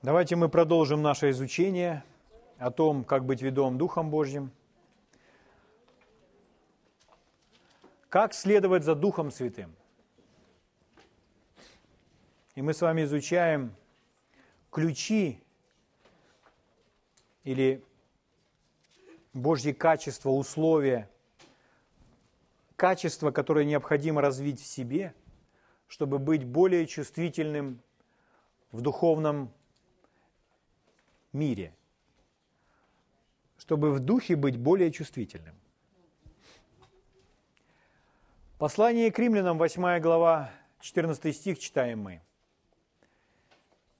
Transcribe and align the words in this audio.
Давайте 0.00 0.36
мы 0.36 0.48
продолжим 0.48 1.02
наше 1.02 1.30
изучение 1.30 2.04
о 2.56 2.70
том, 2.70 3.02
как 3.02 3.24
быть 3.24 3.42
ведом 3.42 3.78
Духом 3.78 4.10
Божьим. 4.10 4.52
Как 8.08 8.32
следовать 8.32 8.84
за 8.84 8.94
Духом 8.94 9.32
Святым. 9.32 9.74
И 12.54 12.62
мы 12.62 12.74
с 12.74 12.80
вами 12.80 13.02
изучаем 13.02 13.74
ключи 14.70 15.42
или 17.42 17.84
Божьи 19.32 19.72
качества, 19.72 20.30
условия, 20.30 21.10
качества, 22.76 23.32
которые 23.32 23.66
необходимо 23.66 24.20
развить 24.20 24.60
в 24.60 24.66
себе, 24.66 25.12
чтобы 25.88 26.20
быть 26.20 26.44
более 26.44 26.86
чувствительным 26.86 27.82
в 28.70 28.80
духовном 28.80 29.52
мире, 31.38 31.74
чтобы 33.58 33.92
в 33.92 34.00
духе 34.00 34.36
быть 34.36 34.56
более 34.56 34.90
чувствительным. 34.90 35.54
Послание 38.58 39.12
к 39.12 39.18
римлянам, 39.18 39.56
8 39.56 40.00
глава, 40.00 40.50
14 40.80 41.34
стих 41.34 41.58
читаем 41.58 42.00
мы, 42.00 42.20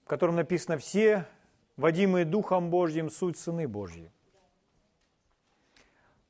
в 0.03 0.07
котором 0.07 0.35
написано 0.35 0.77
«Все, 0.77 1.25
водимые 1.77 2.25
Духом 2.25 2.69
Божьим, 2.69 3.09
суть 3.09 3.37
сыны 3.37 3.67
Божьи». 3.67 4.11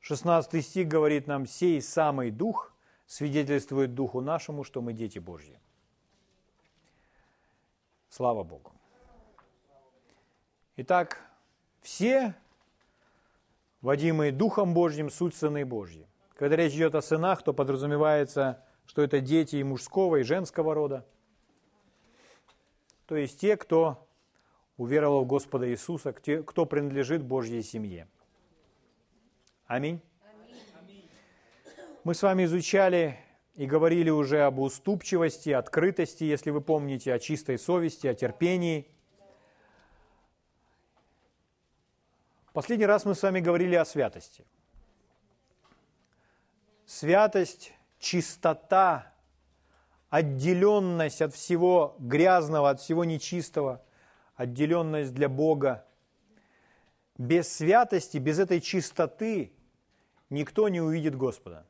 16 0.01 0.63
стих 0.63 0.87
говорит 0.87 1.27
нам 1.27 1.45
«Сей 1.47 1.81
самый 1.81 2.29
Дух 2.31 2.73
свидетельствует 3.07 3.95
Духу 3.95 4.21
нашему, 4.21 4.63
что 4.63 4.81
мы 4.81 4.93
дети 4.93 5.19
Божьи». 5.19 5.59
Слава 8.09 8.43
Богу. 8.43 8.78
Итак, 10.81 11.19
все, 11.81 12.35
водимые 13.81 14.31
Духом 14.31 14.73
Божьим, 14.73 15.09
суть 15.09 15.35
сыны 15.35 15.65
Божьи. 15.65 16.07
Когда 16.35 16.55
речь 16.55 16.71
идет 16.71 16.95
о 16.95 17.01
сынах, 17.01 17.43
то 17.43 17.51
подразумевается, 17.51 18.63
что 18.85 19.01
это 19.01 19.19
дети 19.19 19.57
и 19.57 19.63
мужского, 19.65 20.15
и 20.15 20.23
женского 20.23 20.73
рода. 20.73 21.05
То 23.07 23.17
есть 23.17 23.41
те, 23.41 23.57
кто 23.57 24.07
уверовал 24.77 25.25
в 25.25 25.27
Господа 25.27 25.69
Иисуса, 25.69 26.13
кто 26.13 26.65
принадлежит 26.65 27.23
Божьей 27.23 27.61
семье. 27.61 28.07
Аминь. 29.67 29.99
Мы 32.05 32.15
с 32.15 32.23
вами 32.23 32.45
изучали 32.45 33.19
и 33.55 33.65
говорили 33.65 34.11
уже 34.11 34.43
об 34.43 34.59
уступчивости, 34.59 35.49
открытости, 35.49 36.23
если 36.23 36.51
вы 36.51 36.61
помните, 36.61 37.11
о 37.11 37.19
чистой 37.19 37.59
совести, 37.59 38.07
о 38.07 38.13
терпении– 38.13 38.87
Последний 42.59 42.87
раз 42.87 43.05
мы 43.05 43.15
с 43.15 43.23
вами 43.23 43.39
говорили 43.39 43.75
о 43.75 43.85
святости. 43.85 44.43
Святость, 46.85 47.71
чистота, 47.99 49.13
отделенность 50.09 51.21
от 51.21 51.33
всего 51.33 51.95
грязного, 51.99 52.71
от 52.71 52.81
всего 52.81 53.05
нечистого, 53.05 53.81
отделенность 54.35 55.13
для 55.13 55.29
Бога. 55.29 55.85
Без 57.17 57.47
святости, 57.47 58.17
без 58.17 58.39
этой 58.39 58.59
чистоты 58.59 59.53
никто 60.29 60.67
не 60.67 60.81
увидит 60.81 61.15
Господа. 61.15 61.65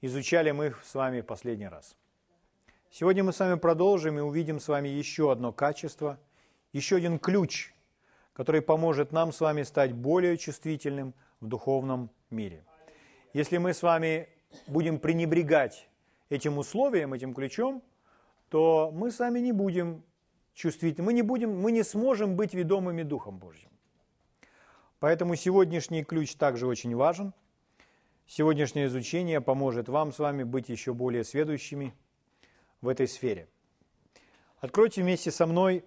Изучали 0.00 0.52
мы 0.52 0.68
их 0.68 0.82
с 0.86 0.94
вами 0.94 1.20
последний 1.20 1.68
раз. 1.68 1.98
Сегодня 2.90 3.22
мы 3.22 3.34
с 3.34 3.40
вами 3.40 3.58
продолжим 3.58 4.18
и 4.18 4.22
увидим 4.22 4.58
с 4.58 4.68
вами 4.68 4.88
еще 4.88 5.30
одно 5.30 5.52
качество, 5.52 6.18
еще 6.72 6.96
один 6.96 7.18
ключ– 7.18 7.73
который 8.34 8.60
поможет 8.60 9.12
нам 9.12 9.32
с 9.32 9.40
вами 9.40 9.62
стать 9.62 9.92
более 9.92 10.36
чувствительным 10.36 11.14
в 11.40 11.46
духовном 11.46 12.10
мире. 12.30 12.64
Если 13.32 13.58
мы 13.58 13.72
с 13.72 13.82
вами 13.82 14.28
будем 14.66 14.98
пренебрегать 14.98 15.88
этим 16.28 16.58
условием, 16.58 17.14
этим 17.14 17.32
ключом, 17.32 17.82
то 18.48 18.90
мы 18.92 19.10
с 19.10 19.18
вами 19.18 19.40
не 19.40 19.52
будем 19.52 20.04
чувствительны, 20.52 21.06
мы 21.06 21.12
не, 21.12 21.22
будем, 21.22 21.60
мы 21.60 21.72
не 21.72 21.82
сможем 21.82 22.36
быть 22.36 22.54
ведомыми 22.54 23.02
Духом 23.02 23.38
Божьим. 23.38 23.70
Поэтому 25.00 25.36
сегодняшний 25.36 26.04
ключ 26.04 26.34
также 26.34 26.66
очень 26.66 26.94
важен. 26.94 27.32
Сегодняшнее 28.26 28.86
изучение 28.86 29.40
поможет 29.40 29.88
вам 29.88 30.12
с 30.12 30.18
вами 30.18 30.44
быть 30.44 30.68
еще 30.68 30.94
более 30.94 31.24
сведущими 31.24 31.94
в 32.80 32.88
этой 32.88 33.06
сфере. 33.06 33.48
Откройте 34.60 35.02
вместе 35.02 35.30
со 35.30 35.46
мной 35.46 35.84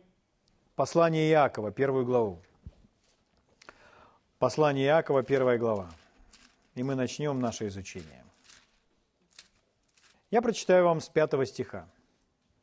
Послание 0.77 1.27
Иакова, 1.31 1.71
первую 1.71 2.05
главу. 2.05 2.39
Послание 4.37 4.85
Иакова, 4.85 5.23
первая 5.23 5.57
глава. 5.57 5.89
И 6.75 6.83
мы 6.83 6.93
начнем 6.93 7.39
наше 7.39 7.65
изучение. 7.65 8.23
Я 10.29 10.43
прочитаю 10.43 10.85
вам 10.85 11.01
с 11.01 11.09
пятого 11.09 11.47
стиха. 11.47 11.89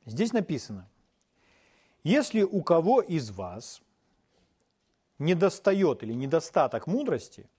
Здесь 0.06 0.32
написано, 0.32 0.88
«Если 2.04 2.42
у 2.42 2.62
кого 2.62 3.00
из 3.00 3.32
вас 3.32 3.82
недостает 5.19 6.04
или 6.04 6.12
недостаток 6.12 6.86
мудрости, 6.86 7.50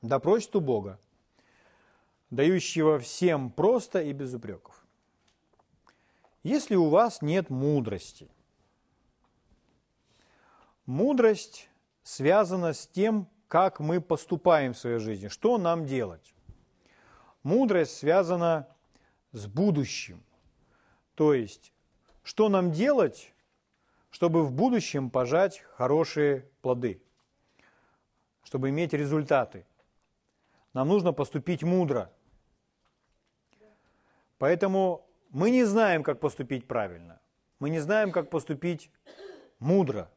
да 0.00 0.18
прочту 0.18 0.60
Бога, 0.60 0.98
дающего 2.30 2.98
всем 2.98 3.52
просто 3.52 4.02
и 4.02 4.12
без 4.12 4.34
упреков. 4.34 4.81
Если 6.42 6.74
у 6.74 6.88
вас 6.88 7.22
нет 7.22 7.50
мудрости, 7.50 8.28
мудрость 10.86 11.68
связана 12.02 12.72
с 12.72 12.86
тем, 12.88 13.28
как 13.46 13.78
мы 13.78 14.00
поступаем 14.00 14.72
в 14.72 14.78
своей 14.78 14.98
жизни, 14.98 15.28
что 15.28 15.56
нам 15.58 15.86
делать. 15.86 16.34
Мудрость 17.44 17.96
связана 17.96 18.68
с 19.32 19.46
будущим, 19.46 20.22
то 21.14 21.34
есть, 21.34 21.72
что 22.22 22.48
нам 22.48 22.72
делать, 22.72 23.32
чтобы 24.10 24.44
в 24.44 24.52
будущем 24.52 25.10
пожать 25.10 25.60
хорошие 25.74 26.48
плоды, 26.60 27.02
чтобы 28.42 28.70
иметь 28.70 28.92
результаты. 28.92 29.66
Нам 30.72 30.88
нужно 30.88 31.12
поступить 31.12 31.62
мудро. 31.62 32.12
Поэтому 34.38 35.06
мы 35.32 35.50
не 35.50 35.64
знаем, 35.64 36.02
как 36.02 36.20
поступить 36.20 36.68
правильно. 36.68 37.20
Мы 37.58 37.70
не 37.70 37.80
знаем, 37.80 38.12
как 38.12 38.30
поступить 38.30 38.90
мудро. 39.58 40.10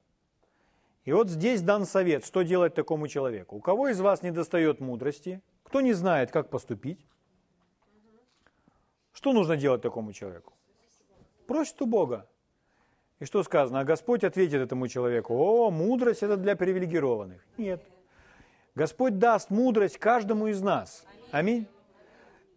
И 1.05 1.13
вот 1.13 1.29
здесь 1.29 1.61
дан 1.61 1.85
совет, 1.85 2.25
что 2.25 2.41
делать 2.41 2.73
такому 2.73 3.07
человеку. 3.07 3.55
У 3.55 3.61
кого 3.61 3.89
из 3.89 3.99
вас 4.01 4.23
не 4.23 4.31
достает 4.31 4.79
мудрости? 4.79 5.41
Кто 5.63 5.81
не 5.81 5.93
знает, 5.93 6.31
как 6.31 6.49
поступить? 6.49 7.05
Что 9.13 9.31
нужно 9.31 9.55
делать 9.55 9.81
такому 9.81 10.11
человеку? 10.13 10.53
Просит 11.47 11.81
у 11.81 11.85
Бога. 11.85 12.27
И 13.19 13.25
что 13.25 13.43
сказано? 13.43 13.79
А 13.79 13.83
Господь 13.85 14.23
ответит 14.23 14.59
этому 14.61 14.87
человеку, 14.87 15.35
о, 15.35 15.71
мудрость 15.71 16.23
это 16.23 16.35
для 16.35 16.55
привилегированных. 16.55 17.45
Нет. 17.57 17.81
Господь 18.73 19.19
даст 19.19 19.49
мудрость 19.51 19.97
каждому 19.97 20.47
из 20.47 20.61
нас. 20.61 21.05
Аминь. 21.31 21.67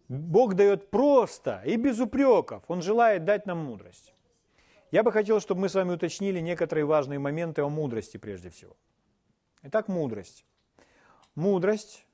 Бог 0.09 0.55
дает 0.55 0.89
просто 0.89 1.61
и 1.65 1.75
без 1.77 1.99
упреков. 1.99 2.63
Он 2.67 2.81
желает 2.81 3.25
дать 3.25 3.45
нам 3.45 3.59
мудрость. 3.59 4.13
Я 4.91 5.03
бы 5.03 5.11
хотел, 5.11 5.39
чтобы 5.39 5.61
мы 5.61 5.69
с 5.69 5.75
вами 5.75 5.93
уточнили 5.93 6.39
некоторые 6.39 6.85
важные 6.85 7.19
моменты 7.19 7.61
о 7.61 7.69
мудрости 7.69 8.17
прежде 8.17 8.49
всего. 8.49 8.75
Итак, 9.61 9.87
мудрость. 9.87 10.45
Мудрость, 11.35 12.07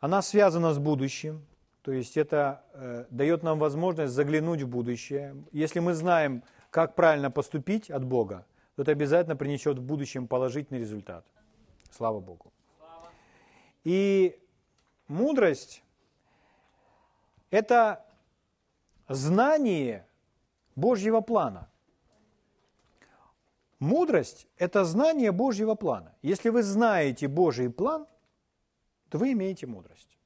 она 0.00 0.20
связана 0.20 0.74
с 0.74 0.78
будущим, 0.78 1.46
то 1.80 1.92
есть 1.92 2.18
это 2.18 2.62
э, 2.74 3.06
дает 3.10 3.42
нам 3.42 3.58
возможность 3.58 4.12
заглянуть 4.12 4.60
в 4.60 4.68
будущее. 4.68 5.34
Если 5.52 5.80
мы 5.80 5.94
знаем, 5.94 6.42
как 6.70 6.94
правильно 6.94 7.30
поступить 7.30 7.90
от 7.90 8.04
Бога, 8.04 8.44
то 8.76 8.82
это 8.82 8.92
обязательно 8.92 9.34
принесет 9.34 9.78
в 9.78 9.82
будущем 9.82 10.28
положительный 10.28 10.80
результат. 10.80 11.24
Слава 11.90 12.20
Богу. 12.20 12.52
И 13.82 14.38
мудрость 15.08 15.82
это 17.50 18.04
знание 19.08 20.06
Божьего 20.76 21.20
плана. 21.20 21.68
Мудрость– 23.78 24.46
это 24.56 24.84
знание 24.84 25.32
Божьего 25.32 25.74
плана. 25.74 26.14
Если 26.22 26.50
вы 26.50 26.62
знаете 26.62 27.28
Божий 27.28 27.70
план, 27.70 28.06
то 29.08 29.18
вы 29.18 29.32
имеете 29.32 29.66
мудрость. 29.66 30.18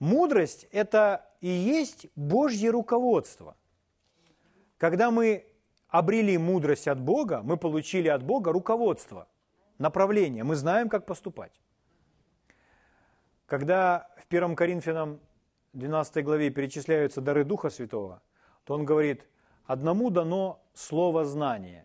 Мудрость– 0.00 0.66
это 0.72 1.30
и 1.40 1.48
есть 1.48 2.08
Божье 2.16 2.70
руководство. 2.70 3.56
Когда 4.78 5.10
мы 5.10 5.46
обрели 5.88 6.38
мудрость 6.38 6.88
от 6.88 7.00
Бога, 7.00 7.42
мы 7.42 7.56
получили 7.56 8.08
от 8.08 8.22
Бога 8.22 8.52
руководство, 8.52 9.28
направление, 9.78 10.42
мы 10.42 10.56
знаем, 10.56 10.88
как 10.88 11.06
поступать. 11.06 11.52
Когда 13.50 14.06
в 14.16 14.32
1 14.32 14.54
Коринфянам 14.54 15.18
12 15.72 16.24
главе 16.24 16.50
перечисляются 16.50 17.20
дары 17.20 17.42
Духа 17.42 17.68
Святого, 17.68 18.22
то 18.62 18.74
он 18.74 18.84
говорит, 18.84 19.26
одному 19.64 20.10
дано 20.10 20.62
слово 20.72 21.24
знания, 21.24 21.84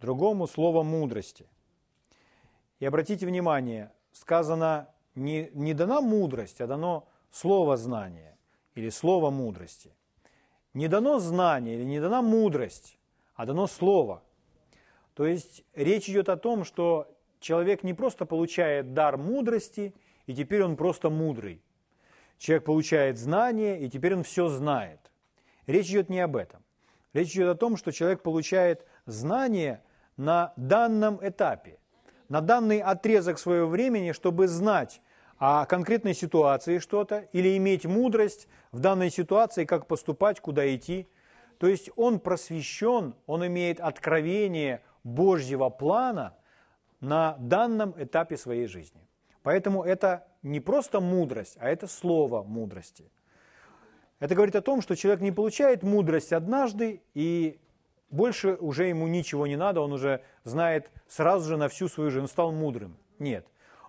другому 0.00 0.48
слово 0.48 0.82
мудрости. 0.82 1.46
И 2.80 2.86
обратите 2.86 3.24
внимание, 3.24 3.92
сказано 4.10 4.88
не, 5.14 5.48
не 5.54 5.74
дана 5.74 6.00
мудрость, 6.00 6.60
а 6.60 6.66
дано 6.66 7.08
слово 7.30 7.76
знания 7.76 8.36
или 8.74 8.88
слово 8.88 9.30
мудрости. 9.30 9.94
Не 10.74 10.88
дано 10.88 11.20
знание 11.20 11.76
или 11.76 11.84
не 11.84 12.00
дана 12.00 12.20
мудрость, 12.20 12.98
а 13.36 13.46
дано 13.46 13.68
слово. 13.68 14.24
То 15.14 15.24
есть 15.24 15.62
речь 15.72 16.08
идет 16.08 16.28
о 16.28 16.36
том, 16.36 16.64
что 16.64 17.16
человек 17.38 17.84
не 17.84 17.94
просто 17.94 18.26
получает 18.26 18.92
дар 18.92 19.16
мудрости, 19.16 19.94
и 20.26 20.34
теперь 20.34 20.62
он 20.62 20.76
просто 20.76 21.10
мудрый. 21.10 21.62
Человек 22.38 22.64
получает 22.64 23.18
знание, 23.18 23.80
и 23.80 23.88
теперь 23.88 24.14
он 24.14 24.24
все 24.24 24.48
знает. 24.48 24.98
Речь 25.66 25.90
идет 25.90 26.08
не 26.08 26.20
об 26.20 26.36
этом. 26.36 26.62
Речь 27.12 27.32
идет 27.34 27.48
о 27.48 27.54
том, 27.54 27.76
что 27.76 27.92
человек 27.92 28.22
получает 28.22 28.86
знание 29.06 29.82
на 30.16 30.52
данном 30.56 31.18
этапе, 31.26 31.78
на 32.28 32.40
данный 32.40 32.80
отрезок 32.80 33.38
своего 33.38 33.68
времени, 33.68 34.12
чтобы 34.12 34.48
знать 34.48 35.00
о 35.38 35.66
конкретной 35.66 36.14
ситуации 36.14 36.78
что-то 36.78 37.28
или 37.32 37.56
иметь 37.56 37.84
мудрость 37.84 38.48
в 38.70 38.80
данной 38.80 39.10
ситуации, 39.10 39.64
как 39.64 39.86
поступать, 39.86 40.40
куда 40.40 40.74
идти. 40.74 41.08
То 41.58 41.66
есть 41.66 41.90
он 41.96 42.20
просвещен, 42.20 43.14
он 43.26 43.46
имеет 43.46 43.80
откровение 43.80 44.82
Божьего 45.04 45.68
плана 45.68 46.34
на 47.00 47.36
данном 47.38 47.94
этапе 48.02 48.36
своей 48.36 48.66
жизни. 48.66 49.00
Поэтому 49.42 49.82
это 49.82 50.26
не 50.42 50.60
просто 50.60 51.00
мудрость, 51.00 51.56
а 51.60 51.68
это 51.68 51.86
слово 51.86 52.42
мудрости. 52.42 53.10
Это 54.20 54.34
говорит 54.34 54.54
о 54.54 54.62
том, 54.62 54.82
что 54.82 54.94
человек 54.94 55.20
не 55.20 55.32
получает 55.32 55.82
мудрость 55.82 56.32
однажды, 56.32 57.02
и 57.12 57.58
больше 58.10 58.54
уже 58.54 58.84
ему 58.84 59.08
ничего 59.08 59.46
не 59.46 59.56
надо, 59.56 59.80
он 59.80 59.92
уже 59.92 60.22
знает 60.44 60.90
сразу 61.08 61.48
же 61.48 61.56
на 61.56 61.68
всю 61.68 61.88
свою 61.88 62.10
жизнь, 62.10 62.22
он 62.22 62.28
стал 62.28 62.52
мудрым. 62.52 62.96
Нет. 63.18 63.46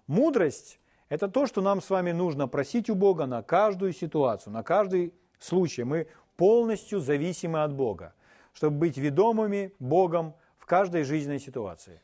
Мудрость– 0.08 0.80
это 1.10 1.28
то, 1.28 1.46
что 1.46 1.62
нам 1.62 1.82
с 1.82 1.90
вами 1.90 2.12
нужно 2.12 2.48
просить 2.48 2.90
у 2.90 2.96
Бога 2.96 3.28
на 3.28 3.44
каждую 3.44 3.94
ситуацию, 3.94 4.54
на 4.54 4.64
каждый 4.64 5.14
случай. 5.40 5.84
Мы 5.84 6.08
полностью 6.36 7.00
зависимы 7.00 7.64
от 7.64 7.74
Бога, 7.74 8.14
чтобы 8.54 8.78
быть 8.78 8.98
ведомыми 8.98 9.74
Богом 9.78 10.34
в 10.58 10.66
каждой 10.66 11.04
жизненной 11.04 11.40
ситуации. 11.40 12.02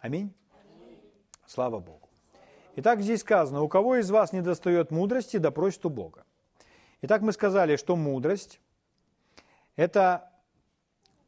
Аминь. 0.00 0.34
Слава 1.46 1.78
Богу. 1.78 2.03
Итак, 2.76 3.00
здесь 3.00 3.20
сказано, 3.20 3.62
у 3.62 3.68
кого 3.68 3.96
из 3.96 4.10
вас 4.10 4.32
не 4.32 4.40
достает 4.40 4.90
мудрости, 4.90 5.36
да 5.36 5.50
просит 5.50 5.86
у 5.86 5.90
Бога. 5.90 6.24
Итак, 7.02 7.22
мы 7.22 7.32
сказали, 7.32 7.76
что 7.76 7.94
мудрость– 7.94 8.60
это 9.76 10.32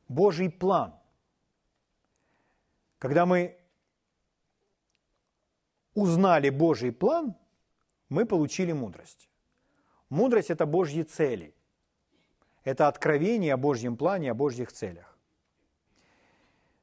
Божий 0.08 0.50
план. 0.50 0.94
Когда 2.98 3.26
мы 3.26 3.56
узнали 5.94 6.50
Божий 6.50 6.92
план, 6.92 7.36
мы 8.08 8.26
получили 8.26 8.72
мудрость. 8.72 9.28
Мудрость– 10.08 10.50
это 10.50 10.66
Божьи 10.66 11.02
цели. 11.02 11.54
Это 12.64 12.88
откровение 12.88 13.54
о 13.54 13.56
Божьем 13.56 13.96
плане, 13.96 14.32
о 14.32 14.34
Божьих 14.34 14.72
целях. 14.72 15.16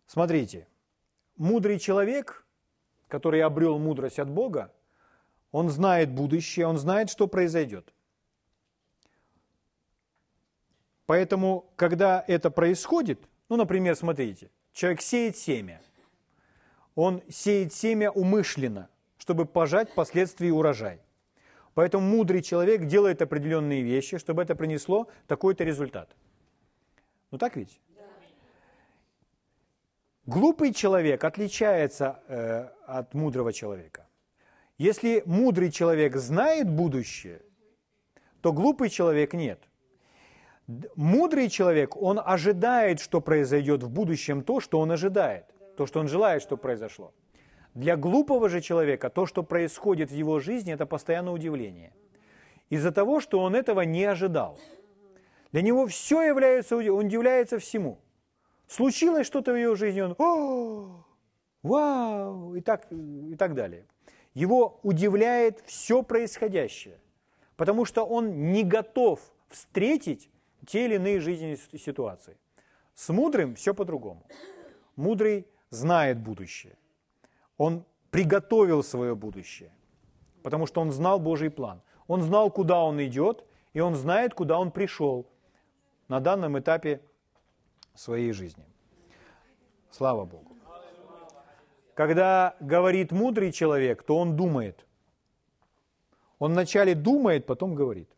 Смотрите, 0.07 0.67
мудрый 1.35 1.79
человек, 1.79 2.42
который 3.13 3.43
обрел 3.43 3.77
мудрость 3.77 4.17
от 4.17 4.27
Бога, 4.27 4.73
он 5.51 5.69
знает 5.69 6.09
будущее, 6.09 6.65
он 6.65 6.79
знает, 6.79 7.11
что 7.11 7.27
произойдет. 7.27 7.93
Поэтому, 11.05 11.71
когда 11.75 12.25
это 12.27 12.49
происходит, 12.49 13.19
ну, 13.49 13.55
например, 13.55 13.95
смотрите, 13.95 14.49
человек 14.71 15.01
сеет 15.01 15.37
семя. 15.37 15.79
Он 16.95 17.21
сеет 17.29 17.71
семя 17.71 18.09
умышленно, 18.09 18.89
чтобы 19.17 19.45
пожать 19.45 19.91
впоследствии 19.91 20.49
урожай. 20.49 20.99
Поэтому 21.75 22.07
мудрый 22.07 22.41
человек 22.41 22.85
делает 22.85 23.21
определенные 23.21 23.83
вещи, 23.83 24.17
чтобы 24.17 24.41
это 24.41 24.55
принесло 24.55 25.07
такой-то 25.27 25.63
результат. 25.63 26.09
Ну 27.29 27.37
так 27.37 27.57
ведь? 27.57 27.79
Глупый 30.25 30.73
человек 30.73 31.23
отличается 31.23 32.19
э, 32.27 32.69
от 32.85 33.13
мудрого 33.13 33.51
человека. 33.51 34.07
Если 34.77 35.23
мудрый 35.25 35.71
человек 35.71 36.15
знает 36.15 36.69
будущее, 36.69 37.41
то 38.41 38.53
глупый 38.53 38.89
человек 38.89 39.33
нет– 39.33 39.59
Мудрый 40.95 41.49
человек, 41.49 41.97
он 42.01 42.21
ожидает, 42.23 43.01
что 43.01 43.19
произойдет 43.19 43.83
в 43.83 43.89
будущем 43.89 44.43
то, 44.43 44.61
что 44.61 44.79
он 44.79 44.91
ожидает, 44.91 45.45
то, 45.75 45.85
что 45.85 45.99
он 45.99 46.07
желает, 46.07 46.41
что 46.41 46.55
произошло. 46.55 47.13
Для 47.73 47.97
глупого 47.97 48.47
же 48.47 48.61
человека 48.61 49.09
то, 49.09 49.25
что 49.25 49.43
происходит 49.43 50.09
в 50.09 50.15
его 50.15 50.39
жизни, 50.39 50.73
это 50.73 50.85
постоянное 50.85 51.33
удивление. 51.33 51.93
Из-за 52.69 52.91
того, 52.91 53.19
что 53.19 53.39
он 53.39 53.55
этого 53.55 53.81
не 53.81 54.05
ожидал. 54.05 54.57
Для 55.51 55.61
него 55.61 55.85
все 55.85 56.21
является, 56.21 56.77
он 56.77 57.05
удивляется 57.05 57.59
всему. 57.59 57.99
Случилось 58.67 59.27
что-то 59.27 59.53
в 59.53 59.59
его 59.59 59.75
жизни, 59.75 60.01
он 60.01 60.15
«О, 60.17 61.05
вау!» 61.61 62.55
и 62.55 62.61
так, 62.61 62.87
и 62.91 63.35
так 63.35 63.53
далее. 63.53 63.85
Его 64.33 64.79
удивляет 64.83 65.63
все 65.65 66.01
происходящее, 66.01 66.99
потому 67.55 67.85
что 67.85 68.03
он 68.03 68.51
не 68.51 68.63
готов 68.63 69.19
встретить 69.49 70.29
те 70.65 70.85
или 70.85 70.95
иные 70.95 71.19
жизненные 71.19 71.57
ситуации. 71.57 72.37
С 72.95 73.09
мудрым 73.09 73.55
все 73.55 73.73
по-другому. 73.73 74.23
Мудрый 74.95 75.47
знает 75.69 76.19
будущее. 76.19 76.77
Он 77.57 77.85
приготовил 78.11 78.83
свое 78.83 79.15
будущее, 79.15 79.71
потому 80.41 80.67
что 80.67 80.81
он 80.81 80.91
знал 80.91 81.19
Божий 81.19 81.49
план. 81.49 81.81
Он 82.07 82.21
знал, 82.21 82.51
куда 82.51 82.83
он 82.83 83.03
идет, 83.03 83.43
и 83.73 83.79
он 83.79 83.95
знает, 83.95 84.33
куда 84.33 84.59
он 84.59 84.71
пришел 84.71 85.25
на 86.07 86.19
данном 86.19 86.59
этапе 86.59 87.01
своей 87.95 88.31
жизни. 88.33 88.65
Слава 89.91 90.25
Богу. 90.25 90.57
Когда 91.93 92.55
говорит 92.59 93.11
мудрый 93.11 93.51
человек, 93.51 94.03
то 94.03 94.17
он 94.17 94.35
думает. 94.35 94.85
Он 96.39 96.53
вначале 96.53 96.95
думает, 96.95 97.45
потом 97.45 97.75
говорит. 97.75 98.09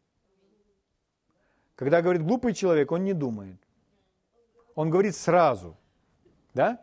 Когда 1.76 2.02
говорит 2.02 2.24
глупый 2.24 2.54
человек, 2.54 2.92
он 2.92 3.04
не 3.04 3.14
думает. 3.14 3.58
Он 4.76 4.90
говорит 4.90 5.16
сразу, 5.16 5.78
да? 6.54 6.82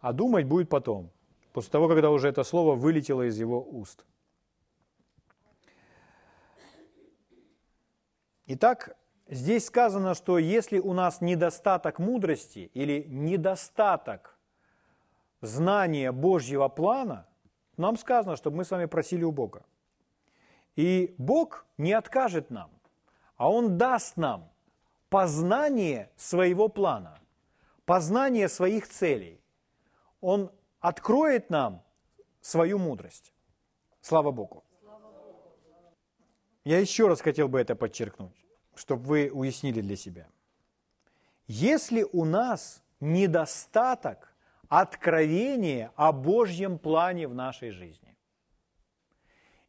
А 0.00 0.12
думать 0.12 0.46
будет 0.46 0.68
потом, 0.68 1.10
после 1.52 1.70
того, 1.70 1.88
когда 1.88 2.10
уже 2.10 2.28
это 2.28 2.44
слово 2.44 2.74
вылетело 2.74 3.28
из 3.28 3.38
его 3.38 3.62
уст. 3.62 4.04
Итак, 8.46 8.96
здесь 9.28 9.66
сказано, 9.66 10.14
что 10.14 10.38
если 10.38 10.78
у 10.78 10.92
нас 10.92 11.20
недостаток 11.20 11.98
мудрости 11.98 12.70
или 12.74 13.04
недостаток 13.08 14.38
знания 15.40 16.12
Божьего 16.12 16.68
плана, 16.68 17.26
нам 17.76 17.96
сказано, 17.96 18.36
чтобы 18.36 18.56
мы 18.56 18.64
с 18.64 18.70
вами 18.70 18.86
просили 18.86 19.24
у 19.24 19.30
Бога. 19.30 19.64
И 20.74 21.14
Бог 21.18 21.66
не 21.76 21.92
откажет 21.92 22.50
нам 22.50 22.70
а 23.38 23.50
Он 23.50 23.78
даст 23.78 24.16
нам 24.16 24.50
познание 25.08 26.10
своего 26.16 26.68
плана, 26.68 27.18
познание 27.86 28.48
своих 28.48 28.88
целей. 28.88 29.40
Он 30.20 30.50
откроет 30.80 31.48
нам 31.48 31.82
свою 32.40 32.78
мудрость. 32.78 33.32
Слава 34.00 34.32
Богу. 34.32 34.64
Я 36.64 36.80
еще 36.80 37.06
раз 37.06 37.20
хотел 37.20 37.48
бы 37.48 37.60
это 37.60 37.76
подчеркнуть, 37.76 38.44
чтобы 38.78 39.04
вы 39.04 39.30
уяснили 39.32 39.80
для 39.80 39.96
себя. 39.96 40.28
Если 41.46 42.06
у 42.12 42.24
нас 42.24 42.82
недостаток 43.00 44.32
откровения 44.68 45.92
о 45.96 46.12
Божьем 46.12 46.78
плане 46.78 47.26
в 47.26 47.34
нашей 47.34 47.70
жизни, 47.70 48.16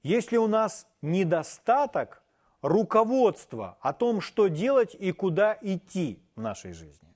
если 0.04 0.38
у 0.38 0.48
нас 0.48 0.88
недостаток 1.02 2.22
руководство 2.62 3.78
о 3.82 3.94
том, 3.94 4.22
что 4.22 4.48
делать 4.48 4.96
и 4.96 5.12
куда 5.12 5.58
идти 5.62 6.22
в 6.36 6.42
нашей 6.42 6.74
жизни. 6.74 7.16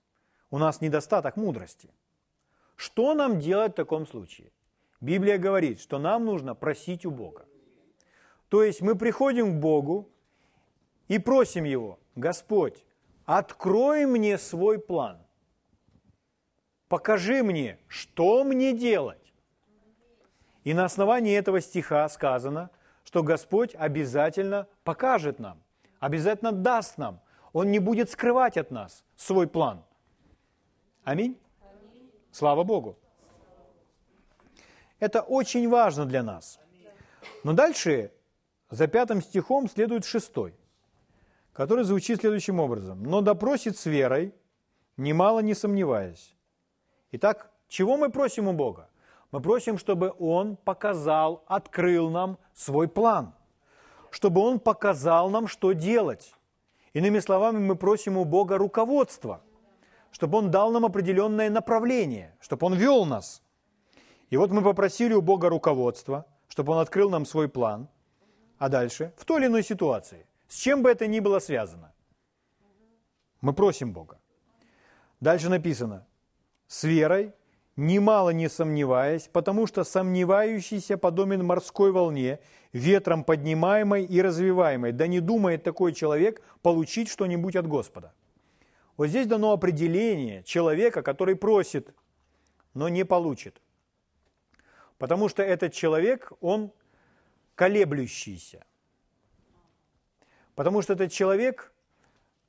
У 0.50 0.58
нас 0.58 0.82
недостаток 0.82 1.36
мудрости. 1.36 1.90
Что 2.76 3.14
нам 3.14 3.40
делать 3.40 3.74
в 3.74 3.76
таком 3.76 4.08
случае? 4.08 4.52
Библия 5.02 5.38
говорит, 5.38 5.82
что 5.82 6.00
нам 6.00 6.26
нужно 6.26 6.56
просить 6.56 7.06
у 7.06 7.12
Бога. 7.12 7.46
То 8.50 8.64
есть 8.64 8.82
мы 8.82 8.96
приходим 8.96 9.58
к 9.58 9.60
Богу 9.60 10.10
и 11.08 11.20
просим 11.20 11.64
Его, 11.64 12.00
Господь, 12.16 12.84
открой 13.26 14.06
мне 14.06 14.38
свой 14.38 14.80
план. 14.80 15.18
Покажи 16.88 17.44
мне, 17.44 17.80
что 17.88 18.44
мне 18.44 18.74
делать. 18.74 19.34
И 20.64 20.74
на 20.74 20.86
основании 20.86 21.36
этого 21.36 21.60
стиха 21.60 22.08
сказано, 22.10 22.70
что 23.04 23.24
Господь 23.24 23.76
обязательно 23.76 24.68
покажет 24.84 25.40
нам, 25.40 25.62
обязательно 26.00 26.52
даст 26.52 26.98
нам. 26.98 27.20
Он 27.52 27.70
не 27.70 27.80
будет 27.80 28.10
скрывать 28.10 28.58
от 28.58 28.72
нас 28.72 29.04
свой 29.16 29.48
план. 29.48 29.84
Аминь. 31.04 31.40
Слава 32.32 32.64
Богу. 32.64 32.98
Это 35.00 35.22
очень 35.22 35.70
важно 35.70 36.06
для 36.06 36.24
нас. 36.24 36.60
Но 37.44 37.54
дальше, 37.54 38.12
за 38.70 38.88
пятым 38.88 39.22
стихом, 39.22 39.70
следует 39.70 40.06
шестой, 40.06 40.56
который 41.54 41.84
звучит 41.84 42.20
следующим 42.20 42.60
образом. 42.60 43.04
«Но 43.04 43.22
допросит 43.22 43.78
с 43.78 43.86
верой, 43.86 44.34
немало 44.98 45.40
не 45.40 45.54
сомневаясь». 45.54 46.36
Итак, 47.12 47.52
чего 47.68 47.96
мы 47.96 48.10
просим 48.10 48.48
у 48.48 48.54
Бога? 48.54 48.90
Мы 49.32 49.40
просим, 49.40 49.78
чтобы 49.78 50.14
Он 50.20 50.56
показал, 50.58 51.44
открыл 51.48 52.10
нам 52.10 52.38
свой 52.54 52.88
план, 52.88 53.34
чтобы 54.12 54.42
Он 54.42 54.60
показал 54.60 55.30
нам, 55.30 55.48
что 55.48 55.74
делать. 55.74 56.34
Иными 56.94 57.20
словами, 57.20 57.58
мы 57.58 57.76
просим 57.76 58.18
у 58.18 58.26
Бога 58.26 58.58
руководства, 58.58 59.42
чтобы 60.12 60.38
Он 60.38 60.52
дал 60.52 60.72
нам 60.72 60.86
определенное 60.86 61.50
направление, 61.50 62.36
чтобы 62.40 62.68
Он 62.68 62.76
вел 62.76 63.06
нас. 63.06 63.42
И 64.30 64.38
вот 64.38 64.52
мы 64.52 64.62
попросили 64.62 65.14
у 65.14 65.22
Бога 65.22 65.50
руководства, 65.50 66.26
чтобы 66.48 66.74
Он 66.74 66.80
открыл 66.80 67.10
нам 67.10 67.26
свой 67.26 67.50
план. 67.50 67.90
А 68.60 68.70
дальше, 68.70 69.14
в 69.18 69.26
той 69.26 69.40
или 69.40 69.48
иной 69.48 69.64
ситуации, 69.64 70.28
с 70.54 70.56
чем 70.56 70.84
бы 70.84 70.92
это 70.92 71.08
ни 71.08 71.20
было 71.20 71.40
связано, 71.40 71.92
мы 73.42 73.54
просим 73.54 73.92
Бога. 73.92 74.20
Дальше 75.20 75.50
написано, 75.50 76.06
с 76.68 76.84
верой 76.84 77.34
немало 77.76 78.30
не 78.30 78.50
сомневаясь, 78.50 79.28
потому 79.34 79.66
что 79.66 79.84
сомневающийся 79.84 80.98
подобен 80.98 81.44
морской 81.44 81.92
волне, 81.92 82.40
ветром 82.72 83.24
поднимаемой 83.24 84.06
и 84.06 84.22
развиваемой. 84.22 84.92
Да 84.92 85.08
не 85.08 85.22
думает 85.22 85.64
такой 85.64 85.92
человек 85.92 86.44
получить 86.62 87.10
что-нибудь 87.10 87.56
от 87.56 87.66
Господа. 87.66 88.14
Вот 88.96 89.08
здесь 89.08 89.26
дано 89.26 89.54
определение 89.54 90.44
человека, 90.44 91.02
который 91.02 91.36
просит, 91.36 91.96
но 92.76 92.90
не 92.90 93.06
получит. 93.06 93.60
Потому 95.00 95.30
что 95.30 95.42
этот 95.42 95.74
человек, 95.74 96.32
он 96.42 96.72
колеблющийся. 97.56 98.64
Потому 100.56 100.82
что 100.82 100.94
этот 100.94 101.12
человек 101.12 101.74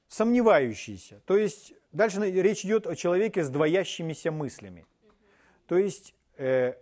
сомневающийся. 0.09 1.21
То 1.27 1.37
есть 1.37 1.75
дальше 1.93 2.21
речь 2.21 2.65
идет 2.65 2.87
о 2.87 2.95
человеке 2.95 3.43
с 3.43 3.49
двоящимися 3.49 4.31
мыслями– 4.31 4.87
то 5.67 5.79
есть 5.79 6.15
э, 6.37 6.75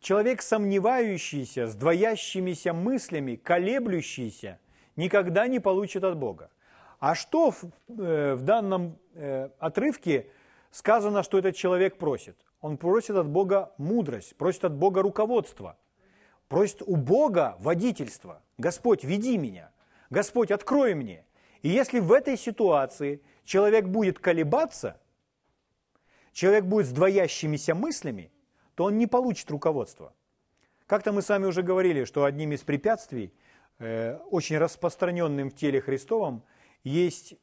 человек, 0.00 0.42
сомневающийся, 0.42 1.66
с 1.66 1.74
двоящимися 1.74 2.72
мыслями, 2.72 3.36
колеблющийся, 3.36 4.58
никогда 4.96 5.46
не 5.46 5.58
получит 5.58 6.04
от 6.04 6.16
Бога. 6.18 6.50
А 6.98 7.14
что 7.14 7.50
в, 7.50 7.64
э, 7.88 8.34
в 8.34 8.42
данном 8.42 8.98
э, 9.14 9.48
отрывке 9.58 10.26
сказано, 10.70 11.22
что 11.22 11.38
этот 11.38 11.56
человек 11.56 11.96
просит? 11.96 12.36
Он 12.60 12.76
просит 12.76 13.16
от 13.16 13.26
Бога 13.26 13.72
мудрость, 13.78 14.36
просит 14.36 14.66
от 14.66 14.74
Бога 14.74 15.00
руководство, 15.00 15.78
просит 16.50 16.82
у 16.82 16.96
Бога 16.96 17.56
водительство. 17.60 18.42
Господь, 18.58 19.04
веди 19.04 19.38
меня. 19.38 19.70
Господь, 20.10 20.50
открой 20.50 20.92
мне. 20.94 21.24
И 21.62 21.70
если 21.70 22.00
в 22.00 22.12
этой 22.12 22.36
ситуации 22.36 23.22
человек 23.46 23.86
будет 23.86 24.18
колебаться– 24.18 25.00
человек 26.32 26.64
будет 26.64 26.86
с 26.86 26.90
двоящимися 26.90 27.74
мыслями, 27.74 28.30
то 28.74 28.84
он 28.84 28.98
не 28.98 29.06
получит 29.06 29.50
руководства. 29.50 30.14
Как-то 30.86 31.12
мы 31.12 31.22
с 31.22 31.28
вами 31.28 31.46
уже 31.46 31.62
говорили, 31.62 32.04
что 32.04 32.24
одним 32.24 32.52
из 32.52 32.62
препятствий, 32.62 33.32
э, 33.78 34.16
очень 34.30 34.58
распространенным 34.58 35.50
в 35.50 35.54
теле 35.54 35.80
Христовом, 35.80 36.42
есть, 36.82 37.34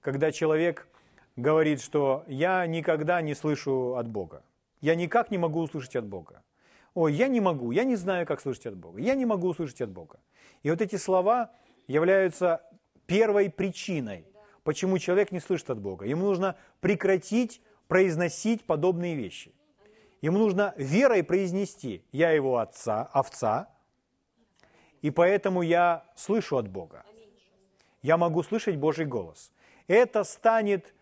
когда 0.00 0.32
человек 0.32 0.88
говорит, 1.36 1.80
что 1.80 2.24
я 2.26 2.66
никогда 2.66 3.20
не 3.20 3.34
слышу 3.34 3.96
от 3.96 4.08
Бога. 4.08 4.42
Я 4.80 4.94
никак 4.94 5.30
не 5.30 5.38
могу 5.38 5.60
услышать 5.60 5.96
от 5.96 6.06
Бога. 6.06 6.42
Ой, 6.96 7.12
я 7.12 7.28
не 7.28 7.40
могу, 7.40 7.72
я 7.72 7.84
не 7.84 7.94
знаю, 7.94 8.26
как 8.26 8.40
слышать 8.40 8.68
от 8.68 8.76
Бога. 8.78 9.02
Я 9.02 9.14
не 9.16 9.26
могу 9.26 9.48
услышать 9.48 9.82
от 9.82 9.90
Бога. 9.90 10.18
И 10.62 10.70
вот 10.70 10.80
эти 10.80 10.96
слова 10.96 11.50
являются 11.86 12.62
первой 13.06 13.50
причиной, 13.50 14.24
почему 14.64 14.98
человек 14.98 15.30
не 15.30 15.40
слышит 15.40 15.68
от 15.68 15.78
Бога. 15.78 16.06
Ему 16.06 16.24
нужно 16.24 16.56
прекратить 16.80 17.60
произносить 17.86 18.64
подобные 18.64 19.14
вещи. 19.14 19.54
Ему 20.22 20.38
нужно 20.38 20.72
верой 20.78 21.22
произнести 21.22 22.02
«Я 22.12 22.30
его 22.30 22.56
отца, 22.56 23.02
овца, 23.12 23.68
и 25.02 25.10
поэтому 25.10 25.60
я 25.60 26.10
слышу 26.16 26.56
от 26.56 26.66
Бога. 26.66 27.04
Я 28.00 28.16
могу 28.16 28.42
слышать 28.42 28.76
Божий 28.76 29.04
голос». 29.04 29.52
Это 29.86 30.24
станет 30.24 30.94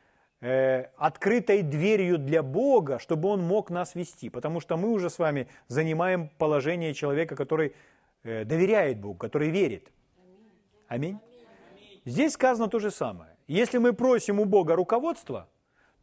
открытой 0.96 1.62
дверью 1.62 2.18
для 2.18 2.42
Бога, 2.42 2.98
чтобы 2.98 3.28
Он 3.28 3.42
мог 3.42 3.70
нас 3.70 3.94
вести, 3.94 4.28
потому 4.28 4.60
что 4.60 4.76
мы 4.76 4.90
уже 4.90 5.08
с 5.08 5.18
вами 5.18 5.48
занимаем 5.68 6.28
положение 6.38 6.92
человека, 6.92 7.36
который 7.36 7.74
э, 8.24 8.44
доверяет 8.44 9.00
Богу, 9.00 9.16
который 9.16 9.50
верит. 9.50 9.90
Аминь. 10.88 11.18
Здесь 12.04 12.32
сказано 12.32 12.68
то 12.68 12.78
же 12.78 12.90
самое. 12.90 13.30
Если 13.48 13.78
мы 13.78 13.92
просим 13.92 14.40
у 14.40 14.44
Бога 14.44 14.76
руководства– 14.76 15.48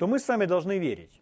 то 0.02 0.08
мы 0.08 0.18
сами 0.18 0.46
должны 0.46 0.80
верить. 0.80 1.22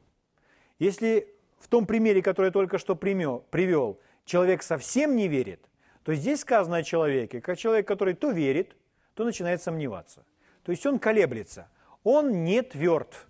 Если 0.80 1.28
в 1.60 1.68
том 1.68 1.86
примере, 1.86 2.22
который 2.22 2.46
я 2.46 2.52
только 2.54 2.78
что 2.78 2.96
привел, 2.96 4.00
человек 4.24 4.64
совсем 4.64 5.18
не 5.18 5.28
верит, 5.28 5.60
то 6.06 6.14
здесь 6.16 6.40
сказано 6.40 6.78
о 6.78 6.84
человеке, 6.84 7.42
как 7.42 7.58
человек, 7.58 7.86
который 7.86 8.14
то 8.14 8.32
верит, 8.32 8.78
то 9.16 9.26
начинает 9.26 9.62
сомневаться. 9.62 10.26
То 10.64 10.72
есть 10.72 10.86
он 10.86 10.98
колеблется, 10.98 11.68
он 12.03 12.44
не 12.44 12.62
тверд. 12.62 13.27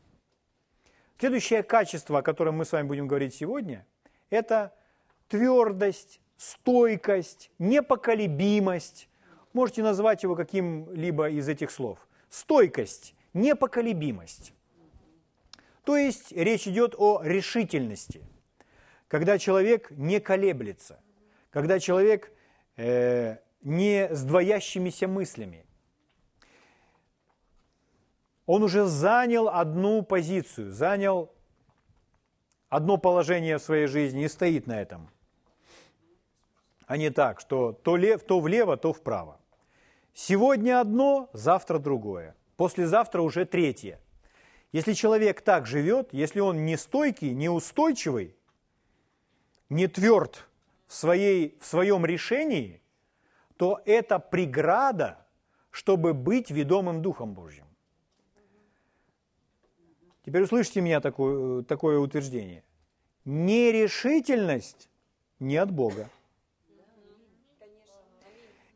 Следующее 1.17 1.63
качество, 1.63 2.19
о 2.19 2.21
котором 2.21 2.55
мы 2.55 2.65
с 2.65 2.71
вами 2.71 2.87
будем 2.87 3.07
говорить 3.07 3.35
сегодня, 3.35 3.85
это 4.29 4.73
твердость, 5.27 6.21
стойкость, 6.37 7.51
непоколебимость. 7.59 9.09
Можете 9.53 9.83
назвать 9.83 10.23
его 10.23 10.35
каким-либо 10.35 11.29
из 11.29 11.49
этих 11.49 11.71
слов. 11.71 12.07
Стойкость, 12.29 13.15
непоколебимость. 13.33 14.53
То 15.83 15.97
есть 15.97 16.31
речь 16.31 16.67
идет 16.67 16.93
о 16.97 17.21
решительности, 17.23 18.21
когда 19.07 19.37
человек 19.37 19.89
не 19.91 20.19
колеблется, 20.19 20.99
когда 21.49 21.79
человек 21.79 22.31
э, 22.77 23.37
не 23.61 24.07
с 24.09 24.23
двоящимися 24.23 25.07
мыслями. 25.07 25.65
Он 28.49 28.63
уже 28.63 28.85
занял 28.85 29.47
одну 29.47 30.01
позицию, 30.01 30.71
занял 30.71 31.29
одно 32.69 32.97
положение 32.97 33.57
в 33.57 33.61
своей 33.61 33.85
жизни 33.85 34.23
и 34.23 34.27
стоит 34.27 34.65
на 34.65 34.81
этом. 34.81 35.09
А 36.87 36.97
не 36.97 37.11
так, 37.11 37.39
что 37.39 37.73
то, 37.73 37.95
лев, 37.95 38.23
то 38.23 38.39
влево, 38.39 38.75
то 38.75 38.91
вправо. 38.91 39.39
Сегодня 40.13 40.81
одно, 40.81 41.29
завтра 41.33 41.77
другое. 41.77 42.35
Послезавтра 42.57 43.21
уже 43.21 43.45
третье– 43.45 43.99
если 44.71 44.93
человек 44.93 45.41
так 45.41 45.65
живет, 45.65 46.09
если 46.11 46.39
он 46.39 46.65
не 46.65 46.77
стойкий, 46.77 47.33
не 47.33 47.49
устойчивый, 47.49 48.35
не 49.69 49.87
тверд 49.87 50.47
в, 50.87 50.93
своей, 50.93 51.57
в 51.59 51.65
своем 51.65 52.05
решении, 52.05 52.81
то 53.57 53.81
это 53.85 54.19
преграда, 54.19 55.25
чтобы 55.71 56.13
быть 56.13 56.51
ведомым 56.51 57.01
Духом 57.01 57.33
Божьим. 57.33 57.65
Теперь 60.29 60.43
услышите 60.43 60.81
меня 60.81 61.01
такое, 61.01 61.63
такое 61.63 61.97
утверждение. 61.97 62.63
Нерешительность 63.25 64.87
не 65.39 65.57
от 65.57 65.71
Бога. 65.71 66.07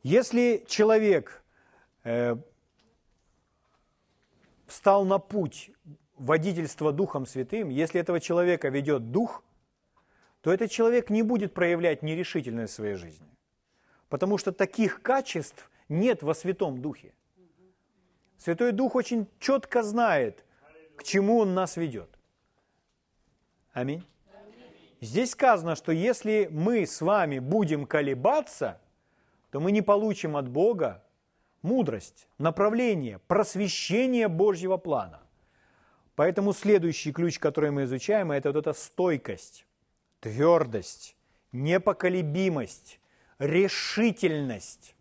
Если 0.02 0.66
человек 0.68 1.44
э, 2.04 2.38
встал 4.66 5.06
на 5.06 5.20
путь 5.20 5.70
водительства 6.18 6.92
Духом 6.92 7.28
Святым, 7.28 7.70
если 7.70 8.02
этого 8.02 8.20
человека 8.20 8.70
ведет 8.70 9.12
Дух, 9.12 9.44
то 10.42 10.52
этот 10.52 10.72
человек 10.72 11.12
не 11.12 11.22
будет 11.22 11.54
проявлять 11.54 12.02
нерешительность 12.02 12.74
в 12.74 12.78
своей 12.78 12.96
жизни. 12.96 13.30
Потому 14.10 14.40
что 14.40 14.52
таких 14.52 15.04
качеств 15.04 15.70
нет 15.88 16.24
во 16.24 16.34
Святом 16.34 16.82
Духе. 16.82 17.14
Святой 18.40 18.72
Дух 18.72 18.96
очень 18.96 19.28
четко 19.38 19.84
знает, 19.84 20.44
к 20.96 21.04
чему 21.04 21.40
Он 21.40 21.54
нас 21.54 21.78
ведет. 21.78 22.10
Аминь. 23.72 24.04
Здесь 25.02 25.32
сказано, 25.32 25.76
что 25.76 25.92
если 25.92 26.48
мы 26.50 26.86
с 26.86 27.02
вами 27.02 27.40
будем 27.40 27.86
колебаться, 27.86 28.80
то 29.52 29.60
мы 29.60 29.72
не 29.72 29.82
получим 29.82 30.38
от 30.38 30.48
Бога 30.48 31.04
мудрость, 31.62 32.28
направление, 32.38 33.20
просвещение 33.28 34.28
Божьего 34.28 34.78
плана. 34.78 35.22
Поэтому 36.16 36.54
следующий 36.54 37.12
ключ, 37.12 37.40
который 37.40 37.72
мы 37.72 37.84
изучаем, 37.84 38.32
это 38.32 38.52
вот 38.52 38.60
эта 38.60 38.74
стойкость, 38.74 39.66
твердость, 40.20 41.16
непоколебимость, 41.52 43.00
решительность, 43.40 44.96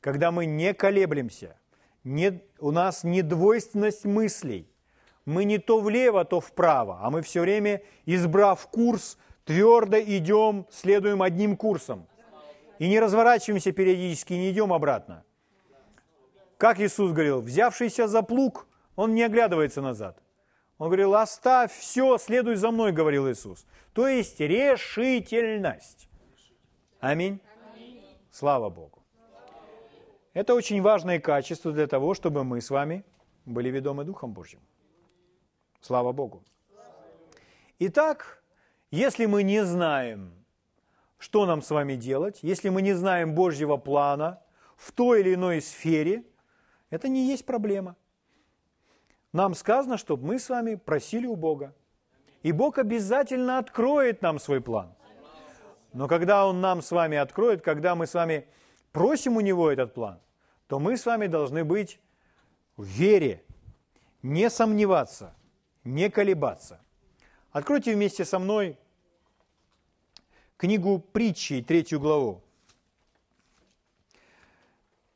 когда 0.00 0.32
мы 0.32 0.46
не 0.46 0.72
колеблемся, 0.74 1.56
не, 2.02 2.40
у 2.58 2.70
нас 2.70 3.04
не 3.04 3.22
двойственность 3.22 4.04
мыслей, 4.04 4.66
мы 5.28 5.44
не 5.44 5.58
то 5.58 5.80
влево, 5.80 6.24
то 6.24 6.40
вправо, 6.40 7.00
а 7.02 7.10
мы 7.10 7.20
все 7.20 7.42
время, 7.42 7.82
избрав 8.06 8.66
курс, 8.68 9.18
твердо 9.44 10.00
идем, 10.00 10.66
следуем 10.70 11.20
одним 11.20 11.56
курсом. 11.56 12.06
И 12.78 12.88
не 12.88 12.98
разворачиваемся 12.98 13.72
периодически, 13.72 14.32
не 14.32 14.50
идем 14.50 14.72
обратно. 14.72 15.24
Как 16.56 16.80
Иисус 16.80 17.12
говорил, 17.12 17.42
взявшийся 17.42 18.08
за 18.08 18.22
плуг, 18.22 18.66
он 18.96 19.14
не 19.14 19.22
оглядывается 19.22 19.82
назад. 19.82 20.18
Он 20.78 20.86
говорил, 20.86 21.14
оставь 21.14 21.76
все, 21.76 22.16
следуй 22.18 22.54
за 22.54 22.70
мной, 22.70 22.92
говорил 22.92 23.28
Иисус. 23.28 23.66
То 23.92 24.08
есть 24.08 24.40
решительность. 24.40 26.08
Аминь. 27.00 27.38
Слава 28.30 28.70
Богу. 28.70 29.02
Это 30.32 30.54
очень 30.54 30.80
важное 30.80 31.20
качество 31.20 31.70
для 31.70 31.86
того, 31.86 32.14
чтобы 32.14 32.44
мы 32.44 32.60
с 32.62 32.70
вами 32.70 33.04
были 33.44 33.68
ведомы 33.68 34.04
Духом 34.04 34.32
Божьим. 34.32 34.60
Слава 35.80 36.12
Богу. 36.12 36.42
Итак, 37.78 38.42
если 38.90 39.26
мы 39.26 39.42
не 39.42 39.64
знаем, 39.64 40.32
что 41.18 41.46
нам 41.46 41.62
с 41.62 41.70
вами 41.70 41.94
делать, 41.94 42.40
если 42.42 42.68
мы 42.68 42.82
не 42.82 42.92
знаем 42.92 43.34
Божьего 43.34 43.76
плана 43.76 44.42
в 44.76 44.92
той 44.92 45.20
или 45.20 45.34
иной 45.34 45.60
сфере, 45.60 46.24
это 46.90 47.08
не 47.08 47.28
есть 47.28 47.44
проблема. 47.44 47.96
Нам 49.32 49.54
сказано, 49.54 49.98
чтобы 49.98 50.26
мы 50.26 50.38
с 50.38 50.48
вами 50.48 50.74
просили 50.76 51.26
у 51.26 51.36
Бога. 51.36 51.74
И 52.42 52.52
Бог 52.52 52.78
обязательно 52.78 53.58
откроет 53.58 54.22
нам 54.22 54.38
свой 54.38 54.60
план. 54.60 54.94
Но 55.92 56.08
когда 56.08 56.46
Он 56.46 56.60
нам 56.60 56.82
с 56.82 56.90
вами 56.90 57.16
откроет, 57.16 57.62
когда 57.62 57.94
мы 57.94 58.06
с 58.06 58.14
вами 58.14 58.46
просим 58.92 59.36
у 59.36 59.40
Него 59.40 59.70
этот 59.70 59.94
план, 59.94 60.20
то 60.66 60.78
мы 60.78 60.96
с 60.96 61.06
вами 61.06 61.26
должны 61.26 61.64
быть 61.64 62.00
в 62.76 62.84
вере, 62.84 63.44
не 64.22 64.50
сомневаться, 64.50 65.34
не 65.84 66.10
колебаться. 66.10 66.80
Откройте 67.50 67.94
вместе 67.94 68.24
со 68.24 68.38
мной 68.38 68.78
книгу 70.56 70.98
притчи, 70.98 71.62
третью 71.62 72.00
главу. 72.00 72.42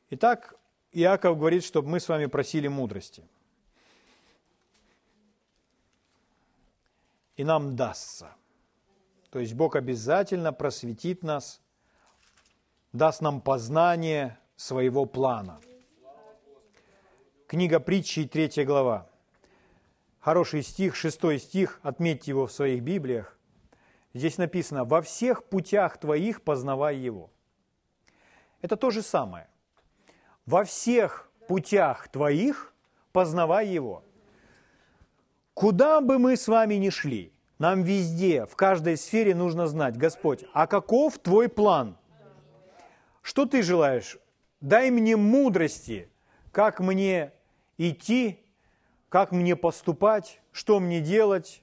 Итак, 0.09 0.55
Иаков 0.91 1.37
говорит, 1.37 1.63
чтобы 1.63 1.89
мы 1.89 1.99
с 1.99 2.07
вами 2.07 2.27
просили 2.27 2.67
мудрости. 2.67 3.23
И 7.35 7.43
нам 7.43 7.75
дастся. 7.75 8.35
То 9.31 9.39
есть 9.39 9.55
Бог 9.55 9.75
обязательно 9.75 10.53
просветит 10.53 11.23
нас, 11.23 11.59
даст 12.91 13.21
нам 13.21 13.41
познание 13.41 14.37
своего 14.55 15.05
плана. 15.05 15.59
Книга 17.47 17.79
притчи, 17.79 18.27
третья 18.27 18.65
глава. 18.65 19.09
Хороший 20.23 20.63
стих, 20.63 20.95
шестой 20.95 21.37
стих, 21.37 21.79
отметьте 21.83 22.31
его 22.31 22.47
в 22.47 22.51
своих 22.51 22.81
Библиях. 22.81 23.37
Здесь 24.13 24.37
написано, 24.37 24.85
во 24.85 25.01
всех 25.01 25.43
путях 25.43 25.97
твоих 25.97 26.41
познавай 26.41 26.97
его. 26.97 27.29
Это 28.61 28.77
то 28.77 28.89
же 28.89 29.01
самое 29.01 29.47
во 30.45 30.63
всех 30.63 31.29
путях 31.47 32.07
твоих 32.09 32.73
познавай 33.11 33.67
Его. 33.67 34.03
Куда 35.53 36.01
бы 36.01 36.17
мы 36.17 36.35
с 36.35 36.47
вами 36.47 36.75
ни 36.75 36.89
шли, 36.89 37.31
нам 37.59 37.83
везде, 37.83 38.45
в 38.45 38.55
каждой 38.55 38.97
сфере 38.97 39.35
нужно 39.35 39.67
знать, 39.67 39.97
Господь, 39.97 40.43
а 40.53 40.67
каков 40.67 41.19
твой 41.19 41.47
план? 41.47 41.97
Что 43.21 43.45
ты 43.45 43.61
желаешь? 43.61 44.17
Дай 44.59 44.89
мне 44.89 45.15
мудрости, 45.15 46.09
как 46.51 46.79
мне 46.79 47.31
идти, 47.77 48.42
как 49.13 49.31
мне 49.31 49.55
поступать, 49.55 50.41
что 50.51 50.79
мне 50.79 50.99
делать 50.99 51.61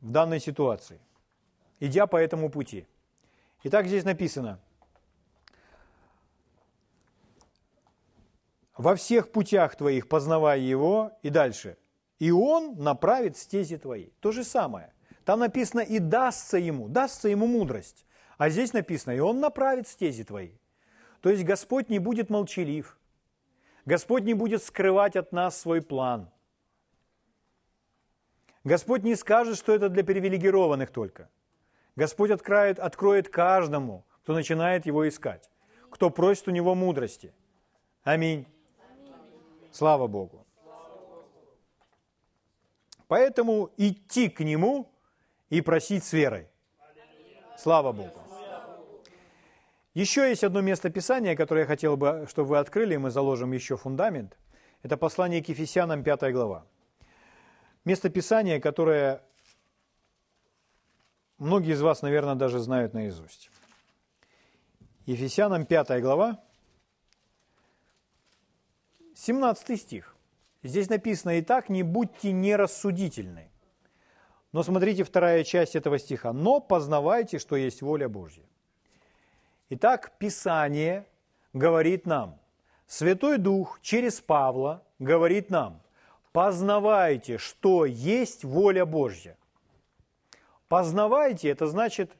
в 0.00 0.10
данной 0.10 0.40
ситуации, 0.40 1.02
идя 1.80 2.06
по 2.06 2.16
этому 2.16 2.48
пути. 2.48 2.86
Итак, 3.62 3.88
здесь 3.88 4.04
написано– 4.04 4.58
во 8.78 8.96
всех 8.96 9.30
путях 9.30 9.76
твоих 9.76 10.08
познавай 10.08 10.62
его, 10.62 11.12
и 11.22 11.28
дальше. 11.28 11.76
И 12.18 12.30
он 12.30 12.82
направит 12.82 13.36
стези 13.36 13.76
твои. 13.76 14.06
То 14.20 14.32
же 14.32 14.44
самое. 14.44 14.94
Там 15.26 15.40
написано 15.40 15.80
и 15.80 15.98
дастся 15.98 16.56
ему, 16.56 16.88
дастся 16.88 17.28
ему 17.28 17.46
мудрость. 17.46 18.06
А 18.38 18.48
здесь 18.48 18.72
написано, 18.72 19.12
и 19.12 19.18
он 19.18 19.40
направит 19.40 19.88
стези 19.88 20.24
твои. 20.24 20.52
То 21.20 21.28
есть 21.28 21.44
Господь 21.44 21.90
не 21.90 21.98
будет 21.98 22.30
молчалив. 22.30 22.97
Господь 23.86 24.24
не 24.24 24.34
будет 24.34 24.62
скрывать 24.62 25.16
от 25.16 25.32
нас 25.32 25.58
свой 25.60 25.82
план. 25.82 26.30
Господь 28.64 29.02
не 29.02 29.14
скажет, 29.14 29.56
что 29.56 29.72
это 29.72 29.88
для 29.88 30.04
привилегированных 30.04 30.90
только. 30.90 31.28
Господь 31.96 32.30
откроет, 32.30 32.78
откроет 32.78 33.28
каждому, 33.28 34.04
кто 34.22 34.34
начинает 34.34 34.86
его 34.86 35.08
искать, 35.08 35.50
кто 35.90 36.10
просит 36.10 36.48
у 36.48 36.50
него 36.50 36.74
мудрости. 36.74 37.32
Аминь. 38.04 38.46
Слава 39.72 40.06
Богу. 40.06 40.46
Поэтому 43.06 43.70
идти 43.78 44.28
к 44.28 44.40
Нему 44.40 44.92
и 45.48 45.60
просить 45.62 46.04
с 46.04 46.12
верой. 46.12 46.48
Слава 47.56 47.92
Богу. 47.92 48.27
Еще 49.98 50.28
есть 50.28 50.44
одно 50.44 50.60
место 50.60 50.90
Писания, 50.90 51.34
которое 51.34 51.62
я 51.62 51.66
хотел 51.66 51.96
бы, 51.96 52.24
чтобы 52.30 52.50
вы 52.50 52.58
открыли, 52.58 52.94
и 52.94 52.98
мы 52.98 53.10
заложим 53.10 53.50
еще 53.50 53.76
фундамент. 53.76 54.38
Это 54.84 54.96
послание 54.96 55.42
к 55.42 55.48
Ефесянам, 55.48 56.04
5 56.04 56.32
глава. 56.32 56.64
Место 57.84 58.08
Писания, 58.08 58.60
которое 58.60 59.24
многие 61.38 61.72
из 61.72 61.82
вас, 61.82 62.02
наверное, 62.02 62.36
даже 62.36 62.60
знают 62.60 62.94
наизусть. 62.94 63.50
Ефесянам 65.06 65.66
5 65.66 66.00
глава, 66.00 66.44
17 69.16 69.80
стих. 69.80 70.14
Здесь 70.62 70.88
написано, 70.88 71.40
«Итак, 71.40 71.68
не 71.68 71.82
будьте 71.82 72.30
нерассудительны». 72.30 73.50
Но 74.52 74.62
смотрите 74.62 75.02
вторая 75.02 75.42
часть 75.42 75.74
этого 75.74 75.98
стиха. 75.98 76.32
«Но 76.32 76.60
познавайте, 76.60 77.40
что 77.40 77.56
есть 77.56 77.82
воля 77.82 78.08
Божья». 78.08 78.44
Итак, 79.70 80.12
Писание 80.18 81.04
говорит 81.52 82.06
нам, 82.06 82.38
Святой 82.86 83.36
Дух 83.36 83.80
через 83.82 84.18
Павла 84.18 84.82
говорит 84.98 85.50
нам, 85.50 85.82
познавайте, 86.32 87.36
что 87.36 87.84
есть 87.84 88.44
воля 88.44 88.86
Божья. 88.86 89.36
Познавайте, 90.68 91.50
это 91.50 91.66
значит, 91.66 92.12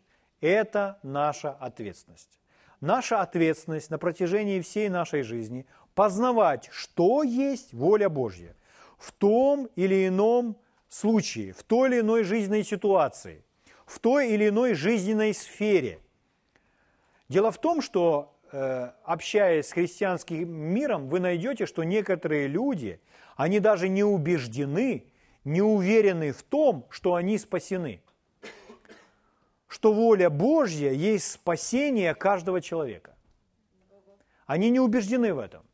это 0.42 0.98
наша 1.02 1.52
ответственность. 1.52 2.38
Наша 2.82 3.22
ответственность 3.22 3.88
на 3.88 3.96
протяжении 3.98 4.60
всей 4.60 4.90
нашей 4.90 5.22
жизни 5.22 5.64
познавать, 5.94 6.68
что 6.70 7.22
есть 7.22 7.72
воля 7.72 8.10
Божья 8.10 8.54
в 8.98 9.10
том 9.12 9.70
или 9.74 10.06
ином 10.06 10.54
случае, 10.90 11.54
в 11.54 11.62
той 11.62 11.88
или 11.88 12.00
иной 12.00 12.24
жизненной 12.24 12.62
ситуации, 12.62 13.42
в 13.86 13.98
той 14.00 14.32
или 14.32 14.48
иной 14.48 14.74
жизненной 14.74 15.32
сфере. 15.32 15.98
Дело 17.28 17.50
в 17.50 17.58
том, 17.58 17.82
что 17.82 18.34
э, 18.52 18.90
общаясь 19.04 19.68
с 19.68 19.72
христианским 19.72 20.50
миром, 20.50 21.08
вы 21.08 21.20
найдете, 21.20 21.66
что 21.66 21.84
некоторые 21.84 22.46
люди, 22.46 23.00
они 23.36 23.60
даже 23.60 23.88
не 23.88 24.04
убеждены, 24.04 25.04
не 25.44 25.62
уверены 25.62 26.32
в 26.32 26.42
том, 26.42 26.86
что 26.90 27.14
они 27.14 27.38
спасены. 27.38 28.02
Что 29.66 29.92
воля 29.92 30.30
Божья 30.30 30.90
есть 30.90 31.30
спасение 31.30 32.14
каждого 32.14 32.60
человека. 32.60 33.14
Они 34.46 34.70
не 34.70 34.80
убеждены 34.80 35.34
в 35.34 35.38
этом 35.38 35.68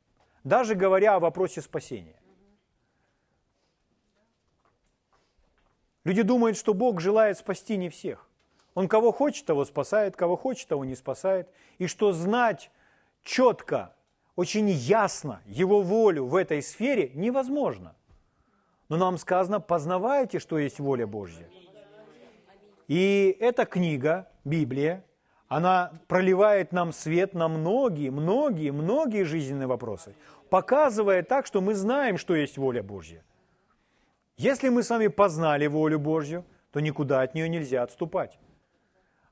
даже 0.44 0.74
говоря 0.74 1.16
о 1.16 1.20
вопросе 1.20 1.62
спасения. 1.62 2.20
Люди 6.04 6.20
думают, 6.20 6.58
что 6.58 6.74
Бог 6.74 7.00
желает 7.00 7.38
спасти 7.38 7.78
не 7.78 7.88
всех. 7.88 8.28
Он 8.74 8.88
кого 8.88 9.12
хочет, 9.12 9.46
того 9.46 9.64
спасает, 9.64 10.16
кого 10.16 10.36
хочет, 10.36 10.68
того 10.68 10.84
не 10.84 10.96
спасает. 10.96 11.48
И 11.78 11.86
что 11.86 12.12
знать 12.12 12.70
четко, 13.22 13.94
очень 14.36 14.68
ясно 14.68 15.40
Его 15.46 15.80
волю 15.80 16.26
в 16.26 16.34
этой 16.34 16.62
сфере 16.62 17.10
невозможно. 17.14 17.94
Но 18.88 18.96
нам 18.96 19.16
сказано, 19.18 19.60
познавайте, 19.60 20.38
что 20.38 20.58
есть 20.58 20.80
воля 20.80 21.06
Божья. 21.06 21.48
И 22.88 23.36
эта 23.40 23.64
книга, 23.64 24.28
Библия, 24.44 25.04
она 25.48 25.92
проливает 26.08 26.72
нам 26.72 26.92
свет 26.92 27.32
на 27.32 27.48
многие, 27.48 28.10
многие, 28.10 28.72
многие 28.72 29.24
жизненные 29.24 29.68
вопросы, 29.68 30.14
показывая 30.50 31.22
так, 31.22 31.46
что 31.46 31.60
мы 31.60 31.74
знаем, 31.74 32.18
что 32.18 32.34
есть 32.34 32.58
воля 32.58 32.82
Божья. 32.82 33.22
Если 34.36 34.68
мы 34.68 34.82
с 34.82 34.90
вами 34.90 35.06
познали 35.06 35.66
волю 35.68 35.98
Божью, 36.00 36.44
то 36.72 36.80
никуда 36.80 37.22
от 37.22 37.34
нее 37.34 37.48
нельзя 37.48 37.84
отступать. 37.84 38.38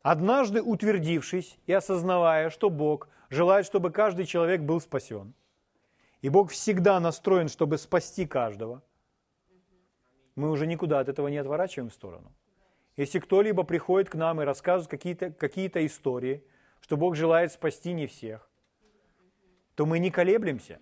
Однажды 0.02 0.62
утвердившись 0.62 1.58
и 1.66 1.72
осознавая, 1.72 2.50
что 2.50 2.70
Бог 2.70 3.08
желает, 3.30 3.66
чтобы 3.66 3.90
каждый 3.90 4.26
человек 4.26 4.60
был 4.60 4.80
спасен, 4.80 5.34
и 6.20 6.28
Бог 6.28 6.50
всегда 6.50 7.00
настроен, 7.00 7.48
чтобы 7.48 7.78
спасти 7.78 8.26
каждого, 8.26 8.82
мы 10.34 10.50
уже 10.50 10.66
никуда 10.66 11.00
от 11.00 11.08
этого 11.08 11.28
не 11.28 11.38
отворачиваем 11.38 11.90
в 11.90 11.94
сторону. 11.94 12.32
Если 12.96 13.18
кто-либо 13.18 13.64
приходит 13.64 14.10
к 14.10 14.14
нам 14.14 14.40
и 14.40 14.44
рассказывает 14.44 14.90
какие-то 14.90 15.30
какие 15.30 15.68
истории, 15.86 16.44
что 16.80 16.96
Бог 16.96 17.16
желает 17.16 17.52
спасти 17.52 17.92
не 17.92 18.06
всех, 18.06 18.48
то 19.74 19.86
мы 19.86 19.98
не 19.98 20.10
колеблемся. 20.10 20.78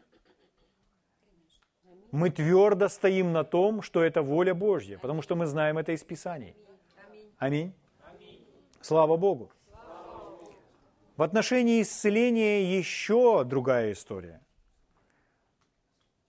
Мы 2.11 2.30
твердо 2.30 2.88
стоим 2.88 3.33
на 3.33 3.44
том, 3.44 3.83
что 3.83 4.02
это 4.02 4.22
воля 4.22 4.54
Божья, 4.54 4.98
потому 4.98 5.22
что 5.22 5.37
мы 5.37 5.46
знаем 5.46 5.78
это 5.78 5.92
из 5.92 6.02
Писаний. 6.02 6.56
Аминь. 7.38 7.72
Слава 8.82 9.18
Богу. 9.18 9.50
В 11.16 11.22
отношении 11.22 11.82
исцеления 11.82 12.78
еще 12.78 13.44
другая 13.44 13.92
история. 13.92 14.40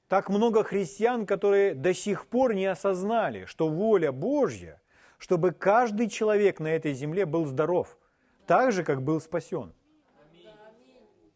Так 0.09 0.27
много 0.29 0.65
христиан, 0.65 1.25
которые 1.25 1.73
до 1.73 1.93
сих 1.93 2.27
пор 2.27 2.53
не 2.53 2.65
осознали, 2.65 3.45
что 3.45 3.69
воля 3.69 4.11
Божья, 4.11 4.81
чтобы 5.17 5.51
каждый 5.53 6.09
человек 6.09 6.59
на 6.59 6.67
этой 6.67 6.91
земле 6.91 7.25
был 7.25 7.45
здоров, 7.45 7.97
так 8.45 8.73
же, 8.73 8.83
как 8.83 9.01
был 9.01 9.21
спасен. 9.21 9.73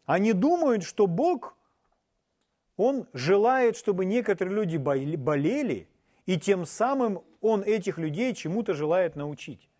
Они 0.04 0.34
думают, 0.34 0.82
что 0.82 1.06
Бог, 1.06 1.56
Он 2.76 3.08
желает, 3.14 3.78
чтобы 3.78 4.04
некоторые 4.04 4.54
люди 4.54 4.76
болели, 4.76 5.88
и 6.26 6.38
тем 6.38 6.66
самым 6.66 7.22
Он 7.40 7.62
этих 7.62 7.96
людей 7.96 8.34
чему-то 8.34 8.74
желает 8.74 9.16
научить. 9.16 9.70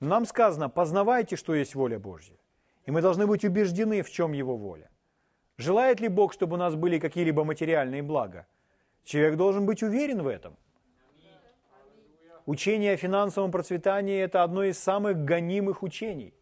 Нам 0.00 0.26
сказано, 0.26 0.68
познавайте, 0.68 1.36
что 1.36 1.54
есть 1.54 1.74
воля 1.74 1.98
Божья. 1.98 2.36
И 2.84 2.90
мы 2.90 3.00
должны 3.00 3.26
быть 3.26 3.44
убеждены, 3.44 4.02
в 4.02 4.10
чем 4.10 4.32
Его 4.32 4.56
воля. 4.56 4.90
Желает 5.56 6.00
ли 6.00 6.08
Бог, 6.08 6.34
чтобы 6.34 6.54
у 6.54 6.58
нас 6.58 6.74
были 6.74 6.98
какие-либо 6.98 7.44
материальные 7.44 8.02
блага? 8.02 8.46
Человек 9.04 9.36
должен 9.36 9.64
быть 9.64 9.82
уверен 9.82 10.22
в 10.22 10.26
этом. 10.26 10.56
Учение 12.44 12.92
о 12.92 12.96
финансовом 12.96 13.50
процветании– 13.50 14.20
это 14.22 14.42
одно 14.42 14.64
из 14.64 14.78
самых 14.78 15.24
гонимых 15.24 15.82
учений. 15.82 16.34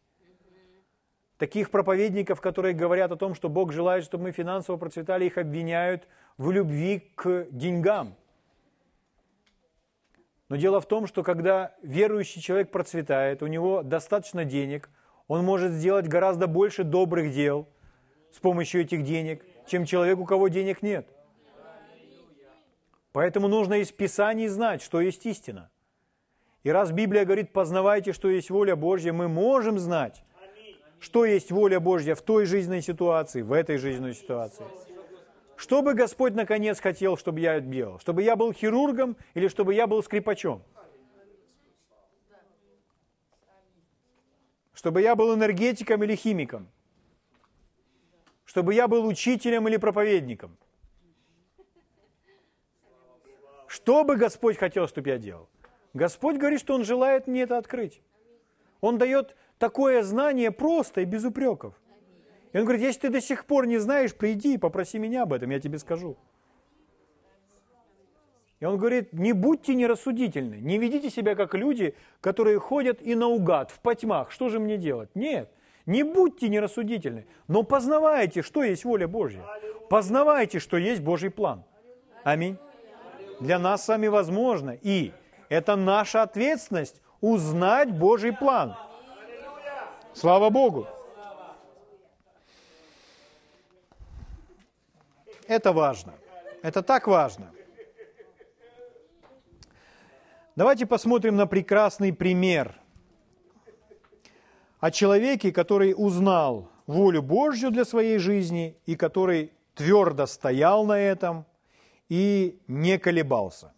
Таких 1.38 1.70
проповедников, 1.70 2.40
которые 2.40 2.74
говорят 2.74 3.12
о 3.12 3.16
том, 3.16 3.34
что 3.34 3.48
Бог 3.48 3.72
желает, 3.72 4.04
чтобы 4.04 4.24
мы 4.24 4.32
финансово 4.32 4.76
процветали, 4.76 5.24
их 5.26 5.38
обвиняют 5.38 6.06
в 6.36 6.50
любви 6.50 7.12
к 7.14 7.46
деньгам– 7.50 8.16
но 10.48 10.56
дело 10.56 10.80
в 10.80 10.86
том, 10.86 11.06
что 11.06 11.22
когда 11.22 11.74
верующий 11.82 12.40
человек 12.40 12.70
процветает, 12.70 13.42
у 13.42 13.46
него 13.46 13.82
достаточно 13.82 14.44
денег, 14.44 14.90
он 15.26 15.44
может 15.44 15.72
сделать 15.72 16.06
гораздо 16.06 16.46
больше 16.46 16.84
добрых 16.84 17.32
дел 17.32 17.68
с 18.30 18.38
помощью 18.38 18.82
этих 18.82 19.04
денег, 19.04 19.44
чем 19.66 19.86
человек, 19.86 20.18
у 20.18 20.26
кого 20.26 20.48
денег 20.48 20.82
нет. 20.82 21.08
Поэтому 23.12 23.48
нужно 23.48 23.74
из 23.74 23.92
Писаний 23.92 24.48
знать, 24.48 24.82
что 24.82 25.00
есть 25.00 25.24
истина. 25.24 25.70
И 26.64 26.70
раз 26.70 26.90
Библия 26.90 27.24
говорит, 27.24 27.52
познавайте, 27.52 28.12
что 28.12 28.28
есть 28.28 28.50
воля 28.50 28.74
Божья, 28.74 29.12
мы 29.12 29.28
можем 29.28 29.78
знать, 29.78 30.24
что 30.98 31.24
есть 31.24 31.52
воля 31.52 31.78
Божья 31.78 32.14
в 32.14 32.22
той 32.22 32.46
жизненной 32.46 32.82
ситуации, 32.82 33.42
в 33.42 33.52
этой 33.52 33.78
жизненной 33.78 34.14
ситуации. 34.14 34.64
Что 35.56 35.82
бы 35.82 35.94
Господь 35.94 36.34
наконец 36.34 36.80
хотел, 36.80 37.16
чтобы 37.16 37.40
я 37.40 37.60
делал? 37.60 37.98
Чтобы 37.98 38.22
я 38.22 38.36
был 38.36 38.52
хирургом 38.52 39.16
или 39.34 39.48
чтобы 39.48 39.74
я 39.74 39.86
был 39.86 40.02
скрипачом? 40.02 40.62
Чтобы 44.72 45.02
я 45.02 45.14
был 45.14 45.34
энергетиком 45.34 46.02
или 46.02 46.16
химиком? 46.16 46.68
Чтобы 48.44 48.74
я 48.74 48.88
был 48.88 49.06
учителем 49.06 49.68
или 49.68 49.76
проповедником? 49.76 50.56
Что 53.66 54.04
бы 54.04 54.16
Господь 54.16 54.56
хотел, 54.56 54.86
чтобы 54.86 55.08
я 55.08 55.18
делал? 55.18 55.48
Господь 55.94 56.36
говорит, 56.36 56.60
что 56.60 56.74
Он 56.74 56.84
желает 56.84 57.26
мне 57.26 57.42
это 57.42 57.58
открыть. 57.58 58.02
Он 58.80 58.98
дает 58.98 59.36
такое 59.58 60.02
знание 60.02 60.50
просто 60.50 61.00
и 61.00 61.04
без 61.04 61.24
упреков. 61.24 61.74
И 62.54 62.58
он 62.58 62.64
говорит, 62.64 62.82
если 62.82 63.00
ты 63.00 63.10
до 63.10 63.20
сих 63.20 63.46
пор 63.46 63.66
не 63.66 63.78
знаешь, 63.78 64.14
приди 64.14 64.54
и 64.54 64.58
попроси 64.58 64.98
меня 65.00 65.24
об 65.24 65.32
этом, 65.32 65.50
я 65.50 65.58
тебе 65.58 65.76
скажу. 65.78 66.16
И 68.60 68.64
он 68.64 68.78
говорит, 68.78 69.12
не 69.12 69.32
будьте 69.32 69.74
нерассудительны, 69.74 70.54
не 70.54 70.78
ведите 70.78 71.10
себя 71.10 71.34
как 71.34 71.54
люди, 71.54 71.96
которые 72.20 72.60
ходят 72.60 73.02
и 73.02 73.16
наугад, 73.16 73.72
в 73.72 73.80
потьмах, 73.80 74.30
что 74.30 74.48
же 74.48 74.60
мне 74.60 74.76
делать? 74.78 75.10
Нет, 75.16 75.50
не 75.84 76.04
будьте 76.04 76.48
нерассудительны, 76.48 77.26
но 77.48 77.64
познавайте, 77.64 78.42
что 78.42 78.62
есть 78.62 78.84
воля 78.84 79.08
Божья. 79.08 79.44
Познавайте, 79.90 80.60
что 80.60 80.76
есть 80.76 81.02
Божий 81.02 81.30
план. 81.30 81.64
Аминь. 82.22 82.56
Для 83.40 83.58
нас 83.58 83.84
с 83.84 83.88
вами 83.88 84.06
возможно. 84.06 84.78
И 84.80 85.12
это 85.48 85.74
наша 85.74 86.22
ответственность 86.22 87.02
узнать 87.20 87.90
Божий 87.90 88.32
план. 88.32 88.76
Слава 90.14 90.50
Богу. 90.50 90.86
Это 95.46 95.72
важно. 95.72 96.14
Это 96.62 96.82
так 96.82 97.06
важно. 97.06 97.52
Давайте 100.56 100.86
посмотрим 100.86 101.36
на 101.36 101.46
прекрасный 101.46 102.12
пример 102.12 102.80
о 104.80 104.90
человеке, 104.90 105.52
который 105.52 105.94
узнал 105.96 106.68
волю 106.86 107.22
Божью 107.22 107.70
для 107.70 107.84
своей 107.84 108.18
жизни 108.18 108.76
и 108.86 108.96
который 108.96 109.52
твердо 109.74 110.26
стоял 110.26 110.84
на 110.86 110.98
этом 110.98 111.44
и 112.08 112.58
не 112.68 112.98
колебался. 112.98 113.72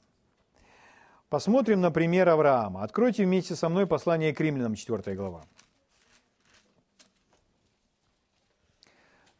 Посмотрим 1.28 1.80
на 1.80 1.90
пример 1.90 2.28
Авраама. 2.28 2.82
Откройте 2.82 3.24
вместе 3.24 3.56
со 3.56 3.68
мной 3.68 3.86
послание 3.86 4.32
к 4.34 4.40
римлянам, 4.40 4.74
4 4.74 5.16
глава. 5.16 5.44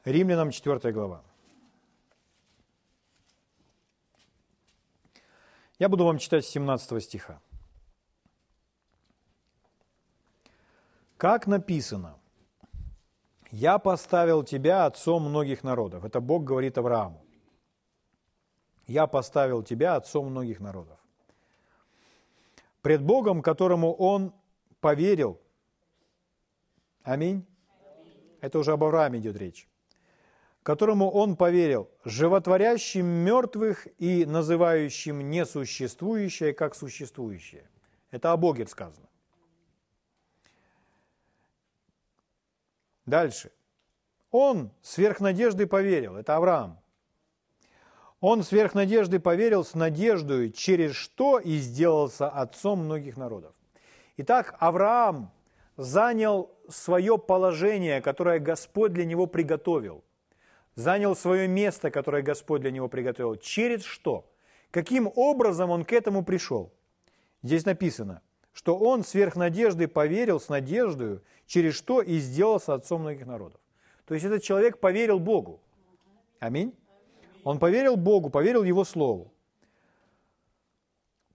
Римлянам, 0.05 0.51
4 0.51 0.93
глава. 0.93 1.23
Я 5.79 5.89
буду 5.89 6.05
вам 6.05 6.19
читать 6.19 6.45
с 6.45 6.49
17 6.49 7.03
стиха. 7.03 7.41
Как 11.19 11.47
написано, 11.47 12.19
«Я 13.51 13.79
поставил 13.79 14.43
тебя 14.43 14.87
отцом 14.87 15.23
многих 15.29 15.65
народов». 15.65 16.05
Это 16.05 16.21
Бог 16.21 16.45
говорит 16.45 16.79
Аврааму. 16.79 17.25
«Я 18.87 19.07
поставил 19.07 19.63
тебя 19.63 19.97
отцом 19.97 20.31
многих 20.31 20.61
народов». 20.61 20.99
Пред 22.83 23.03
Богом, 23.03 23.43
которому 23.43 23.93
он 23.95 24.33
поверил. 24.81 25.41
Аминь. 27.03 27.45
Это 28.41 28.59
уже 28.59 28.73
об 28.73 28.85
Аврааме 28.85 29.19
идет 29.19 29.37
речь 29.37 29.69
которому 30.67 31.09
он 31.09 31.37
поверил, 31.37 31.89
животворящим 32.05 33.07
мертвых 33.07 33.87
и 34.01 34.27
называющим 34.27 35.31
несуществующее 35.31 36.53
как 36.53 36.75
существующее. 36.75 37.71
Это 38.11 38.33
о 38.33 38.37
Боге 38.37 38.67
сказано. 38.67 39.07
Дальше. 43.05 43.53
Он 44.33 44.73
сверх 44.83 45.21
надежды 45.21 45.69
поверил, 45.69 46.17
это 46.17 46.35
Авраам. 46.35 46.81
Он 48.19 48.43
сверх 48.43 48.75
надежды 48.75 49.21
поверил 49.21 49.63
с 49.63 49.75
надеждой, 49.75 50.51
через 50.51 50.97
что 50.97 51.39
и 51.39 51.59
сделался 51.59 52.29
отцом 52.29 52.87
многих 52.87 53.17
народов. 53.17 53.55
Итак, 54.17 54.57
Авраам 54.59 55.31
занял 55.77 56.51
свое 56.69 57.19
положение, 57.19 58.01
которое 58.01 58.41
Господь 58.41 58.93
для 58.93 59.05
него 59.05 59.29
приготовил 59.29 60.03
занял 60.77 61.17
свое 61.17 61.49
место, 61.49 61.91
которое 61.91 62.23
Господь 62.23 62.61
для 62.61 62.71
него 62.71 62.89
приготовил. 62.89 63.37
Через 63.37 63.83
что? 63.83 64.31
Каким 64.71 65.11
образом 65.17 65.71
он 65.71 65.85
к 65.85 65.93
этому 65.93 66.23
пришел? 66.23 66.73
Здесь 67.43 67.65
написано, 67.65 68.23
что 68.53 68.79
он 68.79 69.03
сверх 69.03 69.37
надежды 69.37 69.89
поверил 69.89 70.39
с 70.39 70.49
надеждой, 70.49 71.21
через 71.47 71.75
что 71.75 72.03
и 72.03 72.19
сделался 72.19 72.75
отцом 72.75 73.01
многих 73.01 73.27
народов. 73.27 73.61
То 74.05 74.15
есть 74.15 74.27
этот 74.27 74.43
человек 74.43 74.79
поверил 74.79 75.19
Богу. 75.19 75.61
Аминь. 76.39 76.75
Он 77.43 77.59
поверил 77.59 77.97
Богу, 77.97 78.29
поверил 78.29 78.63
Его 78.63 78.85
Слову. 78.85 79.33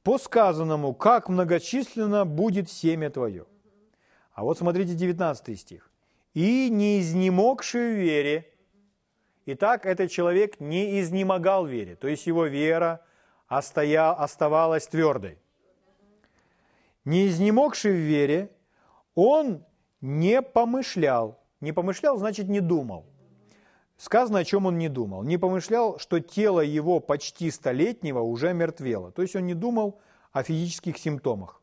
По 0.04 0.18
сказанному, 0.18 0.94
как 0.94 1.30
многочисленно 1.30 2.26
будет 2.26 2.70
семя 2.70 3.10
твое. 3.10 3.46
А 4.34 4.44
вот 4.44 4.58
смотрите 4.58 4.94
19 4.94 5.60
стих. 5.60 5.90
«И 6.34 6.70
не 6.70 7.02
изнемогший 7.02 7.94
в 7.94 7.98
вере, 7.98 8.51
Итак, 9.46 9.86
этот 9.86 10.12
человек 10.12 10.60
не 10.60 11.00
изнемогал 11.00 11.66
вере, 11.66 11.96
то 11.96 12.08
есть 12.08 12.28
его 12.28 12.46
вера 12.46 13.02
оставалась 13.48 14.88
твердой. 14.88 15.38
не 17.04 17.28
изнемогший 17.28 17.92
в 17.92 17.96
вере, 17.96 18.52
он 19.16 19.66
не 20.00 20.42
помышлял. 20.42 21.40
Не 21.60 21.74
помышлял, 21.74 22.18
значит, 22.18 22.48
не 22.48 22.60
думал. 22.60 23.06
Сказано, 23.98 24.40
о 24.40 24.44
чем 24.44 24.66
он 24.66 24.78
не 24.78 24.90
думал. 24.90 25.24
Не 25.24 25.38
помышлял, 25.38 26.00
что 26.00 26.20
тело 26.20 26.62
его 26.62 27.00
почти 27.00 27.52
столетнего 27.52 28.20
уже 28.20 28.54
мертвело. 28.54 29.12
То 29.12 29.22
есть 29.22 29.36
он 29.36 29.46
не 29.46 29.54
думал 29.54 30.00
о 30.32 30.44
физических 30.44 30.98
симптомах. 30.98 31.62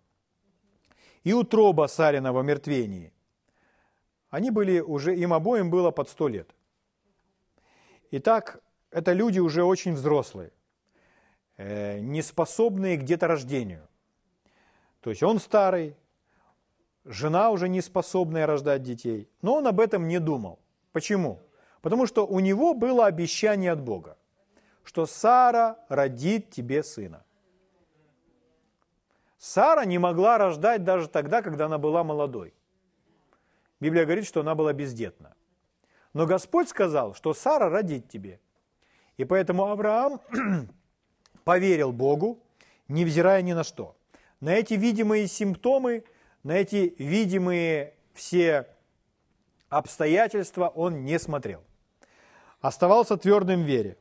И 1.25 1.33
утроба 1.33 1.89
Сарина 1.89 2.33
в 2.33 2.45
мертвении. 2.45 3.13
Они 4.31 4.51
были 4.51 4.81
уже, 4.81 5.17
им 5.17 5.33
обоим 5.33 5.71
было 5.71 5.91
под 5.91 6.09
сто 6.09 6.29
лет. 6.29 6.55
Итак, 8.11 8.63
это 8.91 9.13
люди 9.13 9.39
уже 9.39 9.65
очень 9.65 9.93
взрослые, 9.93 10.51
э, 11.57 11.99
не 11.99 12.23
способные 12.23 12.97
к 12.97 13.03
деторождению. 13.03 13.87
То 15.01 15.11
есть 15.11 15.23
он 15.23 15.39
старый, 15.39 15.95
жена 17.05 17.51
уже 17.51 17.69
не 17.69 17.83
способная 17.83 18.47
рождать 18.47 18.83
детей, 18.83 19.29
но 19.43 19.57
он 19.57 19.67
об 19.67 19.79
этом 19.79 20.09
не 20.09 20.19
думал. 20.21 20.59
Почему? 20.93 21.41
Потому 21.83 22.07
что 22.07 22.27
у 22.27 22.41
него 22.41 22.75
было 22.75 23.07
обещание 23.07 23.73
от 23.73 23.81
Бога, 23.81 24.17
что 24.85 25.07
Сара 25.07 25.77
родит 25.89 26.51
тебе 26.51 26.83
сына. 26.83 27.25
Сара 29.39 29.85
не 29.85 29.99
могла 29.99 30.39
рождать 30.39 30.83
даже 30.83 31.09
тогда, 31.09 31.43
когда 31.43 31.67
она 31.67 31.79
была 31.79 32.03
молодой. 32.03 32.55
Библия 33.81 34.05
говорит, 34.05 34.27
что 34.27 34.41
она 34.41 34.55
была 34.55 34.73
бездетна. 34.73 35.35
Но 36.15 36.27
Господь 36.27 36.69
сказал, 36.69 37.15
что 37.15 37.35
Сара 37.35 37.69
родит 37.69 38.09
тебе. 38.09 38.41
И 39.17 39.25
поэтому 39.25 39.67
Авраам 39.67 40.21
поверил 41.45 41.93
Богу, 41.93 42.43
невзирая 42.89 43.43
ни 43.43 43.53
на 43.53 43.65
что. 43.65 43.97
На 44.41 44.55
эти 44.55 44.75
видимые 44.75 45.27
симптомы, 45.27 46.05
на 46.43 46.53
эти 46.53 46.95
видимые 46.99 47.95
все 48.15 48.67
обстоятельства 49.69 50.69
он 50.69 51.05
не 51.05 51.19
смотрел. 51.19 51.63
Оставался 52.61 53.17
твердым 53.17 53.63
в 53.63 53.67
вере, 53.67 53.97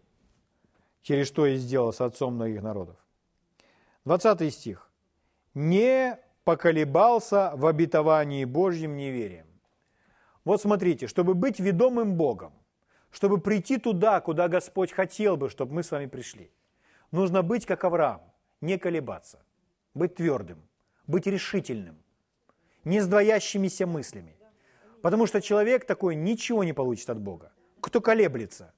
через 1.02 1.28
что 1.28 1.46
и 1.46 1.58
сделал 1.58 1.94
с 1.94 2.02
отцом 2.02 2.36
многих 2.36 2.62
народов. 2.62 2.96
20 4.06 4.54
стих. 4.54 4.90
«Не 5.54 6.20
поколебался 6.44 7.52
в 7.56 7.66
обетовании 7.66 8.46
Божьим 8.46 8.96
неверием». 8.96 9.47
Вот 10.48 10.62
смотрите, 10.62 11.08
чтобы 11.08 11.34
быть 11.34 11.60
ведомым 11.60 12.16
Богом, 12.16 12.54
чтобы 13.12 13.38
прийти 13.38 13.78
туда, 13.78 14.22
куда 14.22 14.48
Господь 14.48 14.94
хотел 14.94 15.36
бы, 15.36 15.50
чтобы 15.50 15.74
мы 15.74 15.84
с 15.84 15.92
вами 15.92 16.06
пришли, 16.06 16.50
нужно 17.12 17.42
быть 17.42 17.66
как 17.66 17.84
Авраам, 17.84 18.22
не 18.62 18.78
колебаться, 18.78 19.40
быть 19.94 20.16
твердым, 20.16 20.58
быть 21.06 21.28
решительным, 21.28 21.98
не 22.86 23.02
с 23.02 23.08
двоящимися 23.08 23.86
мыслями. 23.86 24.38
Потому 25.02 25.28
что 25.28 25.42
человек 25.42 25.86
такой 25.86 26.16
ничего 26.16 26.64
не 26.64 26.72
получит 26.72 27.10
от 27.10 27.20
Бога, 27.20 27.52
кто 27.82 28.00
колеблется. 28.00 28.74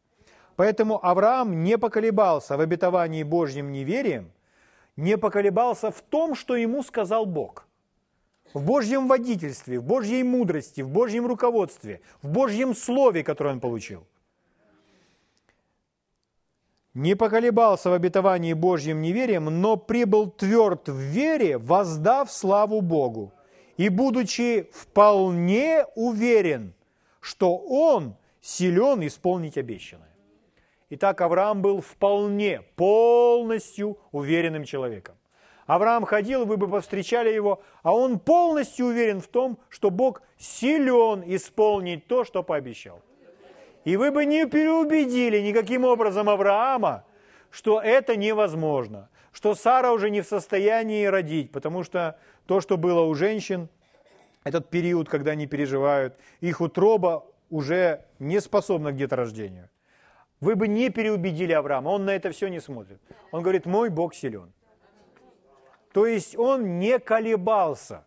Поэтому 0.55 1.05
Авраам 1.05 1.63
не 1.63 1.77
поколебался 1.77 2.58
в 2.58 2.62
обетовании 2.62 3.21
Божьим 3.21 3.71
неверием, 3.71 4.32
не 4.95 5.19
поколебался 5.19 5.91
в 5.91 6.01
том, 6.01 6.34
что 6.34 6.55
ему 6.55 6.82
сказал 6.82 7.27
Бог– 7.27 7.67
в 8.53 8.63
Божьем 8.63 9.07
водительстве, 9.07 9.79
в 9.79 9.83
Божьей 9.83 10.23
мудрости, 10.23 10.81
в 10.81 10.89
Божьем 10.89 11.27
руководстве, 11.27 12.01
в 12.21 12.29
Божьем 12.29 12.75
слове, 12.75 13.23
которое 13.23 13.51
он 13.51 13.59
получил. 13.59 14.05
Не 16.93 17.15
поколебался 17.15 17.89
в 17.89 17.93
обетовании 17.93 18.53
Божьим 18.53 19.01
неверием, 19.01 19.45
но 19.45 19.77
прибыл 19.77 20.29
тверд 20.29 20.89
в 20.89 20.97
вере, 20.97 21.57
воздав 21.57 22.31
славу 22.31 22.81
Богу, 22.81 23.31
и 23.77 23.89
будучи 23.89 24.69
вполне 24.73 25.85
уверен, 25.95 26.73
что 27.21 27.55
он 27.57 28.15
силен 28.41 29.05
исполнить 29.05 29.57
обещанное. 29.57 30.09
Итак, 30.89 31.21
Авраам 31.21 31.62
был 31.62 31.81
вполне, 31.81 32.63
полностью 32.75 33.99
уверенным 34.12 34.63
человеком. 34.63 35.18
Авраам 35.69 36.03
ходил, 36.03 36.47
вы 36.47 36.58
бы 36.58 36.67
повстречали 36.67 37.29
его, 37.29 37.62
а 37.84 37.93
он 37.93 38.17
полностью 38.17 38.88
уверен 38.88 39.21
в 39.21 39.27
том, 39.27 39.60
что 39.69 39.91
Бог 39.91 40.23
силен 40.39 41.21
исполнить 41.27 42.08
то, 42.08 42.23
что 42.23 42.41
пообещал. 42.41 43.03
И 43.86 43.95
вы 43.95 44.10
бы 44.10 44.25
не 44.25 44.47
переубедили 44.47 45.39
никаким 45.39 45.86
образом 45.86 46.27
Авраама, 46.27 47.05
что 47.51 47.79
это 47.79 48.15
невозможно, 48.15 49.10
что 49.32 49.53
Сара 49.53 49.91
уже 49.91 50.10
не 50.10 50.21
в 50.21 50.25
состоянии 50.25 51.05
родить, 51.05 51.51
потому 51.51 51.84
что 51.84 52.17
то, 52.47 52.62
что 52.62 52.75
было 52.75 53.01
у 53.01 53.13
женщин, 53.13 53.69
этот 54.43 54.71
период, 54.71 55.08
когда 55.08 55.34
они 55.34 55.45
переживают, 55.45 56.15
их 56.39 56.62
утроба 56.62 57.27
уже 57.51 58.05
не 58.17 58.41
способна 58.41 58.91
к 58.91 58.95
деторождению. 58.95 59.69
Вы 60.41 60.55
бы 60.55 60.67
не 60.67 60.89
переубедили 60.89 61.51
Авраама, 61.51 61.89
он 61.89 62.05
на 62.05 62.15
это 62.15 62.32
все 62.32 62.47
не 62.47 62.60
смотрит. 62.60 62.99
Он 63.32 63.43
говорит, 63.43 63.67
мой 63.67 63.89
Бог 63.89 64.15
силен. 64.15 64.51
То 65.93 66.06
есть 66.06 66.38
он 66.38 66.80
не 66.80 66.99
колебался, 66.99 68.04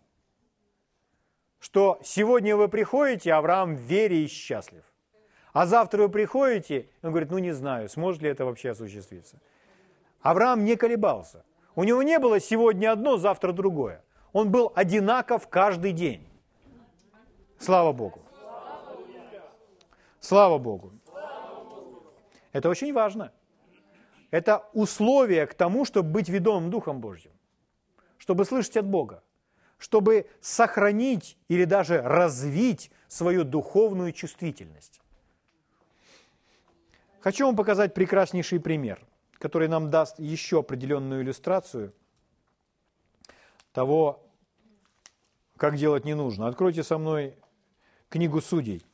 что 1.58 2.00
сегодня 2.04 2.56
вы 2.56 2.68
приходите, 2.68 3.32
Авраам 3.32 3.74
в 3.74 3.80
вере 3.80 4.24
и 4.24 4.28
счастлив. 4.28 4.84
А 5.52 5.66
завтра 5.66 6.02
вы 6.02 6.08
приходите, 6.08 6.88
он 7.02 7.10
говорит, 7.10 7.30
ну 7.30 7.38
не 7.38 7.52
знаю, 7.52 7.88
сможет 7.88 8.22
ли 8.22 8.30
это 8.30 8.44
вообще 8.44 8.70
осуществиться. 8.70 9.38
Авраам 10.20 10.64
не 10.64 10.76
колебался. 10.76 11.44
У 11.74 11.84
него 11.84 12.02
не 12.02 12.18
было 12.18 12.40
сегодня 12.40 12.92
одно, 12.92 13.16
завтра 13.16 13.52
другое. 13.52 14.02
Он 14.32 14.50
был 14.50 14.72
одинаков 14.74 15.48
каждый 15.48 15.92
день. 15.92 16.26
Слава 17.58 17.92
Богу. 17.92 18.20
Слава 20.20 20.58
Богу. 20.58 20.92
Это 22.52 22.68
очень 22.68 22.92
важно. 22.92 23.32
Это 24.30 24.64
условие 24.72 25.46
к 25.46 25.54
тому, 25.54 25.84
чтобы 25.84 26.10
быть 26.10 26.28
ведомым 26.28 26.70
Духом 26.70 27.00
Божьим 27.00 27.31
чтобы 28.22 28.44
слышать 28.44 28.76
от 28.76 28.86
Бога, 28.86 29.24
чтобы 29.78 30.30
сохранить 30.40 31.36
или 31.48 31.64
даже 31.64 32.00
развить 32.00 32.92
свою 33.08 33.42
духовную 33.42 34.12
чувствительность. 34.12 35.00
Хочу 37.18 37.46
вам 37.46 37.56
показать 37.56 37.94
прекраснейший 37.94 38.60
пример, 38.60 39.04
который 39.32 39.66
нам 39.66 39.90
даст 39.90 40.20
еще 40.20 40.60
определенную 40.60 41.22
иллюстрацию 41.22 41.92
того, 43.72 44.24
как 45.56 45.76
делать 45.76 46.04
не 46.04 46.14
нужно. 46.14 46.46
Откройте 46.46 46.84
со 46.84 46.98
мной 46.98 47.36
книгу 48.08 48.40
судей. 48.40 48.86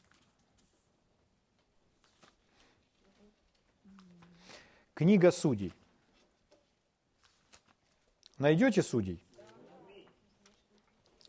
Книга 4.94 5.30
судей. 5.30 5.74
Найдете 8.38 8.82
судей? 8.82 9.20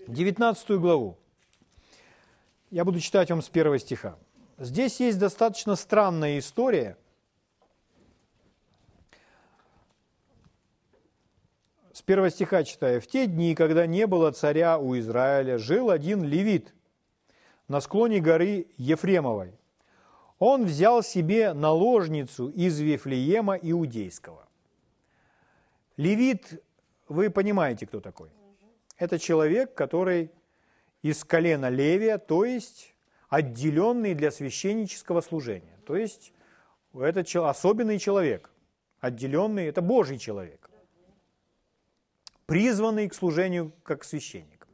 19 0.08 0.70
главу. 0.80 1.18
Я 2.70 2.86
буду 2.86 3.00
читать 3.00 3.32
вам 3.32 3.42
с 3.42 3.50
первого 3.50 3.80
стиха. 3.80 4.18
Здесь 4.60 5.00
есть 5.00 5.18
достаточно 5.18 5.76
странная 5.76 6.38
история. 6.38 6.98
С 11.94 12.04
первого 12.04 12.30
стиха 12.30 12.64
читаю. 12.64 13.02
«В 13.02 13.08
те 13.08 13.26
дни, 13.26 13.56
когда 13.56 13.88
не 13.88 14.06
было 14.06 14.32
царя 14.32 14.78
у 14.78 14.98
Израиля, 14.98 15.58
жил 15.58 15.90
один 15.90 16.24
левит 16.24 16.74
на 17.68 17.82
склоне 17.82 18.20
горы 18.20 18.68
Ефремовой. 18.78 19.54
Он 20.38 20.66
взял 20.66 21.02
себе 21.04 21.54
наложницу 21.54 22.50
из 22.50 22.80
Вифлеема 22.80 23.56
Иудейского». 23.56 24.48
Левит 25.98 26.64
вы 27.10 27.30
понимаете, 27.30 27.86
кто 27.86 28.00
такой. 28.00 28.30
Это 28.98 29.20
человек, 29.20 29.74
который 29.74 30.32
из 31.02 31.24
колена 31.24 31.70
Левия, 31.70 32.18
то 32.18 32.46
есть 32.46 32.96
отделенный 33.30 34.14
для 34.14 34.32
священнического 34.32 35.22
служения. 35.22 35.80
То 35.86 35.96
есть 35.96 36.34
это 36.94 37.50
особенный 37.50 38.00
человек, 38.00 38.52
отделенный, 39.00 39.66
это 39.66 39.82
Божий 39.82 40.18
человек, 40.18 40.70
призванный 42.46 43.08
к 43.10 43.14
служению 43.14 43.72
как 43.84 44.04
священник. 44.04 44.68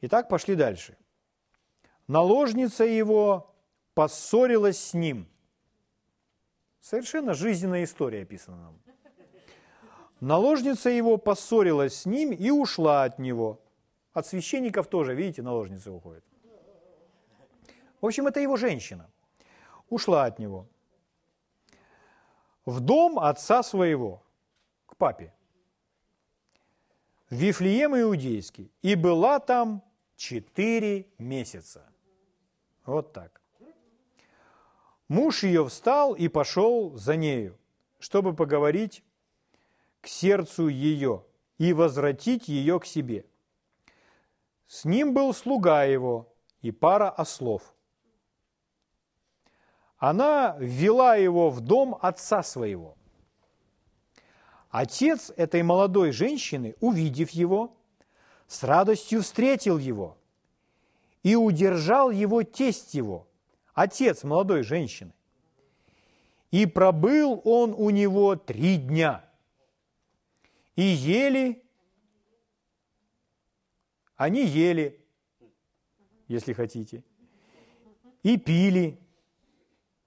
Итак, 0.00 0.28
пошли 0.28 0.54
дальше. 0.54 0.96
Наложница 2.06 2.84
его 2.84 3.54
поссорилась 3.94 4.78
с 4.78 4.94
ним. 4.94 5.28
Совершенно 6.80 7.34
жизненная 7.34 7.84
история 7.84 8.22
описана 8.22 8.56
нам. 8.56 8.87
Наложница 10.20 10.90
его 10.90 11.16
поссорилась 11.16 12.00
с 12.00 12.06
ним 12.06 12.32
и 12.32 12.50
ушла 12.50 13.04
от 13.04 13.18
него. 13.18 13.60
От 14.12 14.26
священников 14.26 14.88
тоже, 14.88 15.14
видите, 15.14 15.42
наложница 15.42 15.92
уходит. 15.92 16.24
В 18.00 18.06
общем, 18.06 18.26
это 18.26 18.40
его 18.40 18.56
женщина. 18.56 19.08
Ушла 19.88 20.24
от 20.24 20.38
него. 20.38 20.66
В 22.64 22.80
дом 22.80 23.18
отца 23.18 23.62
своего, 23.62 24.22
к 24.86 24.96
папе. 24.96 25.32
в 27.30 27.34
Вифлеем 27.34 27.96
Иудейский, 27.96 28.72
и 28.82 28.94
была 28.94 29.38
там 29.38 29.82
четыре 30.16 31.06
месяца. 31.18 31.86
Вот 32.84 33.12
так. 33.12 33.40
Муж 35.08 35.44
ее 35.44 35.66
встал 35.66 36.14
и 36.14 36.28
пошел 36.28 36.96
за 36.96 37.16
нею, 37.16 37.58
чтобы 37.98 38.34
поговорить 38.34 39.02
к 40.00 40.06
сердцу 40.06 40.68
ее 40.68 41.24
и 41.58 41.72
возвратить 41.72 42.48
ее 42.48 42.78
к 42.80 42.86
себе. 42.86 43.26
С 44.66 44.84
ним 44.84 45.14
был 45.14 45.32
слуга 45.34 45.84
его 45.84 46.32
и 46.60 46.70
пара 46.70 47.10
ослов. 47.10 47.74
Она 49.96 50.56
ввела 50.60 51.16
его 51.16 51.50
в 51.50 51.60
дом 51.60 51.98
отца 52.00 52.42
своего. 52.42 52.96
Отец 54.70 55.32
этой 55.36 55.62
молодой 55.62 56.12
женщины, 56.12 56.76
увидев 56.80 57.30
его, 57.30 57.76
с 58.46 58.62
радостью 58.62 59.22
встретил 59.22 59.78
его 59.78 60.18
и 61.22 61.34
удержал 61.34 62.10
его 62.10 62.42
тесть 62.42 62.94
его, 62.94 63.26
отец 63.74 64.24
молодой 64.24 64.62
женщины. 64.62 65.12
И 66.50 66.64
пробыл 66.64 67.40
он 67.44 67.74
у 67.76 67.90
него 67.90 68.36
три 68.36 68.76
дня. 68.76 69.27
И 70.78 70.82
ели, 70.82 71.60
они 74.14 74.46
ели, 74.46 75.04
если 76.28 76.52
хотите, 76.52 77.02
и 78.22 78.36
пили, 78.38 78.96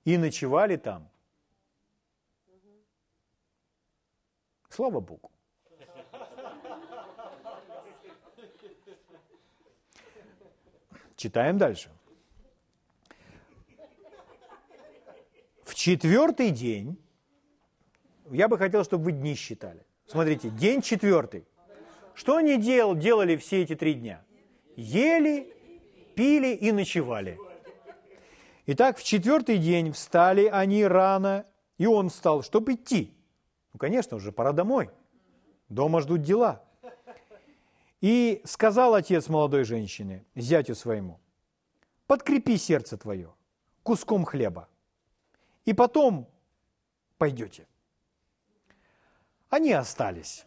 и 0.05 0.17
ночевали 0.17 0.77
там. 0.77 1.11
Слава 4.69 5.01
Богу. 5.01 5.29
Читаем 11.17 11.57
дальше. 11.57 11.91
В 15.65 15.75
четвертый 15.75 16.51
день, 16.51 16.97
я 18.29 18.47
бы 18.47 18.57
хотел, 18.57 18.85
чтобы 18.85 19.03
вы 19.03 19.11
дни 19.11 19.35
считали. 19.35 19.85
Смотрите, 20.11 20.49
день 20.49 20.81
четвертый. 20.81 21.45
Что 22.15 22.35
они 22.35 22.57
дел, 22.57 22.95
делали 22.95 23.37
все 23.37 23.61
эти 23.61 23.77
три 23.77 23.93
дня? 23.93 24.21
Ели, 24.75 25.55
пили 26.15 26.53
и 26.53 26.73
ночевали. 26.73 27.39
Итак, 28.65 28.97
в 28.97 29.03
четвертый 29.05 29.57
день 29.57 29.93
встали 29.93 30.47
они 30.47 30.85
рано, 30.85 31.45
и 31.77 31.85
он 31.85 32.09
встал, 32.09 32.43
чтобы 32.43 32.73
идти. 32.73 33.15
Ну, 33.71 33.79
конечно, 33.79 34.17
уже 34.17 34.33
пора 34.33 34.51
домой. 34.51 34.89
Дома 35.69 36.01
ждут 36.01 36.23
дела. 36.23 36.61
И 38.01 38.41
сказал 38.43 38.95
отец 38.95 39.29
молодой 39.29 39.63
женщине, 39.63 40.25
зятю 40.35 40.75
своему, 40.75 41.21
подкрепи 42.07 42.57
сердце 42.57 42.97
твое 42.97 43.33
куском 43.83 44.25
хлеба, 44.25 44.67
и 45.63 45.71
потом 45.71 46.27
пойдете. 47.17 47.65
Они 49.51 49.73
остались. 49.73 50.45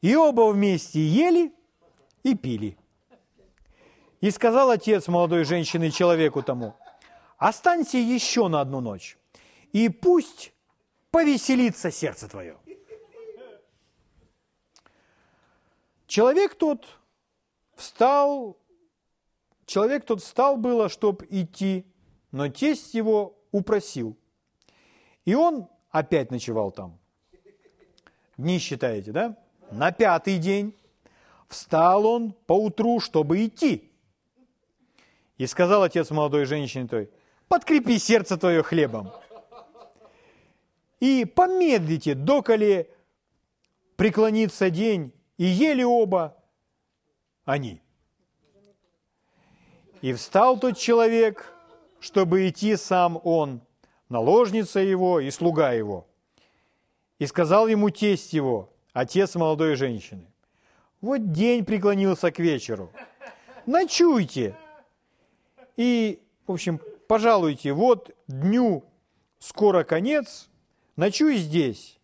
И 0.00 0.14
оба 0.14 0.52
вместе 0.52 1.00
ели 1.04 1.52
и 2.22 2.36
пили. 2.36 2.78
И 4.20 4.30
сказал 4.30 4.70
отец 4.70 5.08
молодой 5.08 5.44
женщины 5.44 5.90
человеку 5.90 6.42
тому, 6.44 6.76
останься 7.38 7.98
еще 7.98 8.46
на 8.46 8.60
одну 8.60 8.80
ночь, 8.80 9.18
и 9.72 9.88
пусть 9.88 10.52
повеселится 11.10 11.90
сердце 11.90 12.28
твое. 12.28 12.56
Человек 16.06 16.54
тот 16.54 16.86
встал, 17.74 18.58
человек 19.66 20.04
тот 20.04 20.22
встал 20.22 20.56
было, 20.56 20.88
чтобы 20.88 21.26
идти, 21.30 21.84
но 22.30 22.48
тесть 22.48 22.94
его 22.94 23.36
упросил. 23.50 24.16
И 25.24 25.34
он 25.34 25.68
опять 25.90 26.30
ночевал 26.30 26.70
там. 26.70 26.99
Дни 28.40 28.58
считаете, 28.58 29.12
да? 29.12 29.36
На 29.70 29.92
пятый 29.92 30.38
день 30.38 30.74
встал 31.46 32.06
он 32.06 32.32
поутру, 32.46 32.98
чтобы 32.98 33.44
идти. 33.44 33.92
И 35.36 35.46
сказал 35.46 35.82
отец 35.82 36.10
молодой 36.10 36.46
женщине 36.46 36.88
той, 36.88 37.10
подкрепи 37.48 37.98
сердце 37.98 38.38
твое 38.38 38.62
хлебом. 38.62 39.12
И 41.00 41.26
помедлите, 41.26 42.14
доколе 42.14 42.88
преклонится 43.96 44.70
день, 44.70 45.12
и 45.36 45.44
ели 45.44 45.82
оба 45.82 46.34
они. 47.44 47.82
И 50.00 50.14
встал 50.14 50.58
тот 50.58 50.78
человек, 50.78 51.52
чтобы 52.00 52.48
идти 52.48 52.76
сам 52.76 53.20
он, 53.22 53.60
наложница 54.08 54.80
его 54.80 55.20
и 55.20 55.30
слуга 55.30 55.72
его. 55.72 56.06
И 57.20 57.26
сказал 57.26 57.68
ему 57.68 57.90
тесть 57.90 58.32
его, 58.32 58.72
отец 58.94 59.34
молодой 59.34 59.76
женщины, 59.76 60.26
вот 61.02 61.32
день 61.32 61.66
преклонился 61.66 62.32
к 62.32 62.38
вечеру, 62.38 62.90
ночуйте, 63.66 64.56
и, 65.76 66.22
в 66.46 66.52
общем, 66.52 66.80
пожалуйте, 67.08 67.74
вот 67.74 68.16
дню 68.26 68.86
скоро 69.38 69.84
конец, 69.84 70.48
ночуй 70.96 71.36
здесь, 71.36 71.98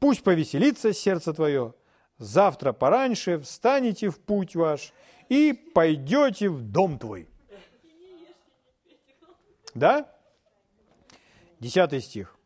пусть 0.00 0.22
повеселится 0.22 0.92
сердце 0.92 1.32
твое, 1.32 1.72
завтра 2.18 2.74
пораньше 2.74 3.38
встанете 3.38 4.10
в 4.10 4.20
путь 4.20 4.54
ваш 4.54 4.92
и 5.30 5.54
пойдете 5.54 6.50
в 6.50 6.60
дом 6.60 6.98
твой. 6.98 7.26
Да? 9.74 10.14
Десятый 11.58 12.02
стих. 12.02 12.37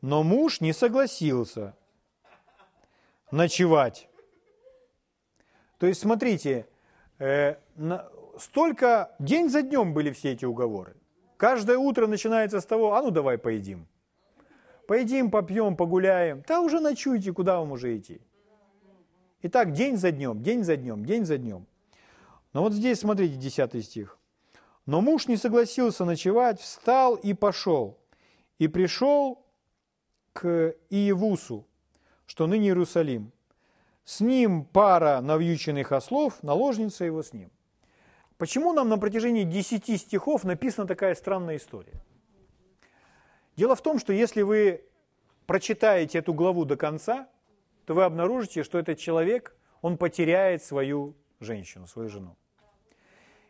Но 0.00 0.22
муж 0.22 0.60
не 0.60 0.72
согласился 0.72 1.74
ночевать. 3.30 4.08
То 5.78 5.86
есть, 5.86 6.00
смотрите, 6.00 6.66
э, 7.18 7.56
на, 7.76 8.08
столько, 8.38 9.14
день 9.18 9.48
за 9.48 9.62
днем 9.62 9.92
были 9.92 10.10
все 10.10 10.32
эти 10.32 10.44
уговоры. 10.44 10.96
Каждое 11.36 11.78
утро 11.78 12.06
начинается 12.06 12.60
с 12.60 12.66
того, 12.66 12.94
а 12.94 13.02
ну 13.02 13.10
давай 13.10 13.38
поедим. 13.38 13.86
Поедим, 14.86 15.30
попьем, 15.30 15.76
погуляем. 15.76 16.42
Да 16.46 16.60
уже 16.60 16.80
ночуйте, 16.80 17.32
куда 17.32 17.58
вам 17.58 17.72
уже 17.72 17.96
идти. 17.96 18.20
И 19.40 19.48
так 19.48 19.72
день 19.72 19.96
за 19.96 20.10
днем, 20.10 20.42
день 20.42 20.64
за 20.64 20.76
днем, 20.76 21.04
день 21.04 21.24
за 21.24 21.38
днем. 21.38 21.66
Но 22.52 22.62
вот 22.62 22.72
здесь, 22.72 23.00
смотрите, 23.00 23.36
10 23.36 23.84
стих. 23.84 24.18
Но 24.86 25.00
муж 25.00 25.28
не 25.28 25.36
согласился 25.36 26.04
ночевать, 26.04 26.60
встал 26.60 27.14
и 27.14 27.32
пошел. 27.32 27.98
И 28.58 28.68
пришел 28.68 29.46
к 30.32 30.74
Иевусу, 30.90 31.66
что 32.26 32.46
ныне 32.46 32.68
Иерусалим. 32.68 33.32
С 34.04 34.20
ним 34.20 34.64
пара 34.64 35.20
навьюченных 35.20 35.92
ослов, 35.92 36.42
наложница 36.42 37.04
его 37.04 37.22
с 37.22 37.32
ним. 37.32 37.50
Почему 38.38 38.72
нам 38.72 38.88
на 38.88 38.98
протяжении 38.98 39.44
10 39.44 40.00
стихов 40.00 40.44
написана 40.44 40.88
такая 40.88 41.14
странная 41.14 41.56
история? 41.56 42.00
Дело 43.56 43.76
в 43.76 43.82
том, 43.82 43.98
что 43.98 44.12
если 44.12 44.42
вы 44.42 44.82
прочитаете 45.46 46.18
эту 46.18 46.32
главу 46.32 46.64
до 46.64 46.76
конца, 46.76 47.28
то 47.84 47.94
вы 47.94 48.04
обнаружите, 48.04 48.62
что 48.62 48.78
этот 48.78 48.98
человек, 48.98 49.54
он 49.82 49.98
потеряет 49.98 50.62
свою 50.62 51.14
женщину, 51.40 51.86
свою 51.86 52.08
жену. 52.08 52.36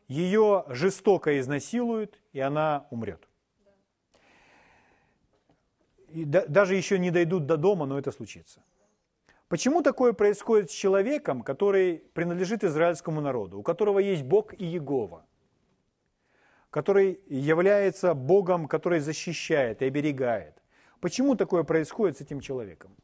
Ее 0.08 0.64
жестоко 0.68 1.38
изнасилуют, 1.38 2.20
и 2.32 2.40
она 2.40 2.88
умрет. 2.90 3.28
И 6.12 6.24
даже 6.24 6.74
еще 6.74 6.98
не 6.98 7.10
дойдут 7.10 7.46
до 7.46 7.56
дома, 7.56 7.86
но 7.86 7.98
это 7.98 8.10
случится. 8.12 8.62
Почему 9.48 9.82
такое 9.82 10.12
происходит 10.12 10.70
с 10.70 10.74
человеком, 10.74 11.42
который 11.42 11.98
принадлежит 12.14 12.64
израильскому 12.64 13.20
народу, 13.20 13.58
у 13.58 13.62
которого 13.62 13.98
есть 13.98 14.22
Бог 14.22 14.54
и 14.54 14.64
Егова, 14.64 15.24
который 16.70 17.20
является 17.28 18.14
Богом, 18.14 18.68
который 18.68 19.00
защищает 19.00 19.82
и 19.82 19.86
оберегает? 19.86 20.62
Почему 21.00 21.34
такое 21.34 21.64
происходит 21.64 22.18
с 22.18 22.20
этим 22.20 22.40
человеком? 22.40 22.94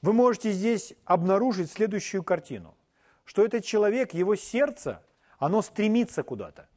Вы 0.00 0.12
можете 0.12 0.50
здесь 0.50 0.94
обнаружить 1.04 1.70
следующую 1.70 2.24
картину, 2.24 2.76
что 3.24 3.44
этот 3.44 3.64
человек, 3.64 4.14
его 4.14 4.34
сердце, 4.34 5.00
оно 5.38 5.62
стремится 5.62 6.22
куда-то. 6.22 6.68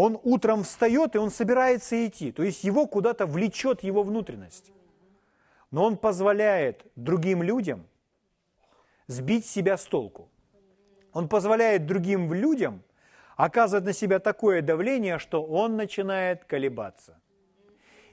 Он 0.00 0.18
утром 0.22 0.62
встает, 0.62 1.14
и 1.14 1.18
он 1.18 1.30
собирается 1.30 2.06
идти, 2.06 2.32
то 2.32 2.42
есть 2.42 2.64
его 2.64 2.86
куда-то 2.86 3.26
влечет 3.26 3.82
его 3.82 4.02
внутренность 4.02 4.72
но 5.70 5.84
он 5.84 5.96
позволяет 5.96 6.84
другим 6.96 7.42
людям 7.42 7.86
сбить 9.06 9.46
себя 9.46 9.76
с 9.76 9.84
толку. 9.84 10.28
Он 11.12 11.28
позволяет 11.28 11.86
другим 11.86 12.32
людям 12.32 12.82
оказывать 13.36 13.84
на 13.84 13.92
себя 13.92 14.18
такое 14.18 14.62
давление, 14.62 15.18
что 15.18 15.44
он 15.44 15.76
начинает 15.76 16.44
колебаться. 16.44 17.20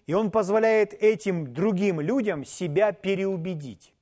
И 0.06 0.14
он 0.14 0.32
позволяет 0.32 0.94
этим 0.94 1.54
другим 1.54 2.00
людям 2.00 2.46
себя 2.46 2.92
переубедить. 2.92 3.94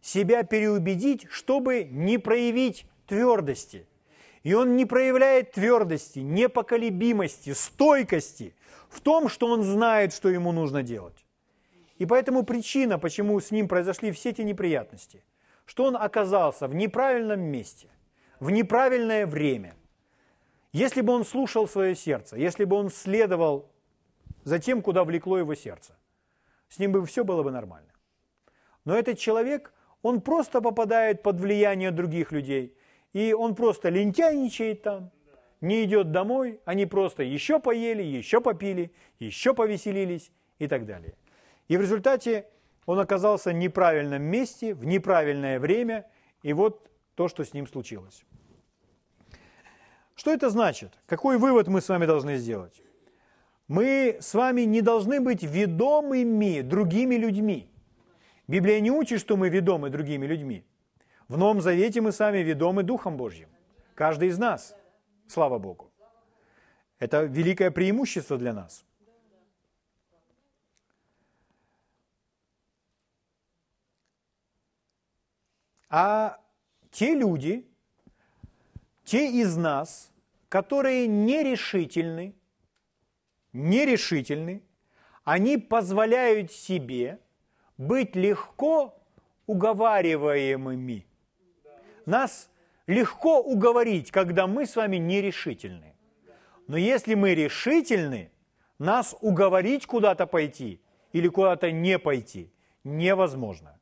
себя 0.00 0.42
переубедить, 0.42 1.28
чтобы 1.30 1.84
не 1.84 2.18
проявить 2.18 2.86
твердости. 3.06 3.86
И 4.42 4.54
он 4.54 4.76
не 4.76 4.86
проявляет 4.86 5.52
твердости, 5.52 6.18
непоколебимости, 6.18 7.52
стойкости 7.52 8.54
в 8.88 9.00
том, 9.00 9.28
что 9.28 9.46
он 9.46 9.62
знает, 9.62 10.12
что 10.12 10.28
ему 10.28 10.52
нужно 10.52 10.82
делать. 10.82 11.24
И 11.98 12.06
поэтому 12.06 12.42
причина, 12.42 12.98
почему 12.98 13.38
с 13.38 13.50
ним 13.52 13.68
произошли 13.68 14.10
все 14.10 14.30
эти 14.30 14.42
неприятности, 14.42 15.24
что 15.64 15.84
он 15.84 15.96
оказался 15.96 16.66
в 16.66 16.74
неправильном 16.74 17.40
месте, 17.40 17.88
в 18.40 18.50
неправильное 18.50 19.26
время. 19.26 19.76
Если 20.72 21.02
бы 21.02 21.12
он 21.12 21.24
слушал 21.24 21.68
свое 21.68 21.94
сердце, 21.94 22.36
если 22.36 22.64
бы 22.64 22.76
он 22.76 22.90
следовал 22.90 23.70
за 24.42 24.58
тем, 24.58 24.82
куда 24.82 25.04
влекло 25.04 25.38
его 25.38 25.54
сердце, 25.54 25.96
с 26.68 26.78
ним 26.78 26.92
бы 26.92 27.06
все 27.06 27.22
было 27.22 27.42
бы 27.42 27.52
нормально. 27.52 27.92
Но 28.84 28.96
этот 28.96 29.18
человек, 29.18 29.72
он 30.00 30.20
просто 30.20 30.60
попадает 30.60 31.22
под 31.22 31.38
влияние 31.38 31.92
других 31.92 32.32
людей, 32.32 32.74
и 33.12 33.32
он 33.32 33.54
просто 33.54 33.88
лентяйничает 33.88 34.82
там, 34.82 35.10
не 35.60 35.84
идет 35.84 36.10
домой, 36.10 36.60
они 36.64 36.86
просто 36.86 37.22
еще 37.22 37.60
поели, 37.60 38.02
еще 38.02 38.40
попили, 38.40 38.92
еще 39.18 39.54
повеселились 39.54 40.32
и 40.58 40.66
так 40.66 40.86
далее. 40.86 41.14
И 41.68 41.76
в 41.76 41.80
результате 41.80 42.46
он 42.86 42.98
оказался 42.98 43.50
в 43.50 43.54
неправильном 43.54 44.22
месте, 44.22 44.74
в 44.74 44.84
неправильное 44.84 45.60
время, 45.60 46.06
и 46.42 46.52
вот 46.52 46.90
то, 47.14 47.28
что 47.28 47.44
с 47.44 47.54
ним 47.54 47.66
случилось. 47.66 48.24
Что 50.14 50.32
это 50.32 50.50
значит? 50.50 50.92
Какой 51.06 51.38
вывод 51.38 51.68
мы 51.68 51.80
с 51.80 51.88
вами 51.88 52.06
должны 52.06 52.36
сделать? 52.36 52.82
Мы 53.68 54.18
с 54.20 54.34
вами 54.34 54.62
не 54.62 54.82
должны 54.82 55.20
быть 55.20 55.42
ведомыми 55.42 56.60
другими 56.60 57.14
людьми. 57.14 57.70
Библия 58.48 58.80
не 58.80 58.90
учит, 58.90 59.20
что 59.20 59.36
мы 59.36 59.48
ведомы 59.48 59.88
другими 59.88 60.26
людьми. 60.26 60.64
В 61.28 61.38
Новом 61.38 61.60
Завете 61.60 62.00
мы 62.00 62.12
сами 62.12 62.38
ведомы 62.38 62.82
Духом 62.82 63.16
Божьим. 63.16 63.48
Каждый 63.94 64.28
из 64.28 64.38
нас. 64.38 64.76
Слава 65.28 65.58
Богу. 65.58 65.90
Это 66.98 67.24
великое 67.24 67.70
преимущество 67.70 68.38
для 68.38 68.52
нас. 68.52 68.84
А 75.88 76.38
те 76.90 77.14
люди, 77.14 77.66
те 79.04 79.30
из 79.30 79.56
нас, 79.56 80.10
которые 80.48 81.06
нерешительны, 81.06 82.34
нерешительны, 83.52 84.62
они 85.24 85.58
позволяют 85.58 86.50
себе 86.50 87.20
быть 87.76 88.16
легко 88.16 88.98
уговариваемыми. 89.46 91.06
Нас 92.06 92.50
легко 92.86 93.40
уговорить, 93.40 94.10
когда 94.10 94.46
мы 94.46 94.66
с 94.66 94.76
вами 94.76 94.96
нерешительны. 94.96 95.94
Но 96.68 96.76
если 96.76 97.14
мы 97.14 97.34
решительны, 97.34 98.30
нас 98.78 99.14
уговорить 99.20 99.86
куда-то 99.86 100.26
пойти 100.26 100.80
или 101.12 101.28
куда-то 101.28 101.70
не 101.70 101.98
пойти 101.98 102.52
невозможно. 102.84 103.78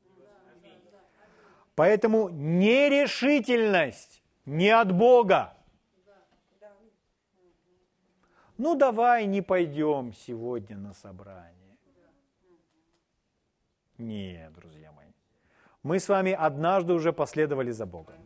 Поэтому 1.74 2.28
нерешительность 2.28 4.22
не 4.44 4.68
от 4.68 4.92
Бога. 4.92 5.54
Ну 8.58 8.74
давай 8.74 9.24
не 9.24 9.40
пойдем 9.40 10.12
сегодня 10.12 10.76
на 10.76 10.92
собрание. 10.92 11.78
Нет, 13.96 14.52
друзья. 14.52 14.89
Мы 15.82 15.98
с 15.98 16.08
вами 16.08 16.32
однажды 16.32 16.92
уже 16.92 17.12
последовали 17.12 17.70
за 17.70 17.86
Богом. 17.86 18.16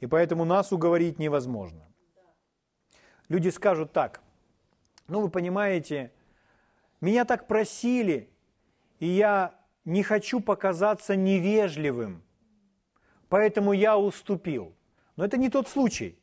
И 0.00 0.06
поэтому 0.06 0.44
нас 0.44 0.72
уговорить 0.72 1.18
невозможно. 1.18 1.86
Люди 3.28 3.48
скажут 3.50 3.92
так, 3.92 4.20
ну 5.08 5.20
вы 5.20 5.30
понимаете, 5.30 6.12
меня 7.00 7.24
так 7.24 7.46
просили, 7.46 8.30
и 8.98 9.06
я 9.06 9.54
не 9.84 10.02
хочу 10.02 10.40
показаться 10.40 11.16
невежливым, 11.16 12.22
поэтому 13.28 13.72
я 13.72 13.98
уступил. 13.98 14.74
Но 15.16 15.24
это 15.24 15.36
не 15.36 15.50
тот 15.50 15.68
случай. 15.68 16.18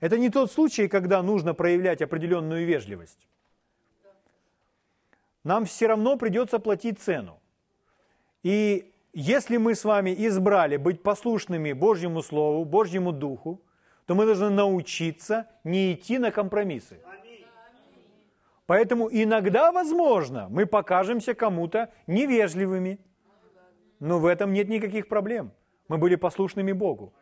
Это 0.00 0.18
не 0.18 0.30
тот 0.30 0.52
случай, 0.52 0.88
когда 0.88 1.22
нужно 1.22 1.54
проявлять 1.54 2.02
определенную 2.02 2.66
вежливость. 2.66 3.26
Нам 5.42 5.64
все 5.64 5.86
равно 5.86 6.16
придется 6.16 6.58
платить 6.58 6.98
цену. 6.98 7.40
И 8.42 8.92
если 9.12 9.56
мы 9.56 9.74
с 9.74 9.84
вами 9.84 10.14
избрали 10.26 10.76
быть 10.76 11.02
послушными 11.02 11.72
Божьему 11.72 12.22
Слову, 12.22 12.64
Божьему 12.64 13.12
Духу, 13.12 13.62
то 14.06 14.14
мы 14.14 14.26
должны 14.26 14.50
научиться 14.50 15.48
не 15.64 15.94
идти 15.94 16.18
на 16.18 16.30
компромиссы. 16.30 17.00
Поэтому 18.66 19.08
иногда, 19.10 19.72
возможно, 19.72 20.48
мы 20.50 20.66
покажемся 20.66 21.34
кому-то 21.34 21.90
невежливыми. 22.06 22.98
Но 24.00 24.18
в 24.18 24.26
этом 24.26 24.52
нет 24.52 24.68
никаких 24.68 25.08
проблем. 25.08 25.52
Мы 25.88 25.98
были 25.98 26.16
послушными 26.16 26.72
Богу. 26.72 27.12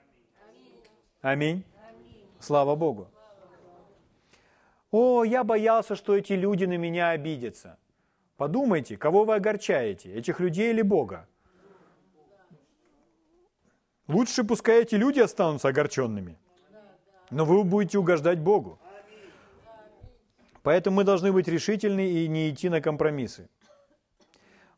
Аминь. 1.20 1.64
Слава 2.40 2.74
Богу. 2.74 3.08
О, 4.90 5.24
я 5.24 5.44
боялся, 5.44 5.96
что 5.96 6.16
эти 6.16 6.32
люди 6.32 6.64
на 6.64 6.76
меня 6.76 7.10
обидятся. 7.10 7.78
Подумайте, 8.44 8.98
кого 8.98 9.24
вы 9.24 9.36
огорчаете, 9.36 10.12
этих 10.12 10.38
людей 10.38 10.68
или 10.68 10.82
Бога? 10.82 11.26
Лучше 14.06 14.44
пускай 14.44 14.82
эти 14.82 14.96
люди 14.96 15.18
останутся 15.18 15.68
огорченными, 15.68 16.38
но 17.30 17.46
вы 17.46 17.64
будете 17.64 17.96
угождать 17.96 18.38
Богу. 18.38 18.78
Поэтому 20.62 20.96
мы 20.96 21.04
должны 21.04 21.32
быть 21.32 21.48
решительны 21.48 22.06
и 22.06 22.28
не 22.28 22.50
идти 22.50 22.68
на 22.68 22.82
компромиссы. 22.82 23.48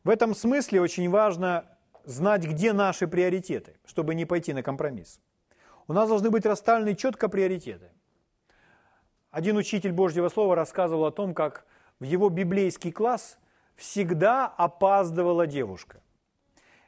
В 0.05 0.09
этом 0.09 0.33
смысле 0.33 0.79
очень 0.79 1.09
важно 1.09 1.65
знать, 2.05 2.45
где 2.45 2.71
наши 2.71 3.05
приоритеты, 3.05 3.81
чтобы 3.85 4.15
не 4.15 4.23
пойти 4.23 4.53
на 4.53 4.63
компромисс. 4.63 5.19
У 5.89 5.93
нас 5.93 6.07
должны 6.07 6.29
быть 6.29 6.45
расставлены 6.45 6.95
четко 6.95 7.27
приоритеты. 7.27 7.91
Один 9.29 9.57
учитель 9.57 9.91
Божьего 9.91 10.29
Слова 10.29 10.55
рассказывал 10.55 11.03
о 11.03 11.11
том, 11.11 11.33
как 11.33 11.65
в 11.99 12.05
его 12.05 12.29
библейский 12.29 12.93
класс 12.93 13.37
всегда 13.77 14.47
опаздывала 14.47 15.47
девушка. 15.47 16.01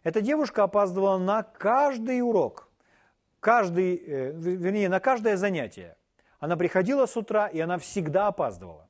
Эта 0.04 0.22
девушка 0.22 0.64
опаздывала 0.64 1.18
на 1.18 1.44
каждый 1.44 2.22
урок, 2.22 2.70
каждый, 3.40 3.96
э, 3.96 4.32
вернее, 4.32 4.90
на 4.90 5.00
каждое 5.00 5.38
занятие. 5.38 5.96
Она 6.40 6.58
приходила 6.58 7.06
с 7.06 7.16
утра, 7.16 7.48
и 7.48 7.60
она 7.60 7.78
всегда 7.78 8.28
опаздывала. 8.28 8.90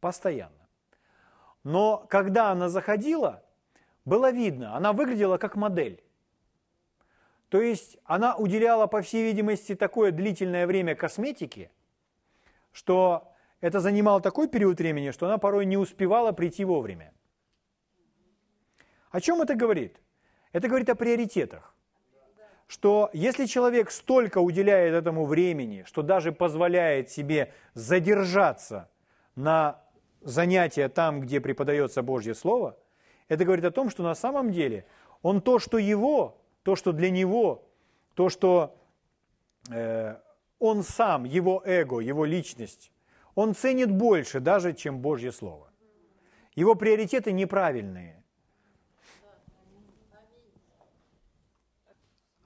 Постоянно. 0.00 0.68
Но 1.62 2.06
когда 2.08 2.50
она 2.50 2.68
заходила, 2.68 3.42
было 4.04 4.30
видно, 4.30 4.76
она 4.76 4.92
выглядела 4.92 5.38
как 5.38 5.56
модель. 5.56 6.02
То 7.48 7.60
есть 7.60 7.98
она 8.04 8.36
уделяла, 8.36 8.86
по 8.86 9.02
всей 9.02 9.24
видимости, 9.24 9.74
такое 9.74 10.10
длительное 10.10 10.66
время 10.66 10.94
косметике, 10.94 11.70
что 12.72 13.32
это 13.60 13.80
занимало 13.80 14.20
такой 14.20 14.48
период 14.48 14.78
времени, 14.78 15.10
что 15.10 15.26
она 15.26 15.38
порой 15.38 15.64
не 15.64 15.76
успевала 15.76 16.32
прийти 16.32 16.64
вовремя. 16.64 17.12
О 19.10 19.20
чем 19.20 19.42
это 19.42 19.54
говорит? 19.54 20.00
Это 20.52 20.68
говорит 20.68 20.88
о 20.88 20.94
приоритетах. 20.94 21.74
Что 22.66 23.10
если 23.12 23.46
человек 23.46 23.90
столько 23.90 24.38
уделяет 24.38 24.94
этому 24.94 25.24
времени, 25.24 25.84
что 25.86 26.02
даже 26.02 26.32
позволяет 26.32 27.10
себе 27.10 27.52
задержаться 27.74 28.90
на 29.36 29.80
занятия 30.20 30.88
там, 30.88 31.20
где 31.20 31.40
преподается 31.40 32.02
Божье 32.02 32.34
Слово, 32.34 32.76
это 33.28 33.44
говорит 33.44 33.64
о 33.64 33.70
том, 33.70 33.90
что 33.90 34.02
на 34.02 34.14
самом 34.14 34.50
деле 34.50 34.84
он 35.22 35.40
то, 35.40 35.58
что 35.58 35.78
его, 35.78 36.42
то, 36.62 36.74
что 36.74 36.92
для 36.92 37.10
него, 37.10 37.68
то, 38.14 38.28
что 38.28 38.76
э, 39.70 40.16
он 40.58 40.82
сам, 40.82 41.24
его 41.24 41.62
эго, 41.64 42.00
его 42.00 42.24
личность, 42.24 42.90
он 43.34 43.54
ценит 43.54 43.92
больше 43.92 44.40
даже, 44.40 44.72
чем 44.72 44.98
Божье 45.00 45.30
Слово. 45.30 45.70
Его 46.54 46.74
приоритеты 46.74 47.32
неправильные. 47.32 48.24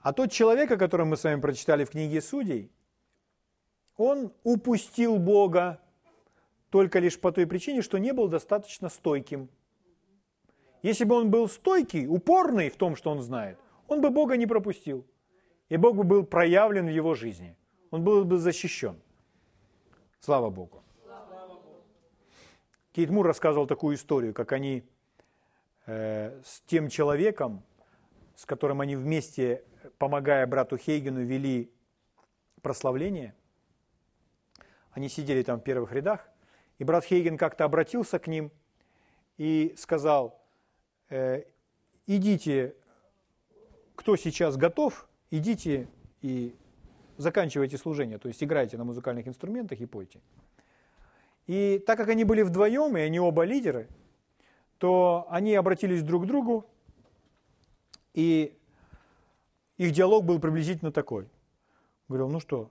А 0.01 0.13
тот 0.13 0.33
человек, 0.33 0.71
о 0.71 0.79
котором 0.79 1.09
мы 1.09 1.17
с 1.17 1.25
вами 1.25 1.41
прочитали 1.41 1.85
в 1.85 1.91
книге 1.91 2.23
Судей, 2.23 2.71
он 3.97 4.33
упустил 4.45 5.19
Бога 5.19 5.81
только 6.71 7.01
лишь 7.01 7.21
по 7.21 7.33
той 7.33 7.47
причине, 7.47 7.83
что 7.83 7.99
не 7.99 8.13
был 8.13 8.29
достаточно 8.29 8.89
стойким. 8.89 9.51
Если 10.83 11.05
бы 11.05 11.17
он 11.17 11.31
был 11.31 11.49
стойкий, 11.49 12.07
упорный 12.07 12.71
в 12.71 12.77
том, 12.77 12.97
что 12.97 13.11
он 13.11 13.21
знает, 13.21 13.59
он 13.89 14.01
бы 14.01 14.09
Бога 14.09 14.37
не 14.37 14.47
пропустил. 14.47 15.05
И 15.69 15.77
Бог 15.77 15.97
бы 15.97 16.05
был 16.05 16.25
проявлен 16.25 16.87
в 16.87 16.91
его 16.91 17.15
жизни. 17.15 17.57
Он 17.91 18.03
был 18.03 18.25
бы 18.25 18.39
защищен. 18.39 18.99
Слава 20.21 20.49
Богу. 20.49 20.83
Кейт 22.93 23.11
Мур 23.11 23.27
рассказывал 23.27 23.67
такую 23.67 23.97
историю, 23.97 24.33
как 24.33 24.53
они 24.53 24.83
э, 25.87 26.41
с 26.45 26.61
тем 26.63 26.89
человеком, 26.89 27.63
с 28.35 28.47
которым 28.47 28.81
они 28.81 28.97
вместе, 28.97 29.63
помогая 29.99 30.47
брату 30.47 30.77
Хейгену, 30.77 31.23
вели 31.25 31.73
прославление. 32.63 33.35
Они 34.93 35.09
сидели 35.09 35.43
там 35.43 35.61
в 35.61 35.63
первых 35.63 35.93
рядах, 35.93 36.29
и 36.79 36.85
брат 36.85 37.05
Хейген 37.05 37.39
как-то 37.39 37.65
обратился 37.65 38.19
к 38.19 38.27
ним 38.27 38.51
и 39.37 39.75
сказал, 39.79 40.41
э, 41.09 41.45
идите, 42.07 42.75
кто 43.95 44.17
сейчас 44.17 44.57
готов, 44.57 45.09
идите 45.31 45.89
и 46.23 46.55
заканчивайте 47.17 47.77
служение, 47.79 48.19
то 48.19 48.29
есть 48.29 48.43
играйте 48.43 48.77
на 48.77 48.85
музыкальных 48.85 49.29
инструментах 49.29 49.81
и 49.81 49.87
пойте. 49.87 50.21
И 51.47 51.83
так 51.87 51.99
как 51.99 52.09
они 52.09 52.25
были 52.25 52.43
вдвоем, 52.43 52.97
и 52.97 53.01
они 53.01 53.21
оба 53.21 53.45
лидеры, 53.45 53.89
то 54.79 55.27
они 55.31 55.55
обратились 55.55 56.03
друг 56.03 56.25
к 56.25 56.27
другу, 56.27 56.67
и 58.15 58.59
их 59.81 59.93
диалог 59.93 60.27
был 60.27 60.39
приблизительно 60.39 60.93
такой. 60.93 61.27
Говорил, 62.07 62.29
ну 62.29 62.39
что, 62.39 62.71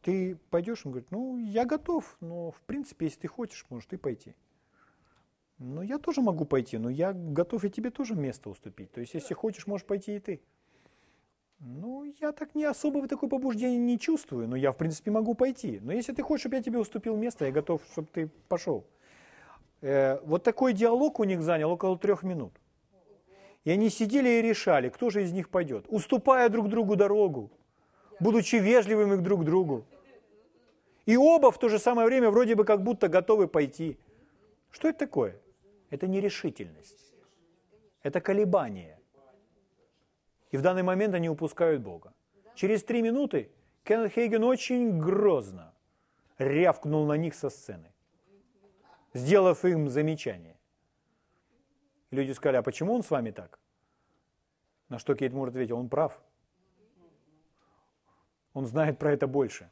ты 0.00 0.36
пойдешь? 0.48 0.86
Он 0.86 0.92
говорит, 0.92 1.10
ну, 1.10 1.36
я 1.36 1.66
готов, 1.66 2.16
но, 2.20 2.52
в 2.52 2.62
принципе, 2.62 3.04
если 3.04 3.20
ты 3.20 3.28
хочешь, 3.28 3.66
можешь 3.68 3.86
ты 3.86 3.98
пойти. 3.98 4.34
Ну, 5.58 5.82
я 5.82 5.98
тоже 5.98 6.22
могу 6.22 6.46
пойти, 6.46 6.78
но 6.78 6.88
я 6.88 7.12
готов 7.12 7.64
и 7.64 7.70
тебе 7.70 7.90
тоже 7.90 8.14
место 8.14 8.48
уступить. 8.48 8.90
То 8.92 9.00
есть, 9.00 9.12
если 9.12 9.34
хочешь, 9.34 9.66
можешь 9.66 9.86
пойти 9.86 10.16
и 10.16 10.18
ты. 10.18 10.40
Ну, 11.58 12.04
я 12.18 12.32
так 12.32 12.54
не 12.54 12.64
особо 12.64 13.06
такое 13.08 13.28
побуждение 13.28 13.78
не 13.78 13.98
чувствую, 13.98 14.48
но 14.48 14.56
я, 14.56 14.72
в 14.72 14.78
принципе, 14.78 15.10
могу 15.10 15.34
пойти. 15.34 15.80
Но 15.82 15.92
если 15.92 16.14
ты 16.14 16.22
хочешь, 16.22 16.42
чтобы 16.42 16.56
я 16.56 16.62
тебе 16.62 16.78
уступил 16.78 17.14
место, 17.14 17.44
я 17.44 17.52
готов, 17.52 17.82
чтобы 17.92 18.08
ты 18.10 18.30
пошел. 18.48 18.86
Э, 19.82 20.18
вот 20.24 20.44
такой 20.44 20.72
диалог 20.72 21.20
у 21.20 21.24
них 21.24 21.42
занял 21.42 21.70
около 21.70 21.98
трех 21.98 22.22
минут. 22.22 22.54
И 23.66 23.70
они 23.72 23.90
сидели 23.90 24.28
и 24.28 24.42
решали, 24.42 24.88
кто 24.88 25.10
же 25.10 25.24
из 25.24 25.32
них 25.32 25.48
пойдет, 25.48 25.86
уступая 25.88 26.48
друг 26.48 26.68
другу 26.68 26.94
дорогу, 26.94 27.50
будучи 28.20 28.56
вежливыми 28.56 29.16
друг 29.16 29.40
к 29.40 29.44
другу. 29.44 29.84
И 31.04 31.16
оба 31.16 31.50
в 31.50 31.58
то 31.58 31.68
же 31.68 31.80
самое 31.80 32.06
время 32.06 32.30
вроде 32.30 32.54
бы 32.54 32.64
как 32.64 32.84
будто 32.84 33.08
готовы 33.08 33.48
пойти. 33.48 33.98
Что 34.70 34.88
это 34.88 35.00
такое? 35.00 35.40
Это 35.90 36.06
нерешительность. 36.06 37.12
Это 38.04 38.20
колебание. 38.20 39.00
И 40.52 40.56
в 40.56 40.62
данный 40.62 40.84
момент 40.84 41.14
они 41.14 41.28
упускают 41.28 41.82
Бога. 41.82 42.14
Через 42.54 42.84
три 42.84 43.02
минуты 43.02 43.50
Кеннет 43.82 44.12
Хейген 44.12 44.44
очень 44.44 45.00
грозно 45.00 45.74
рявкнул 46.38 47.04
на 47.04 47.14
них 47.14 47.34
со 47.34 47.50
сцены, 47.50 47.92
сделав 49.12 49.64
им 49.64 49.88
замечание. 49.88 50.55
И 52.10 52.16
люди 52.16 52.32
сказали, 52.32 52.56
а 52.56 52.62
почему 52.62 52.94
он 52.94 53.02
с 53.02 53.10
вами 53.10 53.30
так? 53.30 53.58
На 54.88 54.98
что 54.98 55.14
Кейт 55.14 55.32
Мур 55.32 55.48
ответил, 55.48 55.78
он 55.78 55.88
прав. 55.88 56.20
Он 58.52 58.66
знает 58.66 58.98
про 58.98 59.12
это 59.12 59.26
больше. 59.26 59.70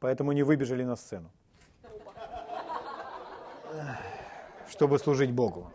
Поэтому 0.00 0.32
не 0.32 0.42
выбежали 0.42 0.84
на 0.84 0.96
сцену, 0.96 1.30
чтобы 4.68 4.98
служить 4.98 5.32
Богу. 5.32 5.72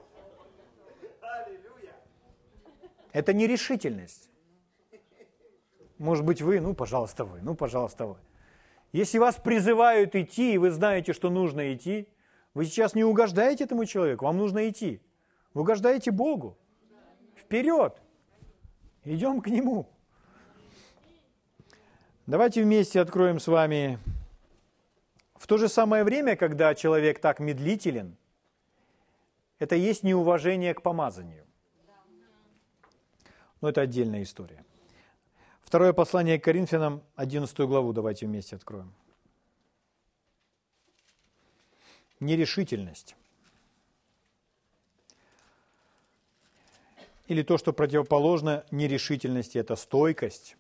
Это 3.11 3.33
нерешительность. 3.33 4.29
Может 5.97 6.25
быть, 6.25 6.41
вы, 6.41 6.59
ну, 6.59 6.75
пожалуйста, 6.75 7.25
вы, 7.25 7.41
ну, 7.41 7.55
пожалуйста, 7.55 8.05
вы. 8.05 8.17
Если 8.91 9.17
вас 9.17 9.35
призывают 9.35 10.15
идти, 10.15 10.53
и 10.53 10.57
вы 10.57 10.69
знаете, 10.69 11.13
что 11.13 11.29
нужно 11.29 11.73
идти, 11.73 12.07
вы 12.53 12.65
сейчас 12.65 12.95
не 12.95 13.03
угождаете 13.03 13.63
этому 13.63 13.85
человеку, 13.85 14.25
вам 14.25 14.37
нужно 14.37 14.67
идти. 14.69 15.01
Вы 15.53 15.61
угождаете 15.61 16.11
Богу. 16.11 16.57
Вперед! 17.35 18.01
Идем 19.03 19.41
к 19.41 19.47
Нему. 19.47 19.89
Давайте 22.27 22.63
вместе 22.63 23.01
откроем 23.01 23.39
с 23.39 23.47
вами 23.47 23.99
в 25.35 25.47
то 25.47 25.57
же 25.57 25.69
самое 25.69 26.03
время, 26.03 26.35
когда 26.35 26.75
человек 26.75 27.19
так 27.19 27.39
медлителен, 27.39 28.17
это 29.57 29.75
есть 29.75 30.03
неуважение 30.03 30.73
к 30.73 30.81
помазанию. 30.81 31.45
Но 33.61 33.69
это 33.69 33.81
отдельная 33.81 34.23
история. 34.23 34.63
Второе 35.61 35.93
послание 35.93 36.39
к 36.39 36.43
Коринфянам, 36.43 37.01
11 37.15 37.57
главу, 37.59 37.93
давайте 37.93 38.25
вместе 38.25 38.57
откроем. 38.57 38.93
Нерешительность. 42.19 43.15
Или 47.27 47.43
то, 47.43 47.57
что 47.57 47.73
противоположно 47.73 48.65
нерешительности, 48.71 49.57
это 49.57 49.75
стойкость, 49.75 50.57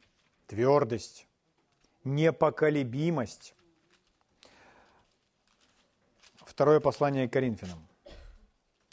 твердость, 0.47 1.27
непоколебимость. 2.03 3.55
Второе 6.45 6.79
послание 6.79 7.27
к 7.27 7.33
Коринфянам, 7.33 7.87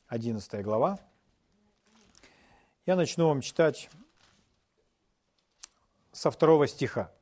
11 0.08 0.62
глава, 0.62 0.98
я 2.86 2.96
начну 2.96 3.28
вам 3.28 3.40
читать 3.40 3.90
со 6.12 6.30
второго 6.30 6.66
стиха. 6.66 7.12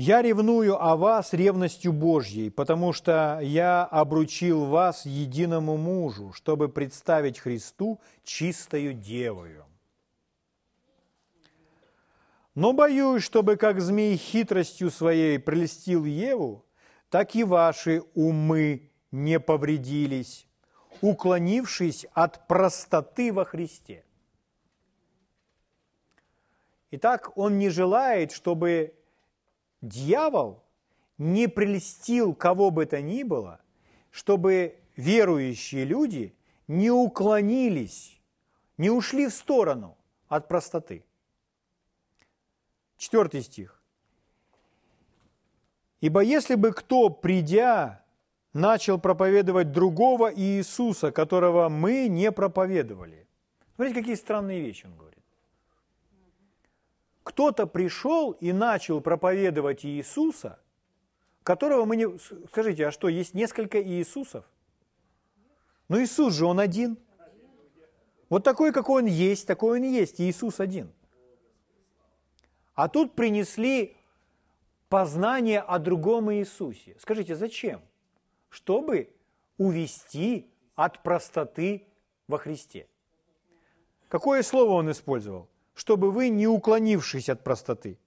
«Я 0.00 0.22
ревную 0.22 0.80
о 0.80 0.94
вас 0.94 1.32
ревностью 1.32 1.92
Божьей, 1.92 2.50
потому 2.50 2.92
что 2.92 3.40
я 3.42 3.84
обручил 3.84 4.66
вас 4.66 5.04
единому 5.04 5.76
мужу, 5.76 6.32
чтобы 6.32 6.68
представить 6.68 7.40
Христу 7.40 8.00
чистою 8.22 8.92
девою. 8.92 9.64
Но 12.54 12.72
боюсь, 12.74 13.24
чтобы 13.24 13.56
как 13.56 13.80
змей 13.80 14.16
хитростью 14.16 14.92
своей 14.92 15.36
прелестил 15.40 16.04
Еву, 16.04 16.64
так 17.10 17.34
и 17.34 17.42
ваши 17.42 18.04
умы 18.14 18.92
не 19.10 19.40
повредились, 19.40 20.46
уклонившись 21.00 22.06
от 22.12 22.46
простоты 22.46 23.32
во 23.32 23.44
Христе. 23.44 24.04
Итак, 26.92 27.36
он 27.36 27.58
не 27.58 27.68
желает, 27.68 28.30
чтобы 28.30 28.94
дьявол 29.80 30.62
не 31.18 31.48
прельстил 31.48 32.34
кого 32.34 32.70
бы 32.70 32.86
то 32.86 33.00
ни 33.00 33.22
было, 33.22 33.60
чтобы 34.10 34.78
верующие 34.96 35.84
люди 35.84 36.34
не 36.66 36.90
уклонились, 36.90 38.20
не 38.76 38.90
ушли 38.90 39.26
в 39.26 39.34
сторону 39.34 39.96
от 40.28 40.48
простоты. 40.48 41.04
Четвертый 42.96 43.42
стих. 43.42 43.80
«Ибо 46.00 46.20
если 46.20 46.54
бы 46.54 46.72
кто, 46.72 47.08
придя, 47.08 48.04
начал 48.52 48.98
проповедовать 48.98 49.72
другого 49.72 50.32
Иисуса, 50.34 51.10
которого 51.10 51.68
мы 51.68 52.08
не 52.08 52.30
проповедовали. 52.32 53.26
Смотрите, 53.74 54.00
какие 54.00 54.14
странные 54.16 54.60
вещи 54.60 54.86
он 54.86 54.96
говорит. 54.96 55.17
Кто-то 57.28 57.66
пришел 57.66 58.32
и 58.32 58.52
начал 58.52 59.00
проповедовать 59.00 59.84
Иисуса, 59.84 60.58
которого 61.42 61.84
мы 61.84 61.96
не... 61.96 62.18
Скажите, 62.48 62.86
а 62.86 62.90
что, 62.90 63.08
есть 63.08 63.34
несколько 63.34 63.82
Иисусов? 63.82 64.44
Но 65.88 66.02
Иисус 66.02 66.34
же 66.34 66.46
Он 66.46 66.58
один. 66.58 66.98
Вот 68.28 68.44
такой, 68.44 68.72
какой 68.72 69.02
Он 69.02 69.08
есть, 69.08 69.46
такой 69.46 69.78
Он 69.78 69.84
и 69.84 69.88
есть, 69.88 70.20
Иисус 70.20 70.60
один. 70.60 70.92
А 72.74 72.88
тут 72.88 73.14
принесли 73.14 73.96
познание 74.88 75.60
о 75.60 75.78
другом 75.78 76.32
Иисусе. 76.32 76.96
Скажите, 76.98 77.34
зачем? 77.34 77.80
чтобы 78.50 79.14
увести 79.56 80.50
от 80.74 81.02
простоты 81.02 81.86
во 82.26 82.38
Христе. 82.38 82.88
Какое 84.08 84.42
слово 84.42 84.72
он 84.72 84.90
использовал? 84.90 85.48
Чтобы 85.78 86.10
вы, 86.10 86.28
не 86.28 86.48
уклонившись 86.48 87.28
от 87.28 87.44
простоты, 87.44 88.00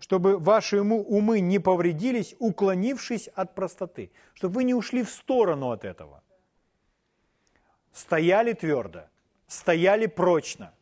чтобы 0.00 0.36
ваши 0.36 0.80
умы 0.80 1.38
не 1.38 1.60
повредились, 1.60 2.34
уклонившись 2.40 3.28
от 3.28 3.54
простоты, 3.54 4.10
чтобы 4.34 4.56
вы 4.56 4.64
не 4.64 4.74
ушли 4.74 5.04
в 5.04 5.08
сторону 5.08 5.70
от 5.70 5.84
этого. 5.84 6.24
Стояли 7.92 8.54
твердо, 8.54 9.02
стояли 9.46 10.06
прочно. 10.06 10.74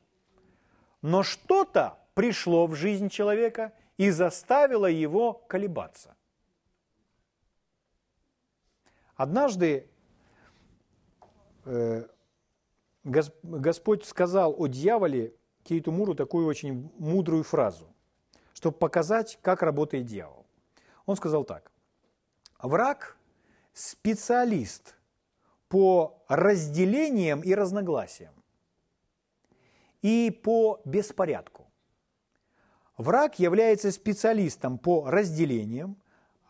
Но 1.02 1.22
что-то 1.22 1.98
пришло 2.14 2.66
в 2.66 2.74
жизнь 2.74 3.10
человека 3.10 3.74
и 3.98 4.08
заставило 4.08 4.86
его 4.86 5.34
колебаться. 5.34 6.16
Однажды 9.14 9.90
э, 11.66 12.06
Господь 13.06 14.04
сказал 14.04 14.52
о 14.58 14.66
дьяволе 14.66 15.32
Кейту 15.62 15.92
Муру 15.92 16.16
такую 16.16 16.46
очень 16.46 16.90
мудрую 16.98 17.44
фразу, 17.44 17.86
чтобы 18.52 18.76
показать, 18.76 19.38
как 19.42 19.62
работает 19.62 20.06
дьявол. 20.06 20.44
Он 21.06 21.14
сказал 21.16 21.44
так. 21.44 21.70
Враг 22.60 23.16
специалист 23.72 24.96
по 25.68 26.20
разделениям 26.26 27.42
и 27.42 27.54
разногласиям 27.54 28.34
и 30.02 30.30
по 30.30 30.80
беспорядку. 30.84 31.70
Враг 32.96 33.38
является 33.38 33.92
специалистом 33.92 34.78
по 34.78 35.08
разделениям, 35.08 35.96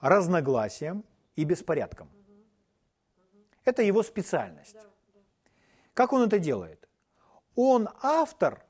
разногласиям 0.01 1.05
и 1.35 1.45
беспорядкам. 1.45 2.09
Это 3.65 3.83
его 3.83 4.03
специальность. 4.03 4.77
Как 5.97 6.13
он 6.13 6.21
это 6.21 6.39
делает? 6.39 6.87
Он 7.55 7.89
автор 8.03 8.63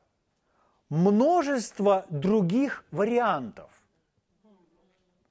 множества 0.89 2.07
других 2.09 2.85
вариантов. 2.93 3.69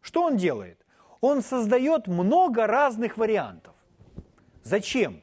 Что 0.01 0.23
он 0.23 0.35
делает? 0.35 0.85
Он 1.21 1.41
создает 1.41 2.07
много 2.07 2.67
разных 2.67 3.15
вариантов. 3.15 3.73
Зачем? 4.61 5.21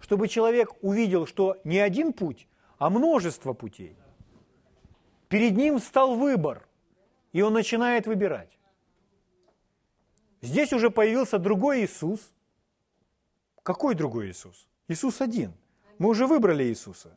Чтобы 0.00 0.28
человек 0.28 0.70
увидел, 0.80 1.26
что 1.26 1.58
не 1.64 1.78
один 1.78 2.14
путь, 2.14 2.48
а 2.78 2.88
множество 2.88 3.52
путей. 3.52 3.94
Перед 5.28 5.54
ним 5.54 5.78
стал 5.78 6.14
выбор, 6.14 6.66
и 7.34 7.42
он 7.42 7.52
начинает 7.52 8.06
выбирать. 8.06 8.58
Здесь 10.40 10.72
уже 10.72 10.88
появился 10.88 11.38
другой 11.38 11.84
Иисус. 11.84 12.32
Какой 13.62 13.94
другой 13.94 14.30
Иисус? 14.30 14.66
Иисус 14.88 15.20
один. 15.20 15.59
Мы 16.00 16.08
уже 16.08 16.26
выбрали 16.26 16.64
Иисуса. 16.64 17.14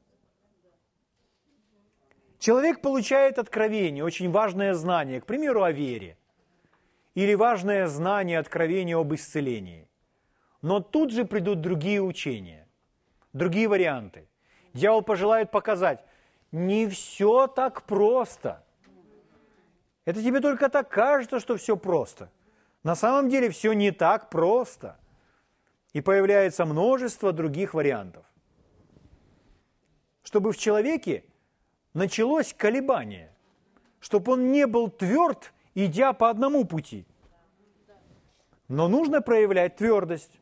Человек 2.38 2.82
получает 2.82 3.40
откровение, 3.40 4.04
очень 4.04 4.30
важное 4.30 4.74
знание, 4.74 5.22
к 5.22 5.26
примеру, 5.26 5.64
о 5.64 5.72
вере. 5.72 6.18
Или 7.16 7.34
важное 7.34 7.88
знание, 7.88 8.40
откровение 8.40 8.98
об 8.98 9.14
исцелении. 9.14 9.88
Но 10.62 10.82
тут 10.82 11.12
же 11.12 11.24
придут 11.24 11.62
другие 11.62 12.02
учения, 12.02 12.68
другие 13.32 13.70
варианты. 13.70 14.28
Дьявол 14.74 15.02
пожелает 15.02 15.50
показать, 15.50 16.04
не 16.52 16.86
все 16.88 17.48
так 17.48 17.84
просто. 17.84 18.66
Это 20.04 20.22
тебе 20.22 20.42
только 20.42 20.68
так 20.68 20.90
кажется, 20.90 21.40
что 21.40 21.56
все 21.56 21.78
просто. 21.78 22.30
На 22.84 22.96
самом 22.96 23.30
деле 23.30 23.50
все 23.50 23.72
не 23.72 23.92
так 23.92 24.30
просто. 24.30 24.98
И 25.94 26.02
появляется 26.02 26.66
множество 26.66 27.32
других 27.32 27.74
вариантов. 27.74 28.26
Чтобы 30.24 30.54
в 30.54 30.58
человеке 30.58 31.24
началось 31.94 32.54
колебание, 32.54 33.34
чтобы 34.00 34.34
он 34.34 34.52
не 34.52 34.66
был 34.66 34.90
тверд, 34.90 35.54
идя 35.76 36.14
по 36.14 36.30
одному 36.30 36.66
пути. 36.66 37.06
Но 38.68 38.88
нужно 38.88 39.22
проявлять 39.22 39.76
твердость. 39.76 40.40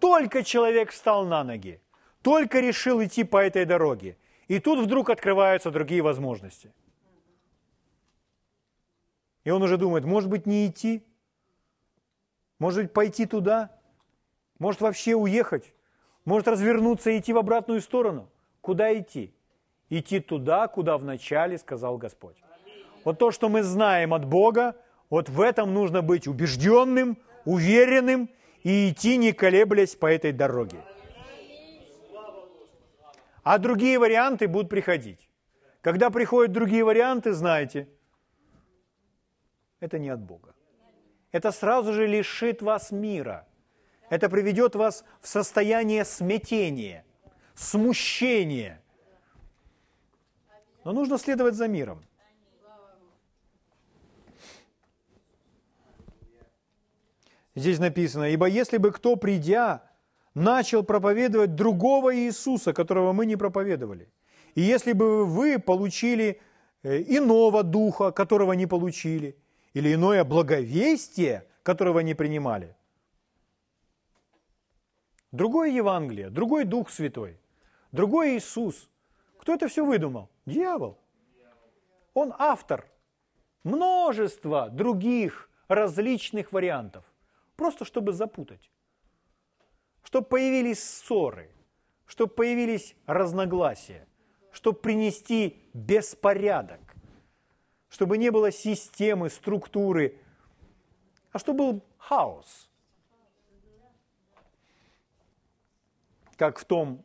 Только 0.00 0.42
человек 0.42 0.90
встал 0.90 1.24
на 1.24 1.44
ноги, 1.44 1.80
только 2.22 2.60
решил 2.60 3.02
идти 3.02 3.24
по 3.24 3.38
этой 3.38 3.64
дороге, 3.64 4.16
и 4.48 4.58
тут 4.58 4.84
вдруг 4.84 5.10
открываются 5.10 5.70
другие 5.70 6.02
возможности. 6.02 6.72
И 9.44 9.50
он 9.50 9.62
уже 9.62 9.78
думает, 9.78 10.04
может 10.04 10.28
быть, 10.28 10.44
не 10.44 10.66
идти, 10.66 11.04
может 12.58 12.82
быть, 12.82 12.92
пойти 12.92 13.26
туда, 13.26 13.70
может 14.58 14.80
вообще 14.80 15.14
уехать, 15.14 15.72
может 16.24 16.48
развернуться 16.48 17.10
и 17.10 17.18
идти 17.18 17.32
в 17.32 17.38
обратную 17.38 17.80
сторону. 17.80 18.28
Куда 18.66 18.92
идти? 18.98 19.32
Идти 19.90 20.18
туда, 20.18 20.66
куда 20.66 20.98
вначале 20.98 21.56
сказал 21.56 21.98
Господь. 21.98 22.42
Вот 23.04 23.16
то, 23.16 23.30
что 23.30 23.48
мы 23.48 23.62
знаем 23.62 24.12
от 24.12 24.24
Бога, 24.24 24.74
вот 25.08 25.28
в 25.28 25.40
этом 25.40 25.72
нужно 25.72 26.02
быть 26.02 26.26
убежденным, 26.26 27.16
уверенным 27.44 28.28
и 28.64 28.90
идти, 28.90 29.18
не 29.18 29.32
колеблясь 29.32 29.94
по 29.94 30.06
этой 30.06 30.32
дороге. 30.32 30.78
А 33.44 33.58
другие 33.58 34.00
варианты 34.00 34.48
будут 34.48 34.68
приходить. 34.68 35.28
Когда 35.80 36.10
приходят 36.10 36.50
другие 36.50 36.82
варианты, 36.82 37.34
знаете, 37.34 37.86
это 39.78 40.00
не 40.00 40.08
от 40.08 40.18
Бога. 40.18 40.56
Это 41.30 41.52
сразу 41.52 41.92
же 41.92 42.08
лишит 42.08 42.62
вас 42.62 42.90
мира. 42.90 43.46
Это 44.10 44.28
приведет 44.28 44.74
вас 44.74 45.04
в 45.20 45.28
состояние 45.28 46.04
смятения, 46.04 47.05
смущения. 47.56 48.80
Но 50.84 50.92
нужно 50.92 51.18
следовать 51.18 51.54
за 51.54 51.66
миром. 51.66 52.04
Здесь 57.56 57.78
написано, 57.78 58.24
ибо 58.24 58.46
если 58.46 58.76
бы 58.76 58.92
кто, 58.92 59.16
придя, 59.16 59.82
начал 60.34 60.84
проповедовать 60.84 61.54
другого 61.54 62.14
Иисуса, 62.14 62.74
которого 62.74 63.14
мы 63.14 63.24
не 63.24 63.36
проповедовали. 63.36 64.12
И 64.54 64.60
если 64.60 64.92
бы 64.92 65.24
вы 65.24 65.58
получили 65.58 66.40
э, 66.82 67.02
иного 67.02 67.62
духа, 67.62 68.12
которого 68.12 68.52
не 68.52 68.66
получили, 68.66 69.36
или 69.72 69.94
иное 69.94 70.24
благовестие, 70.24 71.46
которого 71.62 72.00
не 72.00 72.14
принимали, 72.14 72.76
другое 75.32 75.70
Евангелие, 75.70 76.28
другой 76.28 76.64
Дух 76.64 76.90
Святой, 76.90 77.38
другой 77.92 78.36
Иисус. 78.36 78.88
Кто 79.38 79.54
это 79.54 79.68
все 79.68 79.84
выдумал? 79.84 80.30
Дьявол. 80.46 80.98
Он 82.14 82.34
автор 82.38 82.88
множества 83.64 84.68
других 84.70 85.50
различных 85.68 86.52
вариантов, 86.52 87.04
просто 87.56 87.84
чтобы 87.84 88.12
запутать 88.12 88.70
чтобы 90.06 90.28
появились 90.28 90.82
ссоры, 90.82 91.50
чтобы 92.06 92.32
появились 92.32 92.94
разногласия, 93.06 94.06
чтобы 94.52 94.78
принести 94.78 95.60
беспорядок, 95.74 96.80
чтобы 97.88 98.16
не 98.16 98.30
было 98.30 98.52
системы, 98.52 99.28
структуры, 99.30 100.16
а 101.32 101.40
чтобы 101.40 101.58
был 101.58 101.84
хаос. 101.98 102.70
Как 106.36 106.60
в 106.60 106.64
том 106.64 107.04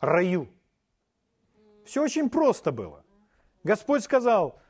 раю. 0.00 0.48
Все 1.84 2.02
очень 2.02 2.30
просто 2.30 2.72
было. 2.72 3.04
Господь 3.64 4.02
сказал, 4.04 4.60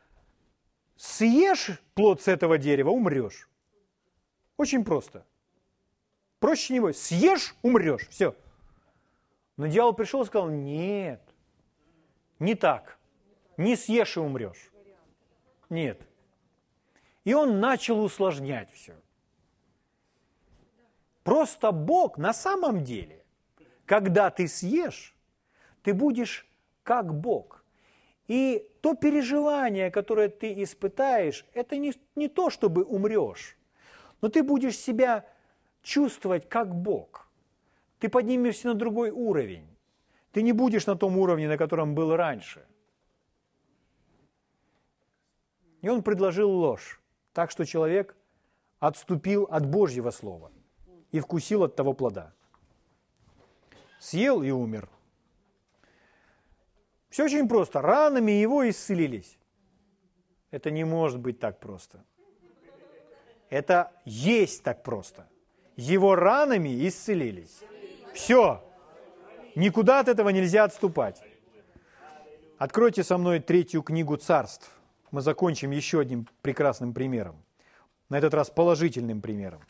съешь 0.96 1.80
плод 1.94 2.22
с 2.22 2.28
этого 2.28 2.58
дерева, 2.58 2.90
умрешь. 2.90 3.48
Очень 4.56 4.84
просто. 4.84 5.26
Проще 6.38 6.74
него. 6.74 6.92
Съешь, 6.92 7.54
умрешь. 7.62 8.08
Все. 8.08 8.34
Но 9.56 9.66
дьявол 9.66 9.94
пришел 9.94 10.22
и 10.22 10.26
сказал, 10.26 10.50
нет, 10.50 11.22
не 12.38 12.54
так. 12.54 12.98
Не 13.56 13.76
съешь 13.76 14.16
и 14.16 14.20
умрешь. 14.20 14.70
Нет. 15.70 16.06
И 17.24 17.34
он 17.34 17.58
начал 17.58 18.02
усложнять 18.02 18.70
все. 18.72 18.94
Просто 21.24 21.72
Бог 21.72 22.18
на 22.18 22.32
самом 22.32 22.84
деле, 22.84 23.24
когда 23.84 24.30
ты 24.30 24.46
съешь, 24.46 25.15
ты 25.86 25.94
будешь 25.94 26.44
как 26.82 27.14
Бог. 27.14 27.64
И 28.26 28.68
то 28.80 28.96
переживание, 28.96 29.92
которое 29.92 30.28
ты 30.28 30.52
испытаешь, 30.64 31.46
это 31.54 31.76
не, 31.76 31.92
не 32.16 32.28
то, 32.28 32.50
чтобы 32.50 32.82
умрешь, 32.82 33.56
но 34.20 34.28
ты 34.28 34.42
будешь 34.42 34.76
себя 34.76 35.24
чувствовать 35.82 36.48
как 36.48 36.74
Бог. 36.74 37.28
Ты 38.00 38.08
поднимешься 38.08 38.66
на 38.66 38.74
другой 38.74 39.10
уровень. 39.10 39.68
Ты 40.32 40.42
не 40.42 40.52
будешь 40.52 40.86
на 40.86 40.96
том 40.96 41.16
уровне, 41.18 41.46
на 41.46 41.56
котором 41.56 41.94
был 41.94 42.16
раньше. 42.16 42.66
И 45.82 45.88
он 45.88 46.02
предложил 46.02 46.50
ложь, 46.50 47.00
так 47.32 47.52
что 47.52 47.64
человек 47.64 48.16
отступил 48.80 49.44
от 49.44 49.64
Божьего 49.66 50.10
слова 50.10 50.50
и 51.12 51.20
вкусил 51.20 51.62
от 51.62 51.76
того 51.76 51.92
плода. 51.92 52.34
Съел 54.00 54.42
и 54.42 54.50
умер. 54.50 54.88
Все 57.16 57.24
очень 57.24 57.48
просто. 57.48 57.80
Ранами 57.80 58.32
его 58.32 58.68
исцелились. 58.68 59.38
Это 60.50 60.70
не 60.70 60.84
может 60.84 61.18
быть 61.18 61.40
так 61.40 61.58
просто. 61.60 62.04
Это 63.48 63.90
есть 64.04 64.62
так 64.62 64.82
просто 64.82 65.26
его 65.76 66.14
ранами 66.14 66.86
исцелились. 66.86 67.62
Все. 68.12 68.62
Никуда 69.54 70.00
от 70.00 70.08
этого 70.08 70.28
нельзя 70.28 70.64
отступать. 70.64 71.22
Откройте 72.58 73.02
со 73.02 73.16
мной 73.16 73.40
третью 73.40 73.82
книгу 73.82 74.18
царств. 74.18 74.70
Мы 75.10 75.22
закончим 75.22 75.70
еще 75.70 76.00
одним 76.00 76.28
прекрасным 76.42 76.92
примером. 76.92 77.42
На 78.10 78.18
этот 78.18 78.34
раз 78.34 78.50
положительным 78.50 79.22
примером. 79.22 79.62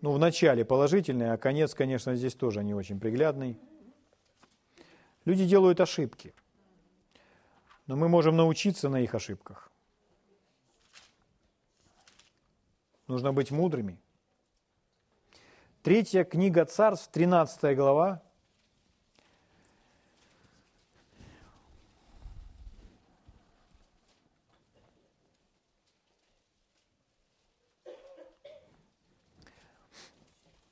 Ну, 0.00 0.12
в 0.12 0.18
начале 0.18 0.64
положительный, 0.64 1.32
а 1.32 1.36
конец, 1.36 1.74
конечно, 1.74 2.14
здесь 2.14 2.34
тоже 2.34 2.64
не 2.64 2.74
очень 2.74 2.98
приглядный. 2.98 3.58
Люди 5.24 5.44
делают 5.44 5.80
ошибки. 5.80 6.34
Но 7.86 7.96
мы 7.96 8.08
можем 8.08 8.36
научиться 8.36 8.88
на 8.88 9.00
их 9.00 9.14
ошибках. 9.14 9.70
нужно 13.10 13.32
быть 13.32 13.50
мудрыми. 13.50 13.98
Третья 15.82 16.24
книга 16.24 16.64
Царств, 16.64 17.10
13 17.10 17.76
глава. 17.76 18.22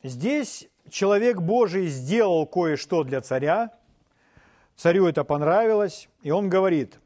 Здесь 0.08 0.68
человек 0.88 1.40
Божий 1.40 1.88
сделал 1.88 2.46
кое-что 2.46 3.04
для 3.04 3.20
царя, 3.20 3.72
царю 4.74 5.06
это 5.06 5.22
понравилось, 5.22 6.08
и 6.22 6.30
он 6.30 6.48
говорит, 6.48 6.98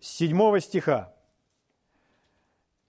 с 0.00 0.08
7 0.08 0.58
стиха, 0.60 1.12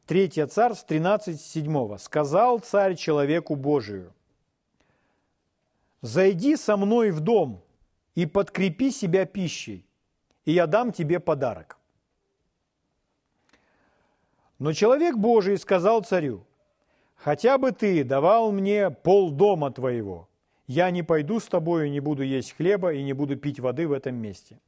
3 0.07 0.45
Царств 0.47 0.85
13, 0.87 1.41
7. 1.41 1.97
«Сказал 1.97 2.59
царь 2.59 2.95
человеку 2.95 3.55
Божию, 3.55 4.13
«Зайди 6.01 6.55
со 6.55 6.77
мной 6.77 7.11
в 7.11 7.19
дом 7.19 7.61
и 8.13 8.25
подкрепи 8.25 8.89
себя 8.89 9.25
пищей, 9.25 9.85
и 10.45 10.53
я 10.53 10.65
дам 10.65 10.93
тебе 10.93 11.19
подарок». 11.19 11.77
Но 14.59 14.71
человек 14.71 15.17
Божий 15.17 15.57
сказал 15.57 16.03
царю, 16.03 16.45
«Хотя 17.15 17.57
бы 17.57 17.71
ты 17.71 18.03
давал 18.03 18.51
мне 18.51 18.89
пол 18.89 19.31
дома 19.31 19.71
твоего, 19.71 20.29
я 20.67 20.91
не 20.91 21.03
пойду 21.03 21.39
с 21.39 21.45
тобою, 21.47 21.89
не 21.89 21.99
буду 21.99 22.23
есть 22.23 22.53
хлеба 22.53 22.93
и 22.93 23.03
не 23.03 23.13
буду 23.13 23.35
пить 23.35 23.59
воды 23.59 23.87
в 23.87 23.91
этом 23.91 24.15
месте. 24.15 24.59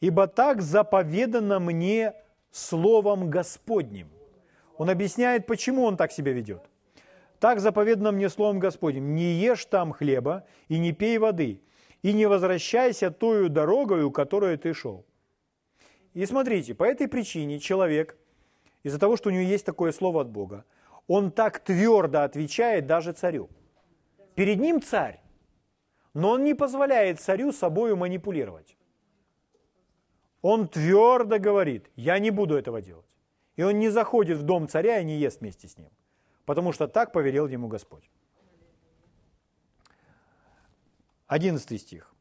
Ибо 0.00 0.26
так 0.26 0.62
заповедано 0.62 1.58
мне 1.58 2.14
словом 2.50 3.30
Господним». 3.30 4.08
Он 4.78 4.90
объясняет, 4.90 5.46
почему 5.46 5.84
он 5.84 5.96
так 5.96 6.12
себя 6.12 6.32
ведет. 6.32 6.62
Так 7.38 7.60
заповедано 7.60 8.12
мне 8.12 8.28
словом 8.28 8.58
Господним, 8.58 9.14
не 9.14 9.34
ешь 9.34 9.64
там 9.66 9.92
хлеба 9.92 10.44
и 10.68 10.78
не 10.78 10.92
пей 10.92 11.18
воды, 11.18 11.60
и 12.02 12.12
не 12.12 12.26
возвращайся 12.26 13.10
тою 13.10 13.48
дорогою, 13.48 14.10
которую 14.10 14.58
ты 14.58 14.72
шел. 14.74 15.04
И 16.14 16.24
смотрите, 16.24 16.74
по 16.74 16.84
этой 16.84 17.08
причине 17.08 17.58
человек, 17.58 18.16
из-за 18.82 18.98
того, 18.98 19.16
что 19.16 19.28
у 19.28 19.32
него 19.32 19.42
есть 19.42 19.66
такое 19.66 19.92
слово 19.92 20.22
от 20.22 20.30
Бога, 20.30 20.64
он 21.06 21.30
так 21.30 21.60
твердо 21.60 22.22
отвечает 22.22 22.86
даже 22.86 23.12
царю. 23.12 23.48
Перед 24.34 24.58
ним 24.58 24.82
царь, 24.82 25.20
но 26.14 26.30
он 26.30 26.44
не 26.44 26.54
позволяет 26.54 27.20
царю 27.20 27.52
собою 27.52 27.96
манипулировать. 27.96 28.76
Он 30.42 30.68
твердо 30.68 31.38
говорит, 31.38 31.90
я 31.96 32.18
не 32.18 32.30
буду 32.30 32.56
этого 32.56 32.80
делать. 32.80 33.16
И 33.56 33.62
он 33.62 33.78
не 33.78 33.88
заходит 33.88 34.38
в 34.38 34.42
дом 34.42 34.68
царя 34.68 35.00
и 35.00 35.04
не 35.04 35.16
ест 35.16 35.40
вместе 35.40 35.66
с 35.66 35.78
ним, 35.78 35.90
потому 36.44 36.72
что 36.72 36.86
так 36.88 37.12
повелел 37.12 37.46
ему 37.48 37.68
Господь. 37.68 38.10
Одиннадцатый 41.26 41.78
стих. 41.78 42.14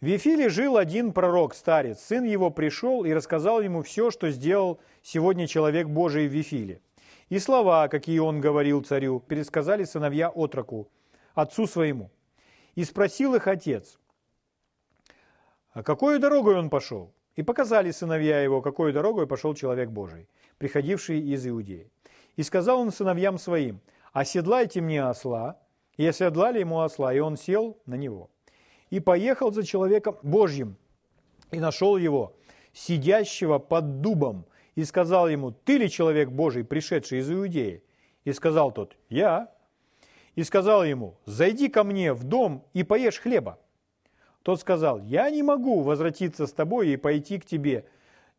В 0.00 0.06
Вифиле 0.06 0.48
жил 0.48 0.78
один 0.78 1.12
пророк, 1.12 1.54
старец. 1.54 2.00
Сын 2.00 2.24
его 2.24 2.50
пришел 2.50 3.04
и 3.04 3.12
рассказал 3.12 3.60
ему 3.60 3.82
все, 3.82 4.10
что 4.10 4.30
сделал 4.30 4.80
сегодня 5.02 5.46
человек 5.46 5.88
Божий 5.88 6.26
в 6.26 6.32
Вифиле. 6.32 6.80
И 7.30 7.38
слова, 7.38 7.88
какие 7.88 8.18
он 8.18 8.42
говорил 8.42 8.82
царю, 8.82 9.20
пересказали 9.20 9.84
сыновья 9.84 10.28
отроку, 10.28 10.88
отцу 11.34 11.66
своему. 11.66 12.10
И 12.74 12.84
спросил 12.84 13.34
их 13.34 13.46
отец, 13.46 13.98
а 15.72 15.82
какой 15.82 16.18
дорогой 16.18 16.58
он 16.58 16.68
пошел? 16.68 17.12
И 17.36 17.42
показали 17.42 17.90
сыновья 17.90 18.42
его, 18.42 18.60
какой 18.60 18.92
дорогой 18.92 19.26
пошел 19.26 19.54
человек 19.54 19.88
Божий 19.88 20.28
приходивший 20.60 21.20
из 21.20 21.46
Иудеи. 21.46 21.90
И 22.36 22.42
сказал 22.42 22.80
он 22.80 22.92
сыновьям 22.92 23.38
своим, 23.38 23.80
оседлайте 24.12 24.82
мне 24.82 25.02
осла, 25.02 25.58
и 25.96 26.06
оседлали 26.06 26.60
ему 26.60 26.80
осла, 26.80 27.14
и 27.14 27.18
он 27.18 27.36
сел 27.36 27.78
на 27.86 27.94
него. 27.94 28.30
И 28.90 29.00
поехал 29.00 29.52
за 29.52 29.64
человеком 29.64 30.18
Божьим, 30.22 30.76
и 31.50 31.58
нашел 31.58 31.96
его, 31.96 32.36
сидящего 32.74 33.58
под 33.58 34.02
дубом, 34.02 34.44
и 34.80 34.84
сказал 34.84 35.28
ему, 35.28 35.50
ты 35.50 35.76
ли 35.76 35.90
человек 35.90 36.30
Божий, 36.30 36.64
пришедший 36.64 37.18
из 37.18 37.30
Иудеи? 37.30 37.82
И 38.24 38.32
сказал 38.32 38.72
тот, 38.72 38.96
я. 39.10 39.52
И 40.36 40.42
сказал 40.42 40.84
ему, 40.84 41.18
зайди 41.26 41.68
ко 41.68 41.84
мне 41.84 42.14
в 42.14 42.24
дом 42.24 42.64
и 42.72 42.82
поешь 42.82 43.20
хлеба. 43.20 43.58
Тот 44.42 44.58
сказал, 44.58 44.98
я 45.00 45.28
не 45.28 45.42
могу 45.42 45.82
возвратиться 45.82 46.46
с 46.46 46.52
тобой 46.54 46.88
и 46.88 46.96
пойти 46.96 47.38
к 47.38 47.44
тебе, 47.44 47.84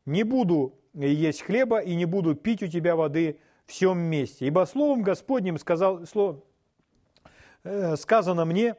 не 0.07 0.23
буду 0.23 0.73
есть 0.95 1.43
хлеба 1.43 1.79
и 1.79 1.93
не 1.93 2.05
буду 2.05 2.33
пить 2.33 2.63
у 2.63 2.67
тебя 2.67 2.95
воды 2.95 3.39
всем 3.67 3.99
месте. 3.99 4.47
Ибо 4.47 4.65
словом 4.65 5.03
Господним 5.03 5.59
сказал, 5.59 6.07
слово, 6.07 6.41
э, 7.63 7.95
сказано 7.97 8.45
мне, 8.45 8.75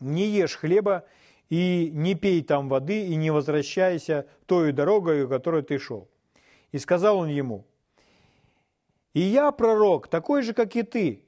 не 0.00 0.26
ешь 0.26 0.56
хлеба 0.56 1.06
и 1.48 1.90
не 1.94 2.14
пей 2.14 2.42
там 2.42 2.68
воды, 2.68 3.06
и 3.06 3.16
не 3.16 3.30
возвращайся 3.30 4.26
той 4.44 4.72
дорогой, 4.72 5.26
которой 5.26 5.62
ты 5.62 5.78
шел. 5.78 6.08
И 6.72 6.78
сказал 6.78 7.18
он 7.18 7.28
ему, 7.28 7.64
и 9.14 9.20
я 9.20 9.50
пророк, 9.52 10.08
такой 10.08 10.42
же, 10.42 10.52
как 10.52 10.76
и 10.76 10.82
ты. 10.82 11.24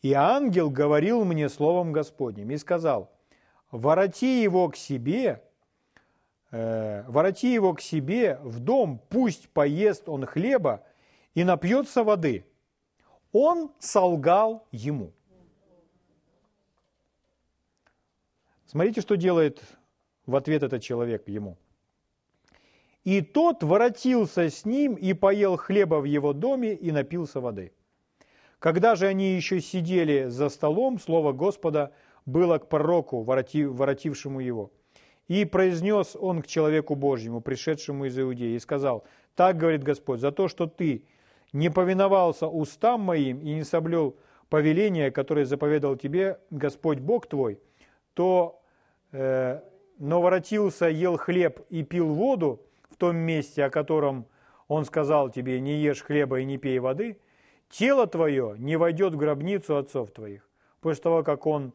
И 0.00 0.12
ангел 0.12 0.70
говорил 0.70 1.24
мне 1.24 1.48
словом 1.48 1.92
Господним 1.92 2.50
и 2.50 2.56
сказал, 2.56 3.12
вороти 3.70 4.42
его 4.42 4.68
к 4.68 4.76
себе, 4.76 5.42
э, 6.50 7.04
вороти 7.06 7.52
его 7.52 7.74
к 7.74 7.80
себе 7.80 8.38
в 8.42 8.58
дом, 8.58 9.00
пусть 9.08 9.48
поест 9.50 10.08
он 10.08 10.26
хлеба 10.26 10.84
и 11.34 11.44
напьется 11.44 12.02
воды. 12.02 12.44
Он 13.30 13.70
солгал 13.78 14.66
ему. 14.72 15.12
Смотрите, 18.66 19.00
что 19.00 19.16
делает 19.16 19.62
в 20.26 20.34
ответ 20.34 20.62
этот 20.62 20.82
человек 20.82 21.28
ему. 21.28 21.56
И 23.04 23.20
тот 23.20 23.62
воротился 23.62 24.48
с 24.48 24.64
ним 24.64 24.94
и 24.94 25.12
поел 25.12 25.56
хлеба 25.56 25.96
в 25.96 26.04
его 26.04 26.32
доме 26.32 26.74
и 26.74 26.92
напился 26.92 27.40
воды. 27.40 27.72
Когда 28.58 28.94
же 28.94 29.06
они 29.06 29.34
еще 29.34 29.60
сидели 29.60 30.28
за 30.28 30.48
столом, 30.48 31.00
слово 31.00 31.32
Господа 31.32 31.92
было 32.26 32.58
к 32.58 32.68
пророку, 32.68 33.22
воротившему 33.22 34.40
его– 34.40 34.70
и 35.28 35.44
произнес 35.44 36.16
он 36.18 36.42
к 36.42 36.46
человеку 36.46 36.94
Божьему, 36.94 37.40
пришедшему 37.40 38.06
из 38.06 38.18
Иудеи, 38.18 38.54
и 38.54 38.58
сказал, 38.58 39.04
«Так, 39.34 39.56
говорит 39.56 39.82
Господь, 39.82 40.20
за 40.20 40.32
то, 40.32 40.48
что 40.48 40.66
ты 40.66 41.06
не 41.52 41.70
повиновался 41.70 42.48
устам 42.48 43.00
моим 43.00 43.40
и 43.40 43.54
не 43.54 43.64
соблюл 43.64 44.16
повеления, 44.48 45.10
которое 45.10 45.46
заповедал 45.46 45.96
тебе 45.96 46.38
Господь 46.50 46.98
Бог 46.98 47.26
твой, 47.26 47.60
то, 48.14 48.62
э, 49.12 49.60
но 49.98 50.20
воротился, 50.20 50.88
ел 50.88 51.16
хлеб 51.16 51.60
и 51.70 51.82
пил 51.82 52.08
воду 52.08 52.60
том 53.02 53.16
месте, 53.16 53.64
о 53.64 53.70
котором 53.70 54.26
он 54.68 54.84
сказал 54.84 55.30
тебе, 55.30 55.60
не 55.60 55.76
ешь 55.82 56.02
хлеба 56.02 56.40
и 56.40 56.44
не 56.44 56.58
пей 56.58 56.78
воды, 56.78 57.20
тело 57.68 58.06
твое 58.06 58.54
не 58.58 58.76
войдет 58.76 59.14
в 59.14 59.16
гробницу 59.16 59.76
отцов 59.76 60.10
твоих. 60.10 60.48
После 60.80 61.02
того, 61.02 61.22
как 61.22 61.46
он, 61.46 61.72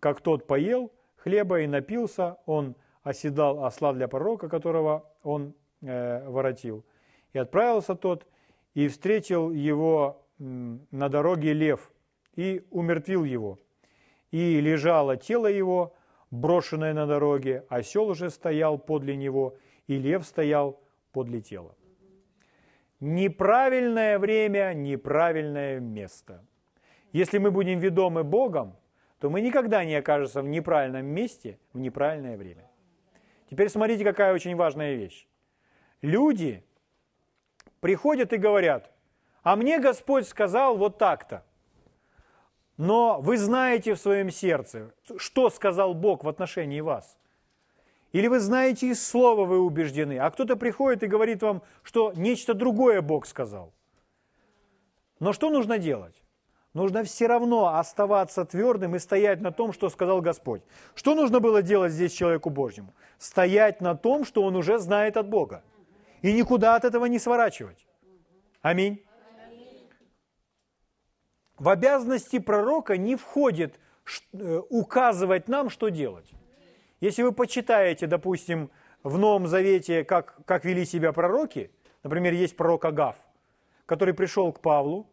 как 0.00 0.20
тот 0.20 0.46
поел– 0.46 0.90
хлеба 1.24 1.60
и 1.60 1.66
напился, 1.66 2.36
он 2.44 2.76
оседал 3.02 3.64
осла 3.64 3.92
для 3.94 4.08
пророка, 4.08 4.48
которого 4.48 5.10
он 5.22 5.54
э, 5.80 6.28
воротил. 6.28 6.84
И 7.32 7.38
отправился 7.38 7.94
тот, 7.94 8.26
и 8.74 8.88
встретил 8.88 9.50
его 9.50 10.22
на 10.38 11.08
дороге 11.08 11.54
лев, 11.54 11.90
и 12.34 12.66
умертвил 12.70 13.24
его. 13.24 13.58
И 14.32 14.60
лежало 14.60 15.16
тело 15.16 15.46
его, 15.46 15.94
брошенное 16.30 16.92
на 16.92 17.06
дороге, 17.06 17.64
осел 17.68 18.08
уже 18.08 18.30
стоял 18.30 18.78
подле 18.78 19.16
него, 19.16 19.56
и 19.86 19.98
лев 19.98 20.24
стоял 20.24 20.80
подле 21.12 21.40
тела. 21.40 21.74
Неправильное 23.00 24.18
время, 24.18 24.72
неправильное 24.74 25.80
место. 25.80 26.44
Если 27.12 27.38
мы 27.38 27.50
будем 27.50 27.78
ведомы 27.78 28.24
Богом, 28.24 28.76
то 29.20 29.30
мы 29.30 29.40
никогда 29.40 29.84
не 29.84 29.94
окажемся 29.94 30.42
в 30.42 30.46
неправильном 30.46 31.06
месте 31.06 31.58
в 31.72 31.78
неправильное 31.78 32.36
время. 32.36 32.70
Теперь 33.50 33.68
смотрите, 33.68 34.04
какая 34.04 34.34
очень 34.34 34.56
важная 34.56 34.94
вещь. 34.94 35.26
Люди 36.02 36.64
приходят 37.80 38.32
и 38.32 38.36
говорят, 38.36 38.90
а 39.42 39.56
мне 39.56 39.78
Господь 39.78 40.26
сказал 40.26 40.76
вот 40.76 40.98
так-то. 40.98 41.44
Но 42.76 43.20
вы 43.20 43.36
знаете 43.36 43.94
в 43.94 44.00
своем 44.00 44.30
сердце, 44.30 44.92
что 45.16 45.50
сказал 45.50 45.94
Бог 45.94 46.24
в 46.24 46.28
отношении 46.28 46.80
вас. 46.80 47.16
Или 48.14 48.28
вы 48.28 48.38
знаете 48.38 48.86
из 48.90 49.04
слова 49.04 49.44
вы 49.44 49.58
убеждены, 49.58 50.18
а 50.18 50.30
кто-то 50.30 50.54
приходит 50.54 51.02
и 51.02 51.08
говорит 51.08 51.42
вам, 51.42 51.62
что 51.82 52.12
нечто 52.14 52.54
другое 52.54 53.02
Бог 53.02 53.26
сказал. 53.26 53.72
Но 55.18 55.32
что 55.32 55.50
нужно 55.50 55.78
делать? 55.78 56.22
Нужно 56.74 57.02
все 57.02 57.26
равно 57.26 57.76
оставаться 57.76 58.44
твердым 58.44 58.94
и 58.94 59.00
стоять 59.00 59.40
на 59.40 59.50
том, 59.50 59.72
что 59.72 59.90
сказал 59.90 60.20
Господь. 60.20 60.62
Что 60.94 61.16
нужно 61.16 61.40
было 61.40 61.60
делать 61.60 61.90
здесь 61.90 62.12
человеку 62.12 62.50
Божьему? 62.50 62.94
Стоять 63.18 63.80
на 63.80 63.96
том, 63.96 64.24
что 64.24 64.44
он 64.44 64.54
уже 64.54 64.78
знает 64.78 65.16
от 65.16 65.28
Бога. 65.28 65.64
И 66.22 66.32
никуда 66.32 66.76
от 66.76 66.84
этого 66.84 67.06
не 67.06 67.18
сворачивать. 67.18 67.84
Аминь. 68.62 69.04
в 71.58 71.68
обязанности 71.68 72.38
пророка 72.38 72.96
не 72.96 73.16
входит 73.16 73.80
э, 74.32 74.60
указывать 74.70 75.48
нам, 75.48 75.68
что 75.68 75.88
делать. 75.88 76.32
Если 77.04 77.22
вы 77.22 77.32
почитаете, 77.32 78.06
допустим, 78.06 78.70
в 79.02 79.18
Новом 79.18 79.46
Завете, 79.46 80.04
как, 80.04 80.38
как 80.46 80.64
вели 80.64 80.86
себя 80.86 81.12
пророки, 81.12 81.70
например, 82.02 82.32
есть 82.32 82.56
пророк 82.56 82.86
Агав, 82.86 83.16
который 83.84 84.14
пришел 84.14 84.50
к 84.52 84.60
Павлу, 84.60 85.06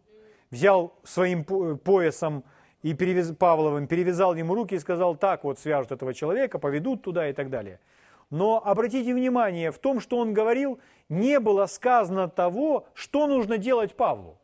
взял 0.51 0.93
своим 1.03 1.43
поясом 1.43 2.45
и 2.81 2.93
перевяз, 2.93 3.35
Павловым, 3.35 3.87
перевязал 3.87 4.35
ему 4.35 4.55
руки 4.55 4.75
и 4.75 4.79
сказал, 4.79 5.17
так 5.17 5.43
вот 5.43 5.59
свяжут 5.59 5.91
этого 5.91 6.13
человека, 6.13 6.59
поведут 6.59 7.01
туда 7.01 7.29
и 7.29 7.33
так 7.33 7.49
далее. 7.49 7.81
Но 8.29 8.65
обратите 8.65 9.13
внимание, 9.13 9.69
в 9.69 9.77
том, 9.77 9.99
что 9.99 10.17
он 10.17 10.33
говорил, 10.33 10.79
не 11.09 11.41
было 11.41 11.65
сказано 11.65 12.29
того, 12.29 12.85
что 12.93 13.27
нужно 13.27 13.57
делать 13.57 13.97
Павлу. 13.97 14.37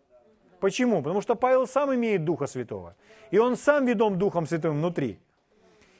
Почему? 0.60 1.02
Потому 1.02 1.22
что 1.22 1.36
Павел 1.36 1.66
сам 1.66 1.95
имеет 1.95 2.26
Духа 2.26 2.45
Святого. 2.45 2.98
И 3.32 3.38
он 3.38 3.56
сам 3.56 3.86
ведом 3.86 4.18
Духом 4.18 4.48
Святым 4.48 4.74
внутри. 4.74 5.18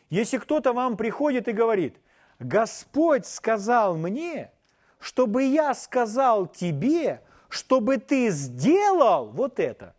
Если 0.10 0.38
кто-то 0.38 0.74
вам 0.74 0.98
приходит 0.98 1.48
и 1.48 1.52
говорит, 1.52 1.98
Господь 2.40 3.26
сказал 3.26 3.98
мне, 3.98 4.52
чтобы 5.00 5.44
я 5.44 5.74
сказал 5.74 6.48
тебе, 6.48 7.22
чтобы 7.50 7.98
ты 7.98 8.30
сделал 8.30 9.30
вот 9.30 9.60
это. 9.60 9.96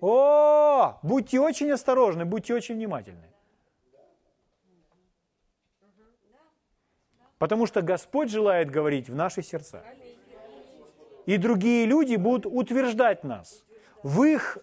О, 0.00 0.98
будьте 1.02 1.40
очень 1.40 1.70
осторожны, 1.70 2.24
будьте 2.24 2.54
очень 2.54 2.76
внимательны. 2.76 3.30
Потому 7.38 7.66
что 7.66 7.80
Господь 7.80 8.30
желает 8.30 8.70
говорить 8.70 9.08
в 9.08 9.14
наши 9.14 9.42
сердца. 9.42 9.82
И 11.26 11.36
другие 11.36 11.86
люди 11.86 12.16
будут 12.16 12.46
утверждать 12.46 13.24
нас 13.24 13.64
в 14.02 14.22
их, 14.24 14.58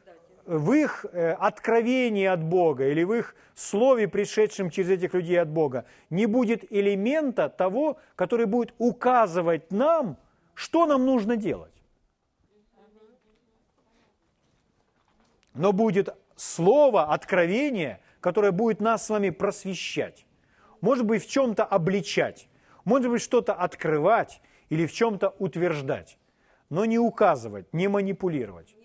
в 0.47 0.71
их 0.71 1.05
э, 1.11 1.33
откровении 1.33 2.25
от 2.25 2.41
Бога 2.41 2.87
или 2.87 3.03
в 3.03 3.13
их 3.13 3.35
слове, 3.53 4.07
пришедшем 4.07 4.69
через 4.69 4.89
этих 4.89 5.13
людей 5.13 5.39
от 5.39 5.49
Бога, 5.49 5.85
не 6.09 6.25
будет 6.25 6.71
элемента 6.71 7.49
того, 7.49 7.97
который 8.15 8.45
будет 8.45 8.73
указывать 8.77 9.71
нам, 9.71 10.17
что 10.53 10.85
нам 10.85 11.05
нужно 11.05 11.35
делать. 11.35 11.73
Но 15.53 15.73
будет 15.73 16.15
слово, 16.35 17.13
откровение, 17.13 17.99
которое 18.21 18.51
будет 18.51 18.79
нас 18.79 19.05
с 19.05 19.09
вами 19.09 19.31
просвещать. 19.31 20.25
Может 20.79 21.05
быть, 21.05 21.25
в 21.25 21.29
чем-то 21.29 21.65
обличать, 21.65 22.47
может 22.85 23.11
быть, 23.11 23.21
что-то 23.21 23.53
открывать 23.53 24.41
или 24.69 24.85
в 24.85 24.93
чем-то 24.93 25.35
утверждать, 25.39 26.17
но 26.69 26.85
не 26.85 26.99
указывать, 26.99 27.73
не 27.73 27.89
манипулировать 27.89 28.76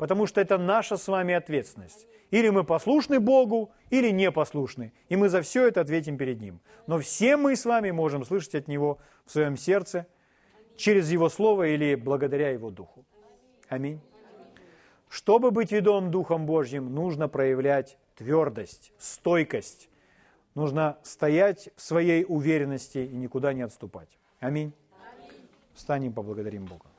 потому 0.00 0.26
что 0.26 0.40
это 0.40 0.56
наша 0.56 0.96
с 0.96 1.08
вами 1.08 1.34
ответственность. 1.34 2.06
Или 2.30 2.48
мы 2.48 2.64
послушны 2.64 3.20
Богу, 3.20 3.70
или 3.90 4.08
не 4.08 4.30
послушны. 4.30 4.94
И 5.10 5.16
мы 5.16 5.28
за 5.28 5.42
все 5.42 5.68
это 5.68 5.82
ответим 5.82 6.16
перед 6.16 6.40
Ним. 6.40 6.60
Но 6.86 6.98
все 7.00 7.36
мы 7.36 7.54
с 7.54 7.66
вами 7.66 7.90
можем 7.90 8.24
слышать 8.24 8.54
от 8.54 8.66
Него 8.66 8.98
в 9.26 9.30
своем 9.30 9.58
сердце, 9.58 10.06
через 10.74 11.10
Его 11.10 11.28
Слово 11.28 11.74
или 11.74 11.96
благодаря 11.96 12.48
Его 12.48 12.70
Духу. 12.70 13.04
Аминь. 13.68 14.00
Чтобы 15.10 15.50
быть 15.50 15.70
ведом 15.70 16.10
Духом 16.10 16.46
Божьим, 16.46 16.94
нужно 16.94 17.28
проявлять 17.28 17.98
твердость, 18.14 18.94
стойкость. 18.96 19.90
Нужно 20.54 20.96
стоять 21.02 21.68
в 21.76 21.82
своей 21.82 22.24
уверенности 22.26 22.98
и 22.98 23.16
никуда 23.16 23.52
не 23.52 23.60
отступать. 23.60 24.18
Аминь. 24.38 24.72
Встанем, 25.74 26.14
поблагодарим 26.14 26.64
Бога. 26.64 26.89